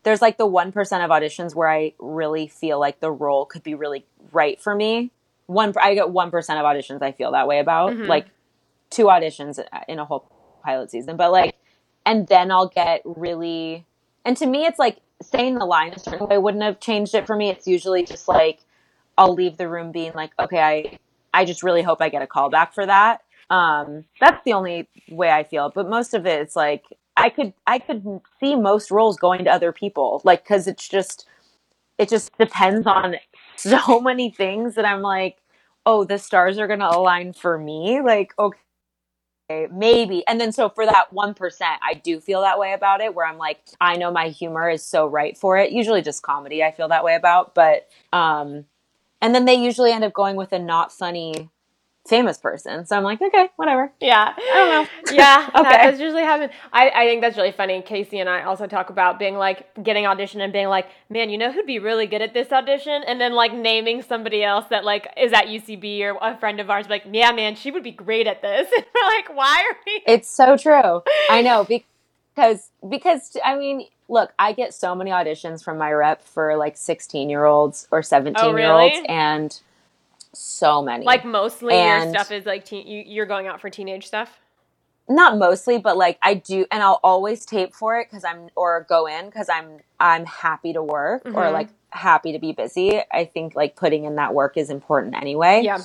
there's 0.04 0.22
like 0.22 0.38
the 0.38 0.48
1% 0.48 0.68
of 0.78 1.12
auditions 1.12 1.54
where 1.54 1.70
I 1.70 1.94
really 2.00 2.48
feel 2.48 2.80
like 2.80 3.00
the 3.00 3.12
role 3.12 3.46
could 3.46 3.64
be 3.64 3.76
really 3.76 4.06
right 4.32 4.60
for 4.60 4.74
me. 4.74 5.12
One 5.48 5.74
I 5.82 5.94
get 5.94 6.08
1% 6.08 6.26
of 6.26 6.34
auditions 6.34 7.02
I 7.02 7.12
feel 7.12 7.32
that 7.34 7.48
way 7.48 7.60
about. 7.60 7.92
Mhm. 7.92 8.08
Like 8.08 8.28
two 8.90 9.06
auditions 9.06 9.60
in 9.88 10.00
a 10.00 10.06
whole 10.06 10.30
pilot 10.64 10.92
season, 10.92 11.18
but 11.18 11.32
like 11.32 11.56
and 12.08 12.26
then 12.28 12.52
I'll 12.52 12.70
get 12.70 13.02
really 13.04 13.86
and 14.26 14.36
to 14.38 14.46
me 14.48 14.66
it's 14.66 14.80
like 14.80 14.98
saying 15.22 15.56
the 15.56 15.66
line 15.66 15.94
a 15.94 16.00
certain 16.00 16.28
way 16.28 16.38
wouldn't 16.38 16.64
have 16.64 16.80
changed 16.80 17.14
it 17.14 17.28
for 17.28 17.36
me. 17.36 17.50
It's 17.50 17.68
usually 17.68 18.04
just 18.04 18.28
like 18.28 18.62
I'll 19.18 19.34
leave 19.34 19.58
the 19.58 19.68
room 19.68 19.92
being 19.92 20.14
like, 20.14 20.32
okay, 20.40 20.60
I 20.60 21.00
I 21.34 21.46
just 21.46 21.64
really 21.64 21.84
hope 21.84 22.02
I 22.02 22.10
get 22.10 22.22
a 22.22 22.28
call 22.28 22.50
back 22.50 22.74
for 22.74 22.86
that. 22.86 23.22
Um, 23.50 24.06
that's 24.20 24.44
the 24.46 24.54
only 24.54 24.88
way 25.10 25.30
I 25.30 25.44
feel. 25.44 25.72
But 25.74 25.90
most 25.90 26.14
of 26.14 26.26
it, 26.26 26.42
it's 26.42 26.56
like 26.56 26.86
I 27.18 27.30
could 27.30 27.54
I 27.68 27.80
could 27.80 28.22
see 28.40 28.56
most 28.56 28.90
roles 28.90 29.18
going 29.18 29.44
to 29.44 29.52
other 29.52 29.72
people, 29.74 30.22
like 30.24 30.44
because 30.44 30.68
it's 30.68 30.88
just 30.88 31.28
it 31.98 32.10
just 32.10 32.38
depends 32.38 32.88
on 32.88 33.16
so 33.58 34.00
many 34.00 34.32
things 34.32 34.76
that 34.76 34.86
I'm 34.86 35.02
like, 35.02 35.38
oh, 35.86 36.06
the 36.06 36.20
stars 36.20 36.58
are 36.58 36.68
gonna 36.68 36.90
align 36.90 37.34
for 37.34 37.58
me. 37.58 38.02
Like, 38.02 38.34
okay, 38.40 38.60
maybe. 39.50 40.26
And 40.28 40.40
then 40.40 40.52
so 40.52 40.70
for 40.70 40.86
that 40.86 41.14
one 41.14 41.34
percent, 41.34 41.80
I 41.82 41.94
do 41.94 42.20
feel 42.20 42.42
that 42.42 42.60
way 42.60 42.74
about 42.74 43.02
it, 43.02 43.16
where 43.16 43.26
I'm 43.26 43.38
like, 43.38 43.60
I 43.80 43.96
know 43.96 44.12
my 44.12 44.30
humor 44.30 44.70
is 44.70 44.84
so 44.84 45.08
right 45.08 45.38
for 45.38 45.58
it. 45.58 45.72
Usually 45.72 46.02
just 46.02 46.22
comedy, 46.22 46.64
I 46.64 46.72
feel 46.72 46.90
that 46.90 47.04
way 47.04 47.16
about, 47.16 47.56
but 47.56 47.88
um, 48.12 48.66
and 49.22 49.34
then 49.34 49.46
they 49.46 49.56
usually 49.56 49.92
end 49.92 50.04
up 50.04 50.14
going 50.14 50.36
with 50.36 50.52
a 50.54 50.60
not 50.60 50.92
funny 50.92 51.50
famous 52.08 52.38
person. 52.38 52.86
So 52.86 52.96
I'm 52.98 53.04
like, 53.04 53.22
okay, 53.22 53.50
whatever. 53.58 53.92
Yeah. 54.00 54.34
I 54.38 54.54
don't 54.54 54.70
know. 54.70 54.88
Yeah, 55.16 55.50
Okay. 55.56 55.64
that 55.64 55.92
does 55.92 56.00
usually 56.00 56.24
happen. 56.24 56.50
I, 56.74 56.90
I 56.90 57.06
think 57.06 57.22
that's 57.22 57.38
really 57.38 57.52
funny. 57.52 57.82
Casey 57.82 58.20
and 58.20 58.30
I 58.30 58.44
also 58.44 58.68
talk 58.68 58.90
about 58.90 59.20
being 59.20 59.36
like 59.36 59.68
getting 59.84 60.06
audition 60.06 60.42
and 60.42 60.52
being 60.52 60.68
like, 60.68 60.88
man, 61.10 61.30
you 61.30 61.38
know 61.38 61.52
who'd 61.52 61.66
be 61.66 61.80
really 61.80 62.08
good 62.08 62.22
at 62.22 62.34
this 62.34 62.52
audition? 62.52 63.04
And 63.08 63.20
then 63.22 63.34
like 63.34 63.54
naming 63.54 64.02
somebody 64.02 64.44
else 64.44 64.66
that 64.70 64.84
like 64.86 65.08
is 65.18 65.34
at 65.34 65.46
UCB 65.48 66.02
or 66.02 66.18
a 66.22 66.38
friend 66.38 66.60
of 66.60 66.70
ours, 66.70 66.88
like, 66.90 67.04
yeah, 67.12 67.32
man, 67.32 67.56
she 67.56 67.72
would 67.72 67.84
be 67.84 67.92
great 67.92 68.28
at 68.28 68.42
this. 68.42 68.68
And 68.78 68.86
we're 68.94 69.10
like, 69.16 69.36
why 69.36 69.64
are 69.70 69.78
we? 69.86 70.02
It's 70.14 70.30
so 70.30 70.58
true. 70.58 71.02
I 71.30 71.42
know 71.42 71.66
because 71.66 72.70
because 72.88 73.36
I 73.44 73.56
mean, 73.58 73.88
look, 74.10 74.32
I 74.40 74.54
get 74.54 74.74
so 74.74 74.94
many 74.96 75.12
auditions 75.12 75.64
from 75.64 75.78
my 75.78 75.92
rep 75.92 76.24
for 76.24 76.56
like 76.58 76.78
16 76.78 77.30
year 77.30 77.46
olds 77.46 77.88
or 77.92 78.02
17 78.04 78.36
year 78.58 78.72
olds, 78.72 78.94
Oh, 78.96 78.98
really? 79.02 79.08
and 79.10 79.60
so 80.34 80.82
many. 80.82 81.06
Like 81.06 81.26
mostly 81.26 81.76
your 81.76 82.10
stuff 82.10 82.32
is 82.32 82.46
like 82.46 82.66
teen, 82.66 82.88
you, 82.88 83.04
you're 83.06 83.26
going 83.26 83.48
out 83.48 83.62
for 83.62 83.70
teenage 83.70 84.08
stuff. 84.08 84.40
not 85.10 85.38
mostly, 85.38 85.78
but 85.78 85.98
like 85.98 86.18
I 86.22 86.34
do, 86.36 86.66
and 86.72 86.84
I'll 86.84 87.00
always 87.04 87.46
tape 87.46 87.74
for 87.74 87.98
it 88.00 88.10
because 88.10 88.26
I'm 88.26 88.50
or 88.56 88.86
go 88.90 89.06
in 89.08 89.28
because 89.28 89.50
I'm 89.50 89.80
I'm 90.00 90.26
happy 90.26 90.74
to 90.74 90.84
work 90.84 91.24
or 91.26 91.46
Mhm. 91.46 91.54
like 91.54 91.70
happy 91.92 92.34
to 92.34 92.40
be 92.40 92.52
busy. 92.52 93.02
I 93.12 93.26
think 93.26 93.56
like 93.56 93.76
putting 93.76 94.04
in 94.06 94.16
that 94.16 94.34
work 94.34 94.58
is 94.58 94.70
important 94.70 95.16
anyway. 95.16 95.62
Yeah. 95.64 95.80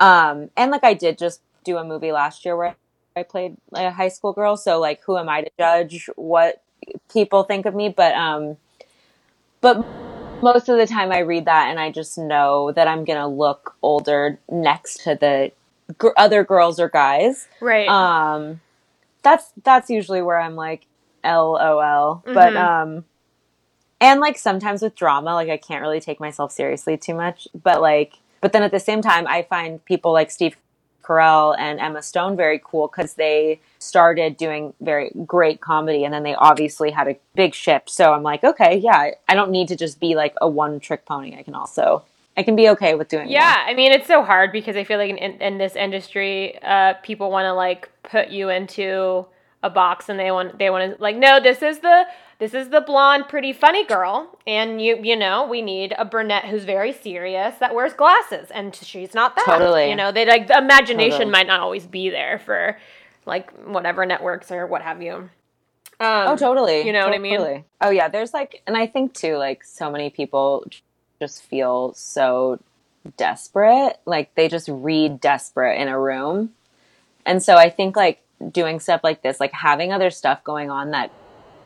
Um, 0.00 0.50
and 0.56 0.70
like 0.70 0.84
I 0.84 0.94
did 0.94 1.18
just 1.18 1.42
do 1.64 1.76
a 1.78 1.84
movie 1.84 2.12
last 2.12 2.44
year 2.44 2.56
where 2.56 2.74
I 3.14 3.22
played 3.22 3.56
like, 3.70 3.84
a 3.86 3.90
high 3.92 4.08
school 4.08 4.32
girl. 4.32 4.56
So 4.56 4.80
like, 4.80 5.02
who 5.04 5.18
am 5.18 5.28
I 5.28 5.42
to 5.42 5.50
judge 5.58 6.08
what 6.16 6.62
people 7.12 7.44
think 7.44 7.66
of 7.66 7.74
me? 7.74 7.90
But 7.90 8.14
um, 8.14 8.56
but 9.60 9.84
most 10.42 10.68
of 10.68 10.76
the 10.76 10.86
time 10.86 11.12
I 11.12 11.20
read 11.20 11.44
that 11.46 11.68
and 11.70 11.78
I 11.78 11.90
just 11.90 12.18
know 12.18 12.72
that 12.72 12.88
I'm 12.88 13.04
gonna 13.04 13.28
look 13.28 13.76
older 13.82 14.38
next 14.50 15.04
to 15.04 15.14
the 15.14 15.52
gr- 15.98 16.08
other 16.16 16.44
girls 16.44 16.78
or 16.80 16.88
guys. 16.88 17.48
Right. 17.60 17.88
Um, 17.88 18.60
that's 19.22 19.52
that's 19.62 19.88
usually 19.90 20.22
where 20.22 20.40
I'm 20.40 20.56
like, 20.56 20.86
lol. 21.24 22.22
But 22.24 22.54
Mhm. 22.54 22.56
um, 22.56 23.04
and 24.00 24.20
like 24.20 24.36
sometimes 24.36 24.82
with 24.82 24.94
drama, 24.96 25.34
like 25.34 25.48
I 25.48 25.56
can't 25.56 25.82
really 25.82 26.00
take 26.00 26.18
myself 26.18 26.50
seriously 26.52 26.96
too 26.96 27.14
much. 27.14 27.46
But 27.54 27.80
like, 27.80 28.14
but 28.40 28.52
then 28.52 28.62
at 28.64 28.72
the 28.72 28.80
same 28.80 29.00
time, 29.02 29.26
I 29.28 29.42
find 29.42 29.84
people 29.84 30.12
like 30.12 30.30
Steve 30.30 30.56
Carell 31.12 31.56
and 31.58 31.80
Emma 31.80 32.02
Stone 32.02 32.36
very 32.36 32.60
cool 32.64 32.88
because 32.88 33.14
they 33.14 33.60
started 33.78 34.36
doing 34.36 34.72
very 34.80 35.10
great 35.26 35.60
comedy 35.60 36.04
and 36.04 36.12
then 36.12 36.22
they 36.22 36.34
obviously 36.34 36.90
had 36.90 37.08
a 37.08 37.16
big 37.34 37.54
shift. 37.54 37.90
So 37.90 38.12
I'm 38.12 38.22
like, 38.22 38.44
okay, 38.44 38.76
yeah, 38.76 39.10
I 39.28 39.34
don't 39.34 39.50
need 39.50 39.68
to 39.68 39.76
just 39.76 40.00
be 40.00 40.14
like 40.14 40.34
a 40.40 40.48
one 40.48 40.80
trick 40.80 41.04
pony. 41.04 41.36
I 41.36 41.42
can 41.42 41.54
also, 41.54 42.04
I 42.36 42.42
can 42.42 42.56
be 42.56 42.68
okay 42.70 42.94
with 42.94 43.08
doing 43.08 43.28
Yeah, 43.28 43.64
I 43.66 43.74
mean 43.74 43.92
it's 43.92 44.06
so 44.06 44.22
hard 44.22 44.52
because 44.52 44.76
I 44.76 44.84
feel 44.84 44.98
like 44.98 45.10
in, 45.10 45.18
in, 45.18 45.42
in 45.42 45.58
this 45.58 45.76
industry, 45.76 46.60
uh, 46.62 46.94
people 47.02 47.30
want 47.30 47.44
to 47.46 47.52
like 47.52 47.90
put 48.02 48.28
you 48.28 48.48
into 48.48 49.26
a 49.62 49.70
box 49.70 50.08
and 50.08 50.18
they 50.18 50.30
want 50.30 50.58
they 50.58 50.70
want 50.70 50.96
to 50.96 51.02
like 51.02 51.16
no, 51.16 51.40
this 51.40 51.62
is 51.62 51.80
the 51.80 52.06
this 52.38 52.54
is 52.54 52.70
the 52.70 52.80
blonde, 52.80 53.28
pretty 53.28 53.52
funny 53.52 53.84
girl, 53.84 54.38
and 54.46 54.82
you 54.82 54.98
you 55.02 55.16
know 55.16 55.46
we 55.46 55.62
need 55.62 55.94
a 55.98 56.04
brunette 56.04 56.46
who's 56.46 56.64
very 56.64 56.92
serious 56.92 57.54
that 57.60 57.74
wears 57.74 57.92
glasses, 57.92 58.50
and 58.50 58.74
she's 58.74 59.14
not 59.14 59.36
that. 59.36 59.44
Totally. 59.46 59.90
You 59.90 59.96
know, 59.96 60.12
they 60.12 60.26
like 60.26 60.48
the 60.48 60.58
imagination 60.58 61.10
Totally. 61.18 61.30
might 61.30 61.46
not 61.46 61.60
always 61.60 61.86
be 61.86 62.10
there 62.10 62.38
for 62.38 62.78
like 63.26 63.52
whatever 63.66 64.04
networks 64.06 64.50
or 64.50 64.66
what 64.66 64.82
have 64.82 65.02
you. 65.02 65.28
Um, 66.00 66.28
Oh, 66.28 66.36
totally. 66.36 66.84
You 66.84 66.92
know 66.92 67.04
what 67.04 67.14
I 67.14 67.18
mean? 67.18 67.64
Oh, 67.80 67.90
yeah. 67.90 68.08
There's 68.08 68.34
like, 68.34 68.62
and 68.66 68.76
I 68.76 68.86
think 68.86 69.14
too, 69.14 69.36
like, 69.36 69.62
so 69.62 69.90
many 69.90 70.10
people 70.10 70.66
just 71.20 71.44
feel 71.44 71.94
so 71.94 72.58
desperate. 73.16 73.98
Like, 74.04 74.34
they 74.34 74.48
just 74.48 74.68
read 74.68 75.20
desperate 75.20 75.80
in 75.80 75.86
a 75.86 75.98
room. 75.98 76.54
And 77.24 77.40
so 77.40 77.54
I 77.54 77.70
think, 77.70 77.94
like, 77.94 78.20
doing 78.50 78.80
stuff 78.80 79.00
like 79.02 79.22
this, 79.22 79.40
like 79.40 79.52
having 79.52 79.92
other 79.92 80.10
stuff 80.10 80.42
going 80.44 80.70
on 80.70 80.90
that 80.90 81.10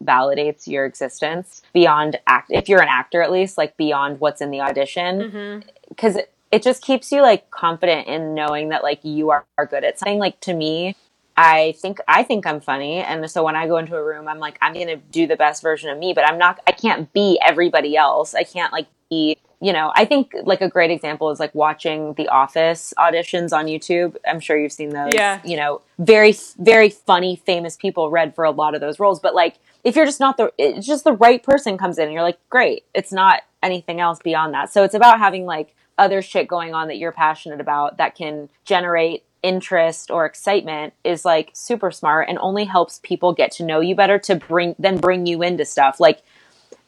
validates 0.02 0.66
your 0.66 0.84
existence 0.84 1.62
beyond 1.72 2.18
act, 2.26 2.50
if 2.50 2.68
you're 2.68 2.82
an 2.82 2.88
actor 2.88 3.22
at 3.22 3.32
least, 3.32 3.56
like, 3.56 3.76
beyond 3.76 4.20
what's 4.20 4.40
in 4.40 4.50
the 4.50 4.60
audition. 4.60 5.20
Mm-hmm. 5.20 5.68
Because 5.88 6.16
it, 6.16 6.32
it 6.52 6.62
just 6.62 6.82
keeps 6.82 7.10
you 7.10 7.22
like 7.22 7.50
confident 7.50 8.06
in 8.06 8.34
knowing 8.34 8.68
that 8.70 8.82
like 8.82 9.04
you 9.04 9.30
are, 9.30 9.44
are 9.58 9.66
good 9.66 9.84
at 9.84 9.98
something. 9.98 10.18
Like 10.18 10.40
to 10.40 10.54
me 10.54 10.96
i 11.36 11.74
think 11.78 11.98
i 12.08 12.22
think 12.22 12.46
i'm 12.46 12.60
funny. 12.60 12.98
And 12.98 13.30
so 13.30 13.44
when 13.44 13.56
i 13.56 13.66
go 13.66 13.76
into 13.76 13.94
a 13.94 14.02
room 14.02 14.26
i'm 14.28 14.38
like 14.38 14.58
i'm 14.62 14.72
gonna 14.72 14.96
do 14.96 15.26
the 15.26 15.36
best 15.36 15.62
version 15.62 15.90
of 15.90 15.98
me 15.98 16.14
but 16.14 16.26
i'm 16.26 16.38
not 16.38 16.60
i 16.66 16.72
can't 16.72 17.12
be 17.12 17.38
everybody 17.44 17.96
else. 17.96 18.34
I 18.34 18.44
can't 18.44 18.72
like 18.72 18.86
be 19.10 19.36
you 19.60 19.72
know 19.72 19.92
i 19.94 20.04
think 20.04 20.32
like 20.44 20.60
a 20.60 20.68
great 20.68 20.90
example 20.90 21.30
is 21.30 21.40
like 21.40 21.54
watching 21.54 22.14
the 22.14 22.28
office 22.28 22.92
auditions 22.98 23.56
on 23.56 23.66
youtube. 23.66 24.16
I'm 24.26 24.40
sure 24.40 24.58
you've 24.58 24.72
seen 24.72 24.90
those. 24.90 25.12
Yeah. 25.14 25.40
you 25.44 25.56
know 25.56 25.80
very 25.98 26.34
very 26.58 26.90
funny 26.90 27.36
famous 27.36 27.76
people 27.76 28.10
read 28.10 28.34
for 28.34 28.44
a 28.44 28.50
lot 28.50 28.74
of 28.74 28.80
those 28.80 28.98
roles. 28.98 29.20
But 29.20 29.34
like 29.34 29.56
if 29.84 29.96
you're 29.96 30.04
just 30.04 30.20
not 30.20 30.36
the 30.36 30.52
it's 30.58 30.86
just 30.86 31.04
the 31.04 31.12
right 31.12 31.42
person 31.42 31.78
comes 31.78 31.98
in 31.98 32.04
and 32.04 32.12
you're 32.12 32.22
like 32.22 32.38
great 32.50 32.84
it's 32.94 33.12
not 33.12 33.42
anything 33.62 34.00
else 34.00 34.18
beyond 34.22 34.54
that. 34.54 34.72
So 34.72 34.84
it's 34.84 34.94
about 34.94 35.18
having 35.18 35.46
like 35.46 35.74
other 35.98 36.22
shit 36.22 36.46
going 36.46 36.74
on 36.74 36.88
that 36.88 36.98
you're 36.98 37.12
passionate 37.12 37.60
about 37.60 37.96
that 37.96 38.14
can 38.14 38.48
generate 38.64 39.24
interest 39.42 40.10
or 40.10 40.26
excitement 40.26 40.92
is 41.04 41.24
like 41.24 41.50
super 41.52 41.90
smart 41.90 42.28
and 42.28 42.38
only 42.38 42.64
helps 42.64 43.00
people 43.02 43.32
get 43.32 43.52
to 43.52 43.64
know 43.64 43.80
you 43.80 43.94
better 43.94 44.18
to 44.18 44.34
bring 44.34 44.74
then 44.78 44.98
bring 44.98 45.26
you 45.26 45.42
into 45.42 45.64
stuff. 45.64 46.00
Like 46.00 46.22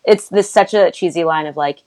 it's 0.04 0.28
this 0.28 0.50
such 0.50 0.74
a 0.74 0.90
cheesy 0.90 1.24
line 1.24 1.46
of 1.46 1.56
like 1.56 1.82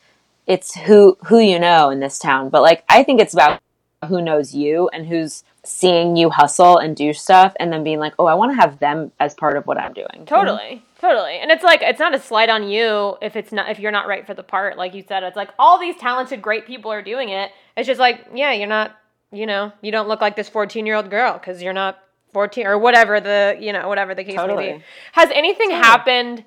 it's 0.51 0.75
who 0.75 1.17
who 1.25 1.39
you 1.39 1.57
know 1.57 1.89
in 1.89 1.99
this 1.99 2.19
town 2.19 2.49
but 2.49 2.61
like 2.61 2.83
i 2.89 3.03
think 3.03 3.21
it's 3.21 3.33
about 3.33 3.61
who 4.07 4.21
knows 4.21 4.53
you 4.53 4.89
and 4.91 5.07
who's 5.07 5.43
seeing 5.63 6.15
you 6.15 6.29
hustle 6.29 6.77
and 6.77 6.95
do 6.95 7.13
stuff 7.13 7.53
and 7.59 7.71
then 7.71 7.83
being 7.83 7.99
like 7.99 8.13
oh 8.19 8.25
i 8.25 8.33
want 8.33 8.51
to 8.51 8.55
have 8.55 8.79
them 8.79 9.11
as 9.19 9.33
part 9.33 9.55
of 9.55 9.65
what 9.65 9.77
i'm 9.77 9.93
doing 9.93 10.25
Totally. 10.25 10.83
Totally. 11.01 11.39
And 11.39 11.49
it's 11.49 11.63
like 11.63 11.81
it's 11.81 11.99
not 11.99 12.13
a 12.13 12.19
slight 12.19 12.49
on 12.49 12.69
you 12.69 13.17
if 13.23 13.35
it's 13.35 13.51
not 13.51 13.71
if 13.71 13.79
you're 13.79 13.91
not 13.91 14.07
right 14.07 14.25
for 14.25 14.35
the 14.35 14.43
part. 14.43 14.77
Like 14.77 14.93
you 14.93 15.01
said, 15.01 15.23
it's 15.23 15.35
like 15.35 15.49
all 15.57 15.79
these 15.79 15.95
talented 15.95 16.43
great 16.43 16.67
people 16.67 16.91
are 16.91 17.01
doing 17.01 17.29
it. 17.29 17.51
It's 17.75 17.87
just 17.87 17.99
like, 17.99 18.27
yeah, 18.35 18.51
you're 18.51 18.67
not, 18.67 18.95
you 19.31 19.47
know, 19.47 19.71
you 19.81 19.91
don't 19.91 20.07
look 20.07 20.21
like 20.21 20.35
this 20.35 20.47
14-year-old 20.47 21.09
girl 21.09 21.39
cuz 21.39 21.59
you're 21.63 21.73
not 21.73 21.97
14 22.33 22.67
or 22.67 22.77
whatever 22.77 23.19
the, 23.19 23.57
you 23.59 23.73
know, 23.73 23.87
whatever 23.87 24.13
the 24.13 24.23
case 24.23 24.35
may 24.35 24.41
Totally. 24.41 24.73
be. 24.73 24.83
Has 25.13 25.31
anything 25.31 25.71
happened 25.71 26.45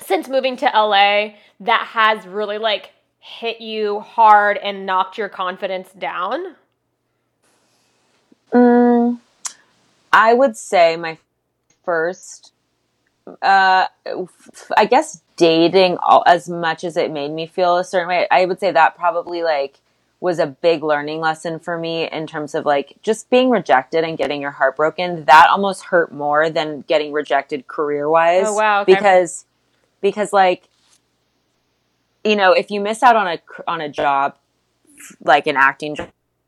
since 0.00 0.26
moving 0.26 0.56
to 0.56 0.64
LA 0.64 1.34
that 1.60 1.88
has 1.92 2.26
really 2.26 2.56
like 2.56 2.92
hit 3.26 3.60
you 3.60 4.00
hard 4.00 4.56
and 4.56 4.86
knocked 4.86 5.18
your 5.18 5.28
confidence 5.28 5.90
down? 5.92 6.54
Mm, 8.52 9.18
I 10.12 10.32
would 10.32 10.56
say 10.56 10.96
my 10.96 11.18
first, 11.84 12.52
uh, 13.42 13.86
I 14.76 14.84
guess 14.88 15.20
dating 15.36 15.98
all, 15.98 16.22
as 16.24 16.48
much 16.48 16.84
as 16.84 16.96
it 16.96 17.10
made 17.10 17.32
me 17.32 17.48
feel 17.48 17.76
a 17.76 17.84
certain 17.84 18.08
way. 18.08 18.28
I 18.30 18.44
would 18.44 18.60
say 18.60 18.70
that 18.70 18.96
probably 18.96 19.42
like 19.42 19.80
was 20.20 20.38
a 20.38 20.46
big 20.46 20.84
learning 20.84 21.20
lesson 21.20 21.58
for 21.58 21.76
me 21.76 22.08
in 22.08 22.26
terms 22.28 22.54
of 22.54 22.64
like 22.64 22.96
just 23.02 23.28
being 23.28 23.50
rejected 23.50 24.04
and 24.04 24.16
getting 24.16 24.40
your 24.40 24.52
heart 24.52 24.76
broken. 24.76 25.24
That 25.24 25.48
almost 25.50 25.82
hurt 25.82 26.12
more 26.12 26.48
than 26.48 26.82
getting 26.82 27.12
rejected 27.12 27.66
career 27.66 28.08
wise. 28.08 28.46
Oh, 28.46 28.54
wow, 28.54 28.82
okay. 28.82 28.94
Because 28.94 29.44
because 30.00 30.32
like 30.32 30.68
you 32.26 32.36
know 32.36 32.52
if 32.52 32.70
you 32.70 32.80
miss 32.80 33.02
out 33.02 33.16
on 33.16 33.26
a 33.26 33.38
on 33.66 33.80
a 33.80 33.88
job 33.88 34.36
like 35.22 35.46
an 35.46 35.56
acting 35.56 35.96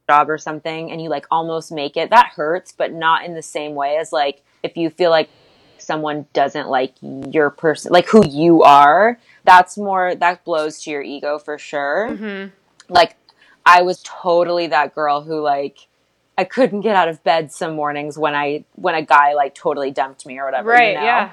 job 0.08 0.30
or 0.30 0.38
something 0.38 0.90
and 0.90 1.00
you 1.02 1.08
like 1.08 1.26
almost 1.30 1.70
make 1.70 1.96
it 1.96 2.10
that 2.10 2.32
hurts 2.34 2.72
but 2.72 2.92
not 2.92 3.24
in 3.24 3.34
the 3.34 3.42
same 3.42 3.74
way 3.74 3.96
as 3.96 4.12
like 4.12 4.42
if 4.62 4.76
you 4.76 4.90
feel 4.90 5.10
like 5.10 5.28
someone 5.78 6.26
doesn't 6.32 6.68
like 6.68 6.94
your 7.00 7.50
person 7.50 7.92
like 7.92 8.06
who 8.08 8.26
you 8.26 8.62
are 8.62 9.18
that's 9.44 9.76
more 9.78 10.14
that 10.14 10.44
blows 10.44 10.82
to 10.82 10.90
your 10.90 11.02
ego 11.02 11.38
for 11.38 11.58
sure 11.58 12.08
Mm-hmm. 12.10 12.48
like 12.92 13.16
i 13.66 13.82
was 13.82 14.02
totally 14.02 14.66
that 14.68 14.94
girl 14.94 15.20
who 15.22 15.40
like 15.40 15.86
i 16.36 16.44
couldn't 16.44 16.80
get 16.80 16.96
out 16.96 17.08
of 17.08 17.22
bed 17.22 17.52
some 17.52 17.74
mornings 17.74 18.18
when 18.18 18.34
i 18.34 18.64
when 18.76 18.94
a 18.94 19.02
guy 19.02 19.34
like 19.34 19.54
totally 19.54 19.90
dumped 19.90 20.26
me 20.26 20.38
or 20.38 20.44
whatever 20.46 20.70
Right. 20.70 20.92
you 20.92 20.98
know? 20.98 21.04
Yeah. 21.04 21.30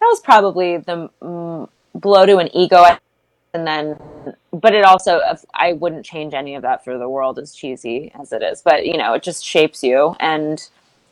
that 0.00 0.06
was 0.06 0.20
probably 0.20 0.76
the 0.78 1.10
mm, 1.20 1.68
blow 1.94 2.24
to 2.26 2.38
an 2.38 2.48
ego 2.56 2.84
and 3.54 3.66
then 3.66 3.96
but 4.52 4.74
it 4.74 4.84
also 4.84 5.20
i 5.54 5.72
wouldn't 5.72 6.04
change 6.04 6.34
any 6.34 6.54
of 6.54 6.62
that 6.62 6.84
for 6.84 6.98
the 6.98 7.08
world 7.08 7.38
as 7.38 7.54
cheesy 7.54 8.12
as 8.18 8.32
it 8.32 8.42
is 8.42 8.62
but 8.62 8.86
you 8.86 8.96
know 8.96 9.14
it 9.14 9.22
just 9.22 9.44
shapes 9.44 9.82
you. 9.82 10.14
And 10.20 10.68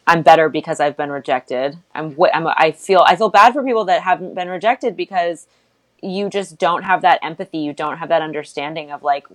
i'm 0.07 0.23
better 0.23 0.49
because 0.49 0.81
i've 0.81 0.97
been 0.97 1.11
rejected. 1.11 1.79
I'm 1.95 2.13
what 2.13 2.35
i'm 2.35 2.47
i 2.47 2.73
feel 2.73 3.01
i 3.07 3.17
feel 3.17 3.31
bad 3.31 3.53
for 3.53 3.63
people 3.63 3.85
that 3.87 4.03
haven't 4.03 4.35
been 4.35 4.49
rejected 4.49 4.97
because 4.97 5.47
you 6.03 6.29
just 6.29 6.59
don't 6.59 6.83
have 6.85 7.03
that 7.03 7.19
empathy. 7.23 7.59
You 7.59 7.73
don't 7.73 7.99
have 7.99 8.09
that 8.11 8.23
understanding 8.23 8.91
of 8.91 9.03
like 9.03 9.27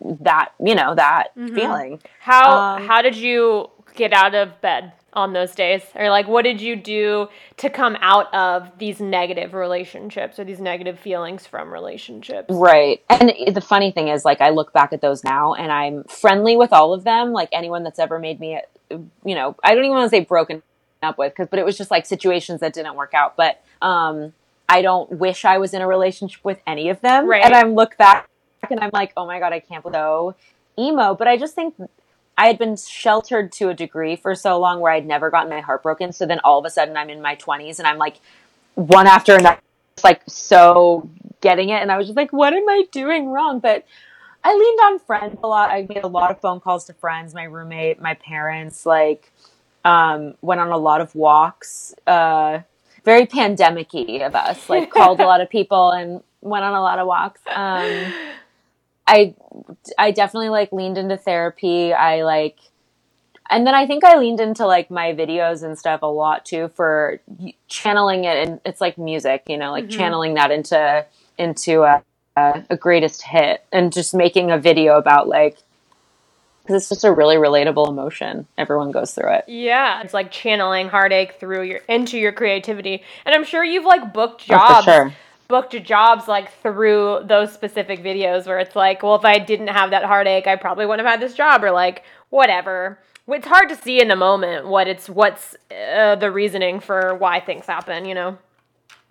that 0.00 0.52
you 0.64 0.74
know 0.74 0.94
that 0.94 1.28
feeling. 1.34 2.00
How 2.20 2.76
Um, 2.76 2.86
how 2.86 3.02
did 3.02 3.16
you 3.16 3.70
get 3.94 4.12
out 4.12 4.34
of 4.34 4.60
bed 4.60 4.92
on 5.12 5.32
those 5.32 5.54
days? 5.54 5.82
Or 5.94 6.10
like 6.10 6.26
what 6.26 6.42
did 6.42 6.60
you 6.60 6.76
do 6.76 7.28
to 7.58 7.70
come 7.70 7.96
out 8.00 8.32
of 8.34 8.78
these 8.78 9.00
negative 9.00 9.54
relationships 9.54 10.38
or 10.38 10.44
these 10.44 10.60
negative 10.60 10.98
feelings 10.98 11.46
from 11.46 11.72
relationships? 11.72 12.48
Right. 12.50 13.02
And 13.08 13.32
the 13.54 13.60
funny 13.60 13.92
thing 13.92 14.08
is, 14.08 14.24
like, 14.24 14.40
I 14.40 14.50
look 14.50 14.72
back 14.72 14.92
at 14.92 15.00
those 15.00 15.22
now 15.22 15.54
and 15.54 15.70
I'm 15.70 16.04
friendly 16.04 16.56
with 16.56 16.72
all 16.72 16.92
of 16.92 17.04
them. 17.04 17.32
Like, 17.32 17.48
anyone 17.52 17.84
that's 17.84 17.98
ever 17.98 18.18
made 18.18 18.40
me, 18.40 18.60
you 18.90 19.34
know, 19.34 19.56
I 19.62 19.74
don't 19.74 19.84
even 19.84 19.96
want 19.96 20.10
to 20.10 20.16
say 20.16 20.24
broken 20.24 20.62
up 21.02 21.16
with, 21.16 21.32
because, 21.32 21.48
but 21.48 21.58
it 21.58 21.64
was 21.64 21.78
just 21.78 21.90
like 21.90 22.06
situations 22.06 22.60
that 22.60 22.72
didn't 22.72 22.96
work 22.96 23.14
out. 23.14 23.36
But 23.36 23.62
um, 23.80 24.32
I 24.68 24.82
don't 24.82 25.12
wish 25.12 25.44
I 25.44 25.58
was 25.58 25.74
in 25.74 25.82
a 25.82 25.86
relationship 25.86 26.44
with 26.44 26.58
any 26.66 26.88
of 26.88 27.00
them. 27.00 27.26
Right. 27.26 27.44
And 27.44 27.54
I'm 27.54 27.74
look 27.74 27.96
back 27.96 28.28
and 28.68 28.80
I'm 28.80 28.90
like, 28.92 29.12
oh 29.16 29.26
my 29.26 29.38
God, 29.38 29.52
I 29.52 29.60
can't 29.60 29.82
believe 29.82 29.94
so 29.94 30.34
emo. 30.78 31.14
But 31.14 31.28
I 31.28 31.36
just 31.36 31.54
think 31.54 31.74
I 32.36 32.46
had 32.46 32.58
been 32.58 32.76
sheltered 32.76 33.52
to 33.52 33.68
a 33.68 33.74
degree 33.74 34.16
for 34.16 34.34
so 34.34 34.58
long 34.58 34.80
where 34.80 34.92
I'd 34.92 35.06
never 35.06 35.30
gotten 35.30 35.50
my 35.50 35.60
heart 35.60 35.82
broken. 35.82 36.12
So 36.12 36.26
then 36.26 36.40
all 36.44 36.58
of 36.58 36.64
a 36.64 36.70
sudden 36.70 36.96
I'm 36.96 37.10
in 37.10 37.22
my 37.22 37.36
20s 37.36 37.78
and 37.78 37.86
I'm 37.86 37.98
like, 37.98 38.16
one 38.74 39.06
after 39.06 39.34
another, 39.34 39.60
just 39.96 40.04
like 40.04 40.22
so 40.26 41.08
getting 41.40 41.68
it. 41.68 41.80
And 41.80 41.92
I 41.92 41.96
was 41.98 42.06
just 42.06 42.16
like, 42.16 42.32
what 42.32 42.52
am 42.52 42.68
I 42.68 42.84
doing 42.90 43.28
wrong? 43.28 43.60
But 43.60 43.84
I 44.42 44.54
leaned 44.54 44.80
on 44.80 44.98
friends 44.98 45.38
a 45.42 45.46
lot. 45.46 45.70
I 45.70 45.86
made 45.88 46.04
a 46.04 46.08
lot 46.08 46.30
of 46.30 46.40
phone 46.40 46.60
calls 46.60 46.84
to 46.86 46.92
friends, 46.92 47.34
my 47.34 47.44
roommate, 47.44 48.00
my 48.00 48.14
parents, 48.14 48.84
like, 48.84 49.30
um, 49.84 50.34
went 50.42 50.60
on 50.60 50.68
a 50.70 50.76
lot 50.76 51.00
of 51.00 51.14
walks. 51.14 51.94
Uh, 52.06 52.60
very 53.04 53.26
pandemic 53.26 53.94
of 53.94 54.34
us, 54.34 54.68
like, 54.68 54.90
called 54.90 55.20
a 55.20 55.26
lot 55.26 55.40
of 55.40 55.48
people 55.48 55.90
and 55.90 56.22
went 56.40 56.64
on 56.64 56.74
a 56.74 56.80
lot 56.80 56.98
of 56.98 57.06
walks. 57.06 57.40
Um, 57.46 58.12
I, 59.06 59.34
I 59.98 60.10
definitely 60.10 60.48
like 60.48 60.72
leaned 60.72 60.98
into 60.98 61.16
therapy. 61.16 61.92
I 61.92 62.22
like, 62.22 62.58
and 63.50 63.66
then 63.66 63.74
I 63.74 63.86
think 63.86 64.04
I 64.04 64.16
leaned 64.16 64.40
into 64.40 64.66
like 64.66 64.90
my 64.90 65.12
videos 65.12 65.62
and 65.62 65.78
stuff 65.78 66.02
a 66.02 66.06
lot 66.06 66.44
too 66.44 66.68
for 66.74 67.20
channeling 67.68 68.24
it, 68.24 68.48
and 68.48 68.60
it's 68.64 68.80
like 68.80 68.96
music, 68.96 69.44
you 69.48 69.58
know, 69.58 69.72
like 69.72 69.84
Mhm. 69.84 69.90
channeling 69.90 70.34
that 70.34 70.50
into 70.50 71.04
into 71.36 71.82
a, 71.82 72.02
a, 72.36 72.76
greatest 72.76 73.22
hit, 73.22 73.64
and 73.72 73.92
just 73.92 74.14
making 74.14 74.50
a 74.50 74.58
video 74.58 74.96
about 74.96 75.28
like 75.28 75.58
because 76.62 76.82
it's 76.82 76.88
just 76.88 77.04
a 77.04 77.12
really 77.12 77.36
relatable 77.36 77.88
emotion. 77.88 78.46
Everyone 78.56 78.90
goes 78.90 79.12
through 79.12 79.34
it. 79.34 79.44
Yeah, 79.46 80.00
it's 80.00 80.14
like 80.14 80.30
channeling 80.30 80.88
heartache 80.88 81.38
through 81.38 81.62
your 81.64 81.80
into 81.88 82.18
your 82.18 82.32
creativity. 82.32 83.02
And 83.26 83.34
I'm 83.34 83.44
sure 83.44 83.62
you've 83.62 83.84
like 83.84 84.14
booked 84.14 84.46
Oh, 84.48 84.48
jobs 84.48 84.86
for 84.86 84.92
sure. 84.92 85.12
Booked 85.48 85.82
jobs 85.84 86.28
like 86.28 86.52
through 86.62 87.20
those 87.24 87.52
specific 87.52 88.02
videos 88.02 88.46
where 88.46 88.58
it's 88.58 88.76
like, 88.76 89.02
well, 89.02 89.14
if 89.14 89.24
I 89.24 89.38
didn't 89.38 89.68
have 89.68 89.90
that 89.90 90.04
heartache, 90.04 90.46
I 90.46 90.56
probably 90.56 90.86
wouldn't 90.86 91.06
have 91.06 91.20
had 91.20 91.26
this 91.26 91.36
job 91.36 91.62
or 91.64 91.70
like 91.70 92.02
whatever. 92.30 92.98
It's 93.26 93.46
hard 93.46 93.68
to 93.70 93.76
see 93.76 94.00
in 94.00 94.08
the 94.08 94.16
moment 94.16 94.66
what 94.66 94.86
it's 94.88 95.08
what's 95.08 95.56
uh, 95.70 96.16
the 96.16 96.30
reasoning 96.30 96.80
for 96.80 97.14
why 97.14 97.40
things 97.40 97.66
happen, 97.66 98.04
you 98.04 98.14
know. 98.14 98.38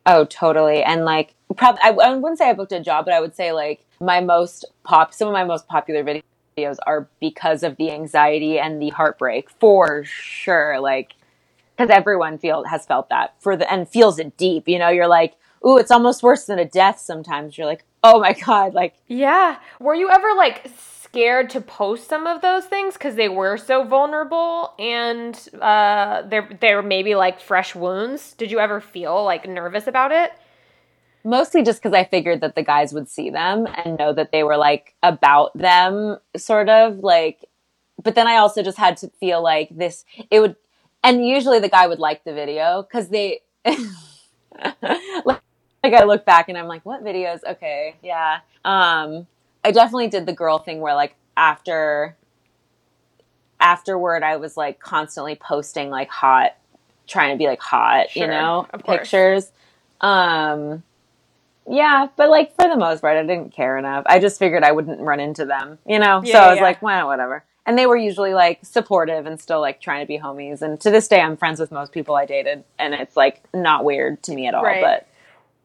Oh, 0.06 0.26
totally. 0.26 0.84
And 0.84 1.06
like, 1.06 1.34
probably, 1.56 1.82
I, 1.84 1.90
I 1.90 2.16
wouldn't 2.16 2.38
say 2.38 2.50
I 2.50 2.54
booked 2.54 2.74
a 2.74 2.80
job, 2.80 3.06
but 3.06 3.14
I 3.14 3.22
would 3.22 3.36
say 3.36 3.52
like 3.52 3.86
my 4.00 4.20
most 4.20 4.66
pop, 4.84 5.14
some 5.14 5.28
of 5.28 5.34
my 5.34 5.46
most 5.46 5.68
popular 5.68 6.04
videos 6.04 6.78
are 6.86 7.08
because 7.20 7.64
of 7.64 7.78
the 7.78 7.92
anxiety 7.92 8.60
and 8.60 8.82
the 8.82 8.90
heartbreak 8.90 9.50
for 9.50 10.04
sure. 10.04 10.80
Like, 10.80 11.14
because 11.76 11.90
everyone 11.90 12.38
feel 12.38 12.66
has 12.66 12.86
felt 12.86 13.10
that 13.10 13.34
for 13.40 13.56
the 13.56 13.72
and 13.72 13.90
feels 13.90 14.20
it 14.20 14.38
deep. 14.38 14.68
You 14.68 14.78
know, 14.78 14.90
you're 14.90 15.08
like, 15.08 15.36
ooh, 15.66 15.78
it's 15.78 15.91
almost 15.91 16.24
worse 16.24 16.45
than 16.45 16.59
a 16.59 16.66
death. 16.66 16.99
Sometimes 16.99 17.57
you're 17.57 17.68
like, 17.68 17.86
oh 18.03 18.20
my 18.20 18.34
god, 18.34 18.74
like 18.74 18.95
Yeah. 19.07 19.57
Were 19.80 19.95
you 19.95 20.09
ever 20.09 20.34
like 20.36 20.70
scared 20.78 21.49
to 21.51 21.61
post 21.61 22.09
some 22.09 22.26
of 22.26 22.41
those 22.41 22.66
things 22.66 22.95
because 22.95 23.16
they 23.16 23.30
were 23.30 23.57
so 23.57 23.84
vulnerable 23.84 24.74
and 24.80 25.49
uh, 25.61 26.24
they're 26.24 26.49
they're 26.59 26.82
maybe 26.82 27.16
like 27.16 27.39
fresh 27.39 27.76
wounds? 27.76 28.34
Did 28.34 28.51
you 28.51 28.59
ever 28.59 28.82
feel 28.82 29.24
like 29.24 29.47
nervous 29.47 29.88
about 29.88 30.11
it? 30.11 30.32
mostly 31.24 31.64
just 31.64 31.82
because 31.82 31.95
I 31.95 32.03
figured 32.03 32.41
that 32.41 32.55
the 32.55 32.64
guys 32.64 32.93
would 32.93 33.09
see 33.09 33.30
them 33.30 33.68
and 33.84 33.97
know 33.97 34.14
that 34.14 34.32
they 34.32 34.43
were 34.43 34.57
like 34.57 34.95
about 35.01 35.57
them, 35.57 36.18
sort 36.36 36.70
of 36.70 36.99
like. 36.99 37.45
But 38.01 38.16
then 38.16 38.28
I 38.28 38.38
also 38.38 38.64
just 38.64 38.78
had 38.78 38.97
to 38.97 39.09
feel 39.20 39.41
like 39.41 39.70
this. 39.72 40.03
It 40.30 40.39
would, 40.39 40.55
and 41.03 41.26
usually 41.26 41.59
the 41.59 41.70
guy 41.70 41.88
would 41.88 41.99
like 41.99 42.24
the 42.24 42.34
video 42.34 42.84
because 42.84 43.09
they. 43.09 43.41
like, 45.26 45.41
like 45.84 45.94
I 45.94 46.04
look 46.06 46.26
back 46.26 46.50
and 46.50 46.58
I'm 46.58 46.68
like, 46.68 46.86
what 46.86 47.04
videos? 47.04 47.42
Okay, 47.44 47.96
yeah. 48.02 48.40
Um, 48.64 49.28
I 49.64 49.72
definitely 49.72 50.08
did 50.08 50.26
the 50.26 50.34
girl 50.34 50.60
thing 50.60 50.80
where 50.80 50.96
like 50.96 51.16
after. 51.38 52.16
Afterward, 53.60 54.24
I 54.24 54.36
was 54.36 54.58
like 54.58 54.82
constantly 54.82 55.36
posting 55.36 55.90
like 55.90 56.10
hot, 56.10 56.58
trying 57.08 57.32
to 57.32 57.38
be 57.38 57.48
like 57.48 57.62
hot, 57.62 58.14
you 58.14 58.28
know, 58.28 58.68
pictures. 58.86 59.54
Um, 60.02 60.84
yeah, 61.70 62.08
but 62.18 62.30
like 62.30 62.54
for 62.56 62.68
the 62.68 62.76
most 62.76 63.00
part, 63.00 63.16
I 63.16 63.22
didn't 63.22 63.54
care 63.54 63.78
enough. 63.78 64.04
I 64.06 64.20
just 64.20 64.38
figured 64.38 64.66
I 64.66 64.74
wouldn't 64.74 65.00
run 65.00 65.22
into 65.22 65.46
them, 65.46 65.78
you 65.88 65.98
know. 65.98 66.22
Yeah, 66.26 66.34
so 66.34 66.40
I 66.40 66.50
was 66.50 66.58
yeah. 66.58 66.64
like, 66.64 66.82
well, 66.82 67.08
whatever. 67.08 67.46
And 67.66 67.78
they 67.78 67.86
were 67.86 67.96
usually 67.96 68.34
like 68.34 68.60
supportive 68.66 69.26
and 69.26 69.40
still 69.40 69.62
like 69.62 69.80
trying 69.80 70.02
to 70.02 70.08
be 70.08 70.20
homies. 70.20 70.62
And 70.62 70.78
to 70.82 70.92
this 70.92 71.08
day, 71.08 71.22
I'm 71.22 71.38
friends 71.38 71.62
with 71.62 71.72
most 71.72 71.94
people 71.94 72.16
I 72.16 72.26
dated, 72.26 72.66
and 72.78 72.94
it's 72.94 73.16
like 73.16 73.44
not 73.54 73.86
weird 73.86 74.22
to 74.24 74.36
me 74.36 74.46
at 74.48 74.56
all. 74.56 74.64
Right. 74.64 74.84
But 74.84 75.08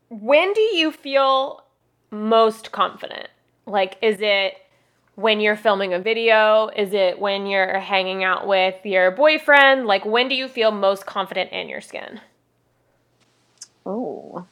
When 0.09 0.53
do 0.53 0.61
you 0.61 0.91
feel 0.93 1.65
most 2.11 2.73
confident? 2.73 3.29
Like, 3.67 3.99
is 4.01 4.19
it 4.21 4.55
when 5.17 5.41
you're 5.41 5.57
filming 5.57 5.93
a 5.93 5.99
video? 5.99 6.69
Is 6.75 6.93
it 6.95 7.19
when 7.19 7.47
you're 7.47 7.79
hanging 7.79 8.25
out 8.25 8.47
with 8.47 8.85
your 8.87 9.11
boyfriend? 9.11 9.87
Like, 9.87 10.05
when 10.05 10.29
do 10.29 10.35
you 10.35 10.49
feel 10.49 10.71
most 10.71 11.07
confident 11.07 11.53
in 11.53 11.69
your 11.69 11.81
skin? 11.81 12.21
oh, 13.89 14.47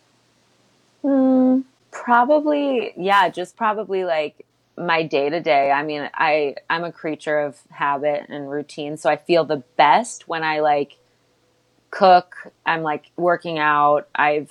hmm, 1.02 1.60
probably 1.90 2.92
yeah, 2.96 3.28
just 3.28 3.56
probably 3.56 4.04
like 4.04 4.46
my 4.76 5.02
day 5.02 5.28
to 5.30 5.40
day. 5.40 5.70
I 5.70 5.82
mean, 5.82 6.08
I 6.14 6.56
I'm 6.70 6.84
a 6.84 6.92
creature 6.92 7.38
of 7.40 7.58
habit 7.70 8.26
and 8.28 8.50
routine, 8.50 8.96
so 8.96 9.10
I 9.10 9.16
feel 9.16 9.44
the 9.44 9.62
best 9.76 10.26
when 10.26 10.42
I 10.42 10.60
like 10.60 10.96
cook. 11.90 12.50
I'm 12.64 12.82
like 12.82 13.10
working 13.16 13.58
out. 13.58 14.08
I've 14.14 14.50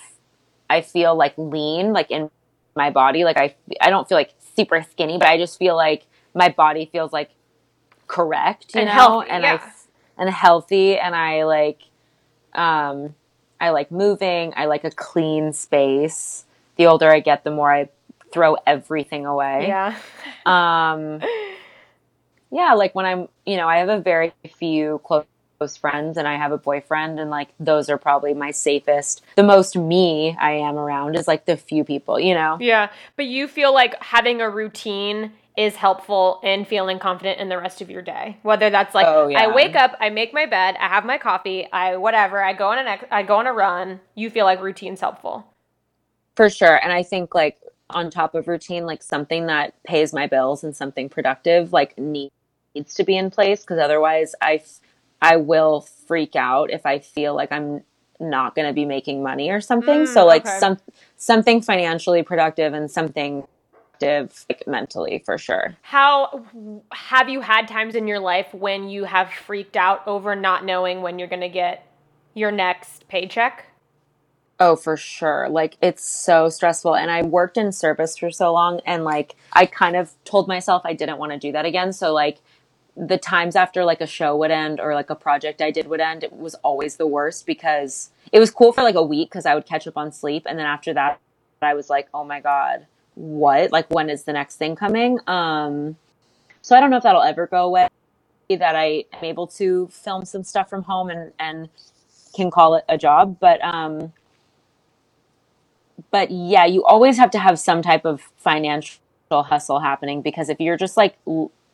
I 0.70 0.82
feel 0.82 1.16
like 1.16 1.34
lean, 1.38 1.94
like 1.94 2.12
in 2.12 2.30
my 2.76 2.90
body. 2.90 3.24
Like 3.24 3.38
I 3.38 3.56
I 3.82 3.90
don't 3.90 4.08
feel 4.08 4.18
like 4.18 4.34
super 4.56 4.86
skinny, 4.92 5.18
but 5.18 5.28
I 5.28 5.38
just 5.38 5.58
feel 5.58 5.76
like 5.76 6.06
my 6.34 6.50
body 6.50 6.90
feels 6.92 7.14
like 7.14 7.32
correct, 8.08 8.76
you 8.76 8.82
And 8.82 8.88
know, 8.88 8.94
healthy, 8.94 9.30
and 9.30 9.44
yeah. 9.44 9.60
I 9.62 10.22
and 10.22 10.30
healthy, 10.30 10.98
and 10.98 11.16
I 11.16 11.44
like 11.44 11.82
um 12.54 13.16
I 13.60 13.70
like 13.70 13.92
moving. 13.92 14.54
I 14.56 14.66
like 14.66 14.84
a 14.84 14.92
clean 14.92 15.54
space. 15.54 16.46
The 16.76 16.88
older 16.88 17.10
I 17.10 17.22
get, 17.22 17.44
the 17.44 17.52
more 17.52 17.72
I 17.72 17.90
throw 18.32 18.58
everything 18.68 19.26
away. 19.26 19.68
Yeah. 19.68 19.96
Um, 20.46 21.22
yeah, 22.52 22.74
like 22.74 22.94
when 22.94 23.06
I'm, 23.06 23.30
you 23.46 23.56
know, 23.56 23.68
I 23.68 23.78
have 23.78 23.90
a 23.90 24.00
very 24.00 24.34
few 24.58 25.00
close 25.06 25.26
friends 25.78 26.18
and 26.18 26.28
I 26.28 26.36
have 26.36 26.52
a 26.52 26.58
boyfriend, 26.58 27.20
and 27.20 27.30
like 27.30 27.50
those 27.60 27.90
are 27.90 27.98
probably 27.98 28.34
my 28.34 28.52
safest. 28.52 29.24
The 29.36 29.44
most 29.44 29.76
me 29.76 30.36
I 30.40 30.52
am 30.52 30.78
around 30.78 31.16
is 31.16 31.28
like 31.28 31.46
the 31.46 31.58
few 31.58 31.84
people, 31.84 32.20
you 32.20 32.34
know? 32.34 32.58
Yeah. 32.60 32.90
But 33.16 33.26
you 33.26 33.48
feel 33.48 33.74
like 33.74 34.02
having 34.04 34.42
a 34.42 34.50
routine 34.50 35.32
is 35.58 35.76
helpful 35.78 36.40
in 36.44 36.66
feeling 36.66 37.00
confident 37.00 37.40
in 37.40 37.48
the 37.48 37.58
rest 37.58 37.82
of 37.82 37.90
your 37.90 38.02
day. 38.02 38.38
Whether 38.44 38.70
that's 38.70 38.94
like 38.94 39.08
Oh, 39.08 39.28
yeah. 39.28 39.44
I 39.44 39.56
wake 39.56 39.76
up, 39.76 39.96
I 40.00 40.10
make 40.10 40.34
my 40.34 40.46
bed, 40.46 40.76
I 40.80 40.88
have 40.90 41.06
my 41.06 41.18
coffee, 41.18 41.68
I 41.72 41.96
whatever, 41.96 42.44
I 42.44 42.54
go 42.54 42.68
on 42.68 42.78
an 42.78 42.88
ex- 42.88 43.08
I 43.10 43.24
go 43.24 43.38
on 43.38 43.48
a 43.48 43.54
run, 43.54 44.02
you 44.16 44.30
feel 44.30 44.46
like 44.46 44.62
routine's 44.62 45.00
helpful. 45.00 45.46
For 46.36 46.50
sure. 46.50 46.84
And 46.84 46.92
I 46.92 47.04
think 47.04 47.34
like 47.34 47.58
on 47.90 48.10
top 48.10 48.36
of 48.36 48.48
routine, 48.48 48.86
like 48.86 49.02
something 49.02 49.46
that 49.46 49.82
pays 49.84 50.12
my 50.12 50.28
bills 50.28 50.64
and 50.64 50.76
something 50.76 51.08
productive, 51.08 51.72
like 51.72 51.98
needs 51.98 52.32
to 52.96 53.04
be 53.04 53.16
in 53.16 53.30
place 53.32 53.62
because 53.62 53.80
otherwise 53.80 54.36
I, 54.42 54.62
I 55.26 55.38
will 55.38 55.82
freak 55.82 56.36
out 56.36 56.70
if 56.70 56.86
I 56.86 57.00
feel 57.00 57.34
like 57.34 57.52
I'm 57.52 57.84
not 58.20 58.54
going 58.54 58.68
to 58.68 58.74
be 58.74 58.86
making 58.86 59.24
money 59.24 59.50
or 59.50 59.60
something. 59.60 60.02
Mm, 60.02 60.08
so 60.08 60.24
like 60.24 60.46
okay. 60.46 60.60
some 60.60 60.78
something 61.18 61.62
financially 61.64 62.22
productive 62.22 62.74
and 62.74 62.90
something 62.92 63.48
like 64.02 64.68
mentally 64.68 65.24
for 65.26 65.40
sure. 65.40 65.78
How 65.82 66.46
have 66.92 67.28
you 67.28 67.42
had 67.42 67.68
times 67.68 67.96
in 67.96 68.08
your 68.08 68.20
life 68.20 68.54
when 68.54 68.88
you 68.88 69.06
have 69.06 69.32
freaked 69.32 69.76
out 69.76 70.08
over 70.08 70.36
not 70.36 70.64
knowing 70.64 71.02
when 71.02 71.18
you're 71.18 71.28
going 71.28 71.42
to 71.42 71.50
get 71.50 71.88
your 72.36 72.52
next 72.52 73.08
paycheck? 73.08 73.66
Oh, 74.60 74.76
for 74.76 74.96
sure. 74.96 75.50
Like 75.50 75.76
it's 75.82 76.08
so 76.08 76.50
stressful. 76.50 76.96
And 76.96 77.10
I 77.10 77.24
worked 77.24 77.58
in 77.58 77.72
service 77.72 78.18
for 78.18 78.30
so 78.30 78.54
long 78.54 78.80
and 78.86 79.04
like 79.04 79.36
I 79.54 79.66
kind 79.66 79.96
of 79.96 80.12
told 80.24 80.48
myself 80.48 80.84
I 80.86 80.94
didn't 80.94 81.18
want 81.18 81.32
to 81.32 81.40
do 81.40 81.52
that 81.54 81.66
again. 81.66 81.92
So 81.94 82.14
like 82.14 82.42
the 82.98 83.18
times 83.18 83.56
after 83.56 83.84
like 83.84 84.02
a 84.02 84.08
show 84.08 84.36
would 84.38 84.52
end 84.52 84.80
or 84.80 84.94
like 84.94 85.10
a 85.10 85.16
project 85.16 85.62
I 85.62 85.72
did 85.72 85.88
would 85.88 86.00
end, 86.00 86.24
it 86.24 86.34
was 86.34 86.56
always 86.56 86.96
the 86.96 87.08
worst 87.08 87.46
because 87.46 88.10
it 88.32 88.40
was 88.40 88.52
cool 88.52 88.72
for 88.72 88.84
like 88.84 88.96
a 88.96 89.04
week 89.04 89.30
because 89.30 89.46
I 89.46 89.56
would 89.56 89.66
catch 89.66 89.88
up 89.88 89.98
on 89.98 90.12
sleep. 90.12 90.44
And 90.48 90.58
then 90.58 90.66
after 90.66 90.94
that, 90.94 91.20
I 91.62 91.74
was 91.74 91.90
like, 91.90 92.08
oh 92.14 92.24
my 92.24 92.40
God, 92.40 92.86
what? 93.16 93.72
Like 93.72 93.90
when 93.90 94.10
is 94.10 94.24
the 94.24 94.34
next 94.34 94.56
thing 94.58 94.76
coming? 94.76 95.20
Um, 95.28 95.98
so 96.62 96.76
I 96.76 96.80
don't 96.80 96.90
know 96.90 96.98
if 96.98 97.04
that'll 97.04 97.22
ever 97.22 97.48
go 97.48 97.66
away. 97.66 97.88
That 98.50 98.76
I 98.76 99.06
am 99.14 99.24
able 99.24 99.48
to 99.48 99.88
film 99.88 100.24
some 100.24 100.44
stuff 100.44 100.70
from 100.70 100.84
home 100.84 101.10
and, 101.10 101.32
and 101.40 101.70
can 102.36 102.52
call 102.52 102.76
it 102.76 102.86
a 102.88 102.98
job. 102.98 103.38
But 103.40 103.64
um, 103.64 104.14
but 106.12 106.30
yeah, 106.32 106.66
you 106.66 106.86
always 106.86 107.18
have 107.18 107.32
to 107.32 107.40
have 107.40 107.60
some 107.60 107.82
type 107.82 108.06
of 108.06 108.22
financial 108.38 109.00
hustle 109.32 109.80
happening 109.80 110.22
because 110.22 110.50
if 110.50 110.60
you're 110.60 110.78
just 110.78 110.96
like 110.96 111.18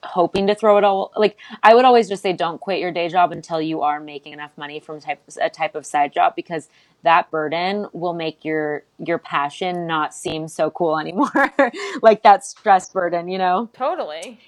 hoping 0.04 0.47
to 0.47 0.56
throw 0.56 0.78
it 0.78 0.84
all 0.84 1.12
like 1.16 1.38
I 1.62 1.76
would 1.76 1.86
always 1.86 2.10
just 2.10 2.24
say 2.24 2.34
don't 2.34 2.60
quit 2.60 2.80
your 2.80 2.91
day 2.91 3.08
job 3.08 3.32
until 3.32 3.62
you 3.62 3.82
are 3.82 3.99
making 3.99 4.34
enough 4.34 4.52
money 4.58 4.80
from 4.80 4.99
type 4.99 5.22
a 5.39 5.49
type 5.49 5.76
of 5.76 5.86
side 5.86 6.12
job 6.12 6.36
because 6.36 6.70
that 7.04 7.30
burden 7.30 7.88
will 7.93 8.14
make 8.14 8.43
your 8.43 8.84
your 8.97 9.20
passion 9.20 9.86
not 9.86 10.14
seem 10.14 10.47
so 10.47 10.72
cool 10.72 10.97
anymore 10.99 11.54
like 12.02 12.24
that 12.24 12.43
stress 12.43 12.89
burden 12.89 13.28
you 13.28 13.38
know 13.38 13.70
totally 13.74 14.39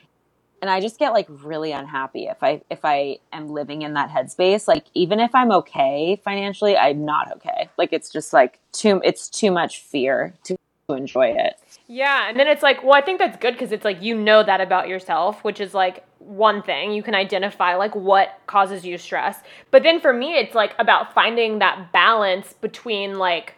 and 0.64 0.70
I 0.70 0.80
just 0.80 0.98
get 0.98 1.12
like 1.12 1.28
really 1.28 1.74
unhappy 1.74 2.28
if 2.28 2.42
I 2.42 2.62
if 2.70 2.86
I 2.86 3.18
am 3.34 3.50
living 3.50 3.82
in 3.82 3.96
that 3.96 4.10
headspace. 4.10 4.66
Like 4.66 4.86
even 4.94 5.20
if 5.20 5.36
I'm 5.36 5.52
okay 5.52 6.22
financially, 6.24 6.78
I'm 6.78 7.04
not 7.04 7.34
okay. 7.36 7.68
Like 7.78 7.92
it's 7.92 8.10
just 8.10 8.32
like 8.32 8.60
too 8.72 9.02
it's 9.04 9.28
too 9.28 9.52
much 9.52 9.82
fear 9.82 10.34
to, 10.46 10.56
to 10.90 10.96
enjoy 10.96 11.28
it. 11.28 11.56
Yeah, 11.88 12.30
and 12.30 12.38
then 12.38 12.48
it's 12.48 12.64
like, 12.64 12.84
well, 12.84 12.94
I 12.94 13.02
think 13.02 13.20
that's 13.20 13.38
good 13.38 13.54
because 13.54 13.72
it's 13.72 13.86
like 13.86 14.02
you 14.02 14.16
know 14.16 14.44
that 14.44 14.62
about 14.62 14.88
yourself, 14.88 15.44
which 15.44 15.62
is 15.62 15.74
like 15.74 16.06
one 16.20 16.62
thing. 16.62 16.92
You 16.92 17.04
can 17.04 17.16
identify 17.16 17.76
like 17.76 17.96
what 17.96 18.40
causes 18.48 18.86
you 18.86 18.98
stress. 18.98 19.40
But 19.72 19.84
then 19.84 20.00
for 20.00 20.12
me, 20.14 20.36
it's 20.36 20.56
like 20.56 20.74
about 20.80 21.14
finding 21.14 21.60
that 21.60 21.92
balance 21.92 22.54
between 22.54 23.18
like 23.18 23.56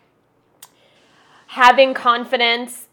having 1.48 1.94
confidence 1.94 2.88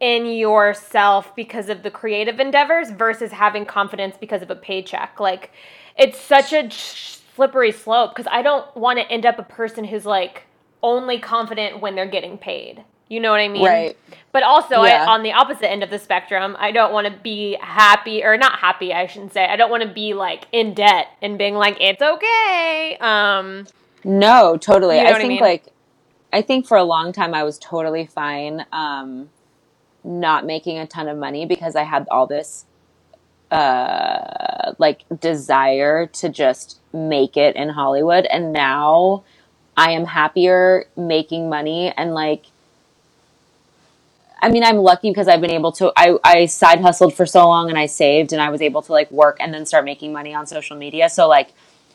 in 0.00 0.26
yourself 0.26 1.34
because 1.36 1.68
of 1.68 1.82
the 1.82 1.90
creative 1.90 2.40
endeavors 2.40 2.90
versus 2.90 3.32
having 3.32 3.64
confidence 3.64 4.16
because 4.18 4.42
of 4.42 4.50
a 4.50 4.56
paycheck. 4.56 5.20
Like 5.20 5.50
it's 5.96 6.18
such 6.18 6.52
a 6.52 6.70
slippery 6.70 7.72
slope 7.72 8.14
because 8.14 8.30
I 8.30 8.42
don't 8.42 8.74
want 8.76 8.98
to 8.98 9.10
end 9.10 9.26
up 9.26 9.38
a 9.38 9.42
person 9.42 9.84
who's 9.84 10.06
like 10.06 10.44
only 10.82 11.18
confident 11.18 11.80
when 11.80 11.94
they're 11.94 12.06
getting 12.06 12.38
paid. 12.38 12.84
You 13.08 13.20
know 13.20 13.30
what 13.30 13.40
I 13.40 13.48
mean? 13.48 13.64
Right. 13.64 13.98
But 14.32 14.42
also, 14.42 14.82
yeah. 14.82 15.04
I, 15.04 15.12
on 15.12 15.22
the 15.22 15.32
opposite 15.32 15.70
end 15.70 15.82
of 15.82 15.90
the 15.90 15.98
spectrum, 15.98 16.56
I 16.58 16.72
don't 16.72 16.92
want 16.92 17.06
to 17.06 17.12
be 17.12 17.56
happy 17.60 18.24
or 18.24 18.36
not 18.36 18.58
happy. 18.58 18.92
I 18.92 19.06
shouldn't 19.06 19.32
say. 19.32 19.44
I 19.44 19.56
don't 19.56 19.70
want 19.70 19.82
to 19.82 19.88
be 19.88 20.14
like 20.14 20.46
in 20.52 20.74
debt 20.74 21.08
and 21.22 21.38
being 21.38 21.54
like, 21.54 21.76
it's 21.80 22.02
okay. 22.02 22.96
Um, 23.00 23.66
no, 24.02 24.56
totally. 24.56 24.98
You 24.98 25.04
know 25.04 25.10
I 25.10 25.14
think 25.14 25.24
I 25.24 25.28
mean? 25.28 25.40
like, 25.40 25.66
I 26.32 26.42
think 26.42 26.66
for 26.66 26.76
a 26.76 26.84
long 26.84 27.12
time 27.12 27.34
I 27.34 27.44
was 27.44 27.58
totally 27.58 28.06
fine. 28.06 28.66
Um, 28.72 29.28
not 30.04 30.44
making 30.44 30.78
a 30.78 30.86
ton 30.86 31.08
of 31.08 31.16
money 31.16 31.46
because 31.46 31.74
I 31.76 31.82
had 31.82 32.06
all 32.10 32.26
this 32.26 32.66
uh 33.50 34.72
like 34.78 35.04
desire 35.20 36.06
to 36.06 36.28
just 36.28 36.80
make 36.92 37.36
it 37.36 37.56
in 37.56 37.68
Hollywood 37.68 38.26
and 38.26 38.52
now 38.52 39.22
I 39.76 39.92
am 39.92 40.06
happier 40.06 40.86
making 40.96 41.48
money 41.48 41.92
and 41.96 42.14
like 42.14 42.46
I 44.44 44.50
mean 44.50 44.62
I'm 44.62 44.76
lucky 44.76 45.10
because 45.10 45.26
I've 45.26 45.40
been 45.40 45.50
able 45.50 45.72
to 45.72 45.92
I 45.96 46.18
I 46.22 46.46
side 46.46 46.80
hustled 46.80 47.14
for 47.14 47.26
so 47.26 47.46
long 47.48 47.70
and 47.70 47.78
I 47.78 47.86
saved 47.86 48.32
and 48.32 48.42
I 48.42 48.50
was 48.50 48.60
able 48.60 48.82
to 48.82 48.92
like 48.92 49.10
work 49.10 49.38
and 49.40 49.54
then 49.54 49.64
start 49.64 49.84
making 49.84 50.12
money 50.12 50.34
on 50.34 50.46
social 50.46 50.76
media 50.76 51.08
so 51.08 51.26
like 51.28 51.54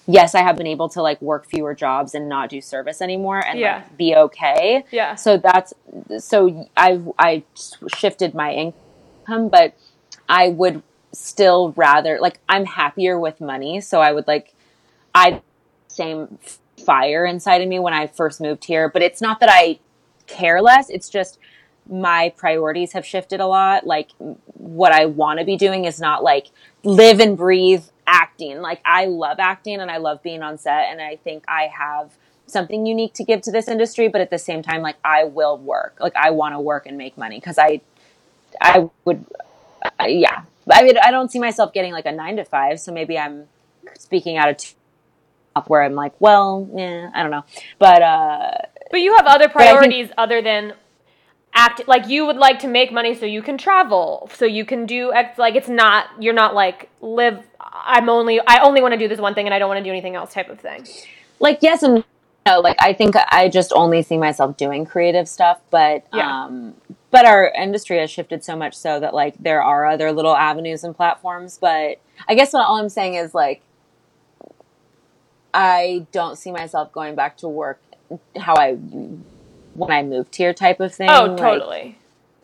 yes, 0.09 0.33
I 0.33 0.41
have 0.41 0.57
been 0.57 0.67
able 0.67 0.89
to 0.89 1.01
like 1.01 1.21
work 1.21 1.45
fewer 1.45 1.75
jobs 1.75 2.15
and 2.15 2.27
not 2.27 2.49
do 2.49 2.59
service 2.61 3.01
anymore 3.01 3.45
and 3.45 3.59
yeah. 3.59 3.75
like, 3.75 3.97
be 3.97 4.15
okay. 4.15 4.83
Yeah. 4.91 5.15
So 5.15 5.37
that's 5.37 5.73
so 6.17 6.67
I've 6.75 7.07
I 7.19 7.43
shifted 7.95 8.33
my 8.33 8.51
income, 8.51 9.49
but 9.49 9.77
I 10.27 10.49
would 10.49 10.81
still 11.11 11.73
rather 11.75 12.17
like 12.19 12.39
I'm 12.49 12.65
happier 12.65 13.19
with 13.19 13.39
money, 13.39 13.81
so 13.81 14.01
I 14.01 14.11
would 14.11 14.27
like 14.27 14.53
I 15.13 15.41
same 15.87 16.39
fire 16.83 17.25
inside 17.25 17.61
of 17.61 17.67
me 17.67 17.77
when 17.77 17.93
I 17.93 18.07
first 18.07 18.41
moved 18.41 18.65
here, 18.65 18.89
but 18.89 19.01
it's 19.03 19.21
not 19.21 19.39
that 19.41 19.49
I 19.51 19.79
care 20.25 20.61
less, 20.61 20.89
it's 20.89 21.09
just 21.09 21.37
my 21.89 22.33
priorities 22.37 22.93
have 22.93 23.05
shifted 23.05 23.39
a 23.39 23.47
lot. 23.47 23.85
Like 23.85 24.11
what 24.53 24.91
I 24.91 25.05
want 25.05 25.39
to 25.39 25.45
be 25.45 25.57
doing 25.57 25.85
is 25.85 25.99
not 25.99 26.23
like 26.23 26.47
live 26.83 27.19
and 27.19 27.35
breathe 27.35 27.83
acting. 28.05 28.61
Like 28.61 28.81
I 28.85 29.05
love 29.05 29.37
acting 29.39 29.79
and 29.79 29.89
I 29.89 29.97
love 29.97 30.21
being 30.21 30.43
on 30.43 30.57
set 30.57 30.91
and 30.91 31.01
I 31.01 31.15
think 31.17 31.43
I 31.47 31.69
have 31.75 32.11
something 32.45 32.85
unique 32.85 33.13
to 33.13 33.23
give 33.23 33.41
to 33.41 33.51
this 33.51 33.67
industry, 33.67 34.07
but 34.07 34.21
at 34.21 34.29
the 34.29 34.37
same 34.39 34.61
time 34.61 34.81
like 34.81 34.97
I 35.03 35.23
will 35.23 35.57
work. 35.57 35.97
Like 35.99 36.15
I 36.15 36.31
want 36.31 36.53
to 36.55 36.59
work 36.59 36.85
and 36.85 36.97
make 36.97 37.17
money 37.17 37.39
cuz 37.41 37.57
I 37.57 37.81
I 38.61 38.89
would 39.05 39.25
uh, 39.83 40.05
yeah. 40.05 40.43
I 40.71 40.83
mean 40.83 40.97
I 41.01 41.11
don't 41.11 41.31
see 41.31 41.39
myself 41.39 41.73
getting 41.73 41.91
like 41.91 42.05
a 42.05 42.11
9 42.11 42.37
to 42.37 42.45
5, 42.45 42.79
so 42.79 42.91
maybe 42.91 43.17
I'm 43.17 43.47
speaking 43.97 44.37
out 44.37 44.49
of 44.49 44.57
t- 44.57 44.75
where 45.67 45.83
I'm 45.83 45.93
like, 45.93 46.13
well, 46.19 46.69
yeah, 46.73 47.09
I 47.13 47.21
don't 47.21 47.31
know. 47.31 47.43
But 47.79 48.01
uh 48.01 48.51
but 48.91 49.01
you 49.01 49.15
have 49.17 49.25
other 49.25 49.49
priorities 49.49 50.07
think, 50.07 50.15
other 50.17 50.41
than 50.41 50.73
act 51.53 51.87
like 51.87 52.07
you 52.07 52.25
would 52.25 52.37
like 52.37 52.59
to 52.59 52.67
make 52.67 52.91
money 52.91 53.13
so 53.15 53.25
you 53.25 53.41
can 53.41 53.57
travel 53.57 54.29
so 54.33 54.45
you 54.45 54.63
can 54.63 54.85
do 54.85 55.11
X, 55.11 55.37
like 55.37 55.55
it's 55.55 55.67
not 55.67 56.07
you're 56.19 56.33
not 56.33 56.53
like 56.53 56.89
live 57.01 57.45
i'm 57.59 58.09
only 58.09 58.39
i 58.47 58.59
only 58.59 58.81
want 58.81 58.93
to 58.93 58.97
do 58.97 59.07
this 59.07 59.19
one 59.19 59.33
thing 59.33 59.45
and 59.45 59.53
i 59.53 59.59
don't 59.59 59.67
want 59.67 59.79
to 59.79 59.83
do 59.83 59.89
anything 59.89 60.15
else 60.15 60.33
type 60.33 60.49
of 60.49 60.59
thing 60.59 60.85
like 61.39 61.59
yes 61.61 61.83
and 61.83 62.03
no 62.45 62.59
like 62.59 62.77
i 62.79 62.93
think 62.93 63.15
i 63.29 63.49
just 63.49 63.73
only 63.73 64.01
see 64.01 64.17
myself 64.17 64.57
doing 64.57 64.85
creative 64.85 65.27
stuff 65.27 65.59
but 65.69 66.05
yeah. 66.13 66.45
um 66.45 66.75
but 67.11 67.25
our 67.25 67.51
industry 67.57 67.97
has 67.97 68.11
shifted 68.11 68.43
so 68.43 68.55
much 68.55 68.75
so 68.75 68.99
that 68.99 69.13
like 69.13 69.35
there 69.39 69.63
are 69.63 69.85
other 69.85 70.11
little 70.11 70.35
avenues 70.35 70.83
and 70.83 70.95
platforms 70.95 71.57
but 71.59 71.99
i 72.27 72.35
guess 72.35 72.53
what 72.53 72.65
all 72.65 72.77
i'm 72.77 72.89
saying 72.89 73.15
is 73.15 73.33
like 73.33 73.61
i 75.53 76.05
don't 76.11 76.37
see 76.37 76.51
myself 76.51 76.91
going 76.91 77.15
back 77.15 77.37
to 77.37 77.47
work 77.47 77.81
how 78.37 78.55
i 78.55 78.77
when 79.79 79.91
I 79.91 80.03
moved 80.03 80.35
here 80.35 80.53
type 80.53 80.79
of 80.79 80.93
thing. 80.93 81.09
Oh, 81.09 81.35
totally. 81.35 81.77
Like, 81.79 81.95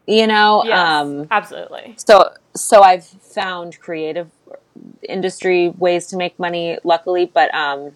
you 0.08 0.28
know, 0.28 0.64
yes, 0.66 0.78
um, 0.78 1.28
absolutely. 1.32 1.96
So, 1.98 2.32
so 2.56 2.82
I've 2.82 3.06
found 3.06 3.80
creative 3.80 4.30
industry 5.02 5.70
ways 5.70 6.08
to 6.08 6.18
make 6.18 6.38
money, 6.38 6.78
luckily, 6.84 7.26
but 7.26 7.54
um, 7.56 7.92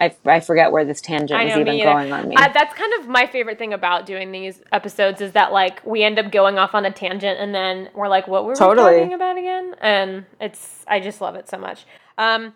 I, 0.00 0.14
I 0.24 0.40
forget 0.40 0.72
where 0.72 0.84
this 0.84 1.00
tangent 1.00 1.42
is 1.42 1.56
even 1.56 1.78
going 1.78 2.12
on 2.12 2.28
me. 2.28 2.36
Uh, 2.36 2.48
that's 2.52 2.74
kind 2.74 2.92
of 3.00 3.08
my 3.08 3.26
favorite 3.26 3.58
thing 3.58 3.72
about 3.72 4.06
doing 4.06 4.32
these 4.32 4.62
episodes 4.72 5.20
is 5.20 5.32
that 5.32 5.52
like 5.52 5.84
we 5.84 6.02
end 6.02 6.18
up 6.18 6.30
going 6.30 6.58
off 6.58 6.74
on 6.74 6.84
a 6.84 6.90
tangent 6.90 7.38
and 7.40 7.54
then 7.54 7.88
we're 7.94 8.08
like, 8.08 8.28
what 8.28 8.44
were 8.44 8.54
totally. 8.54 8.94
we 8.94 9.00
talking 9.00 9.14
about 9.14 9.38
again? 9.38 9.74
And 9.80 10.26
it's 10.40 10.84
I 10.86 11.00
just 11.00 11.20
love 11.20 11.34
it 11.34 11.48
so 11.48 11.58
much. 11.58 11.84
Um, 12.18 12.54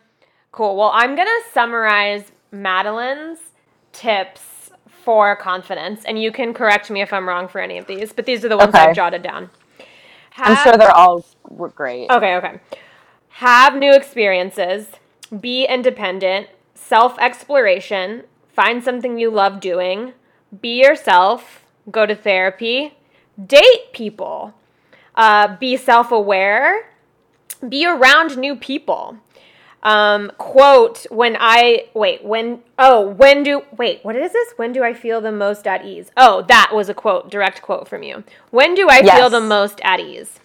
cool. 0.52 0.76
Well, 0.76 0.90
I'm 0.94 1.16
gonna 1.16 1.30
summarize 1.52 2.30
Madeline's 2.52 3.38
tips 3.92 4.49
for 5.11 5.34
confidence, 5.34 6.04
and 6.04 6.22
you 6.22 6.30
can 6.30 6.54
correct 6.54 6.88
me 6.88 7.02
if 7.02 7.12
I'm 7.12 7.28
wrong 7.28 7.48
for 7.48 7.61
any 7.61 7.78
of 7.78 7.88
these, 7.88 8.12
but 8.12 8.26
these 8.26 8.44
are 8.44 8.48
the 8.48 8.56
ones 8.56 8.72
okay. 8.76 8.90
I've 8.90 8.94
jotted 8.94 9.24
down. 9.24 9.50
Have, 10.30 10.56
I'm 10.56 10.64
sure 10.64 10.78
they're 10.78 10.94
all 10.94 11.24
great. 11.74 12.08
Okay, 12.08 12.36
okay. 12.36 12.61
Have 13.30 13.74
new 13.74 13.92
experiences, 13.92 14.86
be 15.40 15.66
independent, 15.66 16.46
self 16.76 17.18
exploration, 17.18 18.22
find 18.52 18.84
something 18.84 19.18
you 19.18 19.32
love 19.32 19.58
doing, 19.58 20.12
be 20.61 20.80
yourself, 20.80 21.64
go 21.90 22.06
to 22.06 22.14
therapy, 22.14 22.94
date 23.44 23.92
people, 23.92 24.54
uh, 25.16 25.56
be 25.56 25.76
self 25.76 26.12
aware, 26.12 26.88
be 27.68 27.84
around 27.84 28.38
new 28.38 28.54
people. 28.54 29.18
Um, 29.83 30.31
quote, 30.37 31.07
when 31.11 31.37
I, 31.41 31.87
wait, 31.95 32.22
when, 32.24 32.62
oh, 32.78 33.09
when 33.09 33.43
do, 33.43 33.62
wait, 33.76 34.01
what 34.05 34.14
is 34.14 34.33
this? 34.33 34.53
When 34.57 34.72
do 34.72 34.85
I 34.85 34.93
feel 34.93 35.20
the 35.20 35.33
most 35.33 35.66
at 35.66 35.87
ease? 35.87 36.11
Oh, 36.16 36.43
that 36.49 36.72
was 36.74 36.89
a 36.89 36.95
quote, 36.95 37.31
direct 37.31 37.62
quote 37.62 37.89
from 37.89 38.03
you. 38.03 38.24
When 38.51 38.74
do 38.74 38.89
I 38.89 39.01
yes. 39.01 39.16
feel 39.16 39.31
the 39.31 39.41
most 39.41 39.81
at 39.83 40.01
ease? 40.01 40.39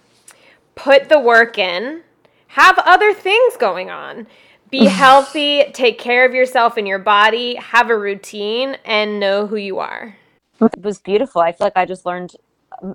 Put 0.76 1.10
the 1.10 1.20
work 1.20 1.58
in, 1.58 2.02
have 2.48 2.80
other 2.80 3.14
things 3.14 3.58
going 3.58 3.90
on. 3.90 4.28
Be 4.72 4.86
healthy, 4.86 5.66
take 5.74 6.00
care 6.00 6.26
of 6.26 6.34
yourself 6.34 6.76
and 6.76 6.88
your 6.88 7.00
body, 7.00 7.56
have 7.56 7.90
a 7.90 7.98
routine, 7.98 8.78
and 8.84 9.20
know 9.20 9.48
who 9.48 9.58
you 9.58 9.80
are. 9.80 10.18
It 10.60 10.82
was 10.82 11.00
beautiful. 11.00 11.42
I 11.42 11.52
feel 11.52 11.68
like 11.68 11.78
I 11.78 11.86
just 11.86 12.06
learned 12.06 12.36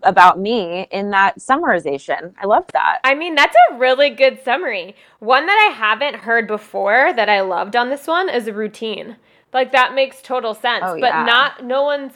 about 0.02 0.38
me 0.38 0.86
in 0.90 1.10
that 1.10 1.38
summarization. 1.38 2.32
I 2.40 2.46
love 2.46 2.64
that. 2.72 3.00
I 3.04 3.14
mean, 3.14 3.34
that's 3.34 3.56
a 3.70 3.78
really 3.78 4.10
good 4.10 4.42
summary. 4.44 4.94
One 5.18 5.46
that 5.46 5.70
I 5.70 5.76
haven't 5.76 6.16
heard 6.16 6.46
before 6.46 7.12
that 7.14 7.28
I 7.28 7.40
loved 7.40 7.76
on 7.76 7.90
this 7.90 8.06
one 8.06 8.28
is 8.28 8.46
a 8.46 8.52
routine. 8.52 9.16
Like 9.52 9.72
that 9.72 9.94
makes 9.94 10.22
total 10.22 10.54
sense, 10.54 10.84
oh, 10.86 11.00
but 11.00 11.24
not 11.24 11.64
no 11.64 11.82
one's 11.82 12.12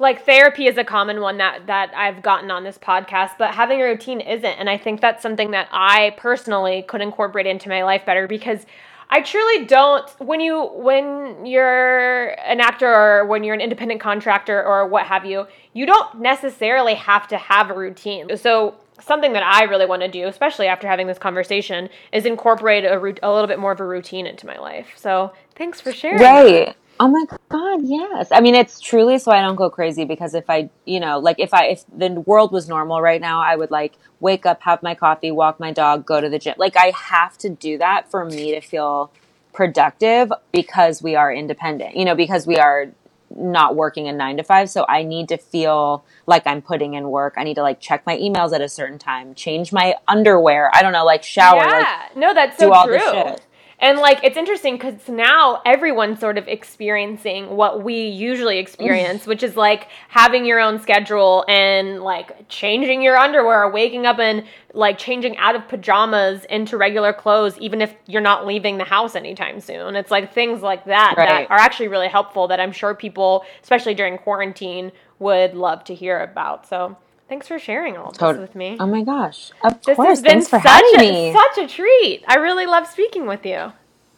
like 0.00 0.24
therapy 0.24 0.66
is 0.66 0.76
a 0.76 0.84
common 0.84 1.20
one 1.20 1.38
that 1.38 1.66
that 1.66 1.92
I've 1.94 2.22
gotten 2.22 2.50
on 2.50 2.64
this 2.64 2.78
podcast, 2.78 3.32
but 3.38 3.54
having 3.54 3.80
a 3.80 3.84
routine 3.84 4.20
isn't. 4.20 4.44
And 4.44 4.68
I 4.68 4.76
think 4.76 5.00
that's 5.00 5.22
something 5.22 5.52
that 5.52 5.68
I 5.70 6.14
personally 6.16 6.82
could 6.82 7.00
incorporate 7.00 7.46
into 7.46 7.68
my 7.68 7.84
life 7.84 8.04
better 8.04 8.26
because 8.26 8.66
I 9.10 9.22
truly 9.22 9.64
don't 9.64 10.08
when 10.20 10.40
you 10.40 10.64
when 10.74 11.46
you're 11.46 12.28
an 12.40 12.60
actor 12.60 12.92
or 12.92 13.24
when 13.24 13.42
you're 13.42 13.54
an 13.54 13.60
independent 13.60 14.00
contractor 14.00 14.62
or 14.62 14.86
what 14.86 15.06
have 15.06 15.24
you, 15.24 15.46
you 15.72 15.86
don't 15.86 16.20
necessarily 16.20 16.94
have 16.94 17.26
to 17.28 17.38
have 17.38 17.70
a 17.70 17.74
routine. 17.74 18.36
So 18.36 18.74
something 19.00 19.32
that 19.32 19.42
I 19.42 19.64
really 19.64 19.86
want 19.86 20.02
to 20.02 20.08
do, 20.08 20.26
especially 20.26 20.66
after 20.66 20.86
having 20.86 21.06
this 21.06 21.18
conversation, 21.18 21.88
is 22.12 22.26
incorporate 22.26 22.84
a, 22.84 22.98
a 22.98 23.32
little 23.32 23.46
bit 23.46 23.58
more 23.58 23.72
of 23.72 23.80
a 23.80 23.86
routine 23.86 24.26
into 24.26 24.46
my 24.46 24.58
life. 24.58 24.88
So 24.96 25.32
thanks 25.54 25.80
for 25.80 25.92
sharing. 25.92 26.20
Right. 26.20 26.76
Oh 27.00 27.08
my 27.08 27.24
god, 27.48 27.80
yes. 27.84 28.28
I 28.32 28.40
mean, 28.40 28.54
it's 28.54 28.80
truly 28.80 29.18
so 29.18 29.30
I 29.30 29.40
don't 29.40 29.56
go 29.56 29.70
crazy 29.70 30.04
because 30.04 30.34
if 30.34 30.50
I, 30.50 30.68
you 30.84 30.98
know, 30.98 31.18
like 31.18 31.36
if 31.38 31.54
I 31.54 31.66
if 31.66 31.84
the 31.96 32.10
world 32.26 32.50
was 32.50 32.68
normal 32.68 33.00
right 33.00 33.20
now, 33.20 33.40
I 33.40 33.54
would 33.56 33.70
like 33.70 33.94
wake 34.20 34.46
up, 34.46 34.62
have 34.62 34.82
my 34.82 34.94
coffee, 34.94 35.30
walk 35.30 35.60
my 35.60 35.72
dog, 35.72 36.04
go 36.06 36.20
to 36.20 36.28
the 36.28 36.38
gym. 36.38 36.54
Like 36.58 36.76
I 36.76 36.92
have 36.96 37.38
to 37.38 37.48
do 37.48 37.78
that 37.78 38.10
for 38.10 38.24
me 38.24 38.52
to 38.52 38.60
feel 38.60 39.12
productive 39.52 40.32
because 40.52 41.02
we 41.02 41.14
are 41.14 41.32
independent. 41.32 41.96
You 41.96 42.04
know, 42.04 42.16
because 42.16 42.46
we 42.46 42.56
are 42.56 42.86
not 43.30 43.76
working 43.76 44.08
a 44.08 44.12
9 44.12 44.38
to 44.38 44.42
5, 44.42 44.70
so 44.70 44.86
I 44.88 45.02
need 45.02 45.28
to 45.28 45.36
feel 45.36 46.04
like 46.26 46.46
I'm 46.46 46.62
putting 46.62 46.94
in 46.94 47.10
work. 47.10 47.34
I 47.36 47.44
need 47.44 47.54
to 47.54 47.62
like 47.62 47.78
check 47.78 48.06
my 48.06 48.16
emails 48.16 48.52
at 48.52 48.60
a 48.60 48.68
certain 48.68 48.98
time, 48.98 49.34
change 49.34 49.72
my 49.72 49.94
underwear. 50.08 50.70
I 50.74 50.82
don't 50.82 50.92
know, 50.92 51.04
like 51.04 51.22
shower, 51.22 51.58
yeah. 51.58 52.06
like 52.08 52.16
No, 52.16 52.34
that's 52.34 52.58
so 52.58 52.72
true. 52.86 53.36
And 53.80 53.98
like 53.98 54.20
it's 54.24 54.36
interesting 54.36 54.74
because 54.74 55.08
now 55.08 55.62
everyone's 55.64 56.18
sort 56.18 56.36
of 56.36 56.48
experiencing 56.48 57.50
what 57.50 57.84
we 57.84 58.08
usually 58.08 58.58
experience, 58.58 59.26
which 59.26 59.42
is 59.42 59.56
like 59.56 59.88
having 60.08 60.44
your 60.44 60.58
own 60.58 60.80
schedule 60.80 61.44
and 61.48 62.02
like 62.02 62.48
changing 62.48 63.02
your 63.02 63.16
underwear, 63.16 63.70
waking 63.70 64.04
up 64.04 64.18
and 64.18 64.44
like 64.74 64.98
changing 64.98 65.36
out 65.36 65.54
of 65.54 65.66
pajamas 65.68 66.44
into 66.46 66.76
regular 66.76 67.12
clothes, 67.12 67.56
even 67.58 67.80
if 67.80 67.94
you're 68.06 68.20
not 68.20 68.46
leaving 68.46 68.78
the 68.78 68.84
house 68.84 69.14
anytime 69.14 69.60
soon. 69.60 69.94
It's 69.94 70.10
like 70.10 70.32
things 70.32 70.60
like 70.60 70.84
that 70.86 71.14
right. 71.16 71.46
that 71.46 71.50
are 71.50 71.58
actually 71.58 71.88
really 71.88 72.08
helpful 72.08 72.48
that 72.48 72.58
I'm 72.58 72.72
sure 72.72 72.94
people, 72.94 73.44
especially 73.62 73.94
during 73.94 74.18
quarantine, 74.18 74.90
would 75.20 75.54
love 75.54 75.84
to 75.84 75.94
hear 75.94 76.20
about. 76.20 76.66
So 76.66 76.96
Thanks 77.28 77.46
for 77.46 77.58
sharing 77.58 77.96
all 77.96 78.12
this 78.12 78.38
with 78.38 78.54
me. 78.54 78.76
Oh 78.80 78.86
my 78.86 79.02
gosh. 79.02 79.50
Of 79.62 79.82
this 79.82 79.96
course. 79.96 80.08
Has 80.08 80.22
been 80.22 80.30
Thanks 80.32 80.48
for 80.48 80.58
having 80.58 80.94
a, 80.96 80.98
me. 80.98 81.32
Such 81.32 81.64
a 81.64 81.68
treat. 81.68 82.24
I 82.26 82.36
really 82.36 82.64
love 82.64 82.86
speaking 82.86 83.26
with 83.26 83.44
you. 83.44 83.72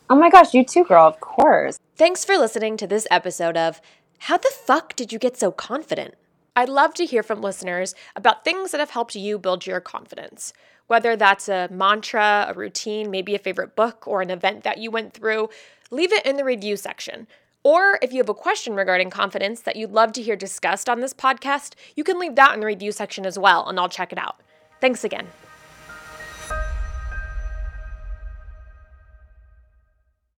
Oh 0.08 0.14
my 0.14 0.30
gosh, 0.30 0.54
you 0.54 0.64
too, 0.64 0.84
girl. 0.84 1.06
Of 1.06 1.20
course. 1.20 1.78
Thanks 1.96 2.24
for 2.24 2.36
listening 2.38 2.76
to 2.76 2.86
this 2.86 3.06
episode 3.10 3.56
of 3.56 3.80
How 4.20 4.36
the 4.36 4.52
Fuck 4.64 4.94
Did 4.94 5.12
You 5.12 5.18
Get 5.18 5.36
So 5.36 5.50
Confident? 5.50 6.14
I'd 6.54 6.68
love 6.68 6.94
to 6.94 7.04
hear 7.04 7.22
from 7.22 7.40
listeners 7.40 7.94
about 8.14 8.44
things 8.44 8.70
that 8.70 8.80
have 8.80 8.90
helped 8.90 9.14
you 9.14 9.38
build 9.38 9.66
your 9.66 9.80
confidence. 9.80 10.52
Whether 10.86 11.16
that's 11.16 11.48
a 11.48 11.68
mantra, 11.70 12.46
a 12.48 12.54
routine, 12.54 13.10
maybe 13.10 13.34
a 13.34 13.38
favorite 13.38 13.76
book, 13.76 14.06
or 14.06 14.22
an 14.22 14.30
event 14.30 14.64
that 14.64 14.78
you 14.78 14.90
went 14.90 15.14
through, 15.14 15.48
leave 15.90 16.12
it 16.12 16.26
in 16.26 16.36
the 16.36 16.44
review 16.44 16.76
section. 16.76 17.28
Or 17.62 17.98
if 18.00 18.12
you 18.12 18.18
have 18.18 18.28
a 18.28 18.34
question 18.34 18.74
regarding 18.74 19.10
confidence 19.10 19.60
that 19.62 19.76
you'd 19.76 19.92
love 19.92 20.12
to 20.12 20.22
hear 20.22 20.34
discussed 20.34 20.88
on 20.88 21.00
this 21.00 21.12
podcast, 21.12 21.74
you 21.94 22.04
can 22.04 22.18
leave 22.18 22.34
that 22.36 22.54
in 22.54 22.60
the 22.60 22.66
review 22.66 22.90
section 22.90 23.26
as 23.26 23.38
well, 23.38 23.68
and 23.68 23.78
I'll 23.78 23.88
check 23.88 24.12
it 24.12 24.18
out. 24.18 24.40
Thanks 24.80 25.04
again. 25.04 25.26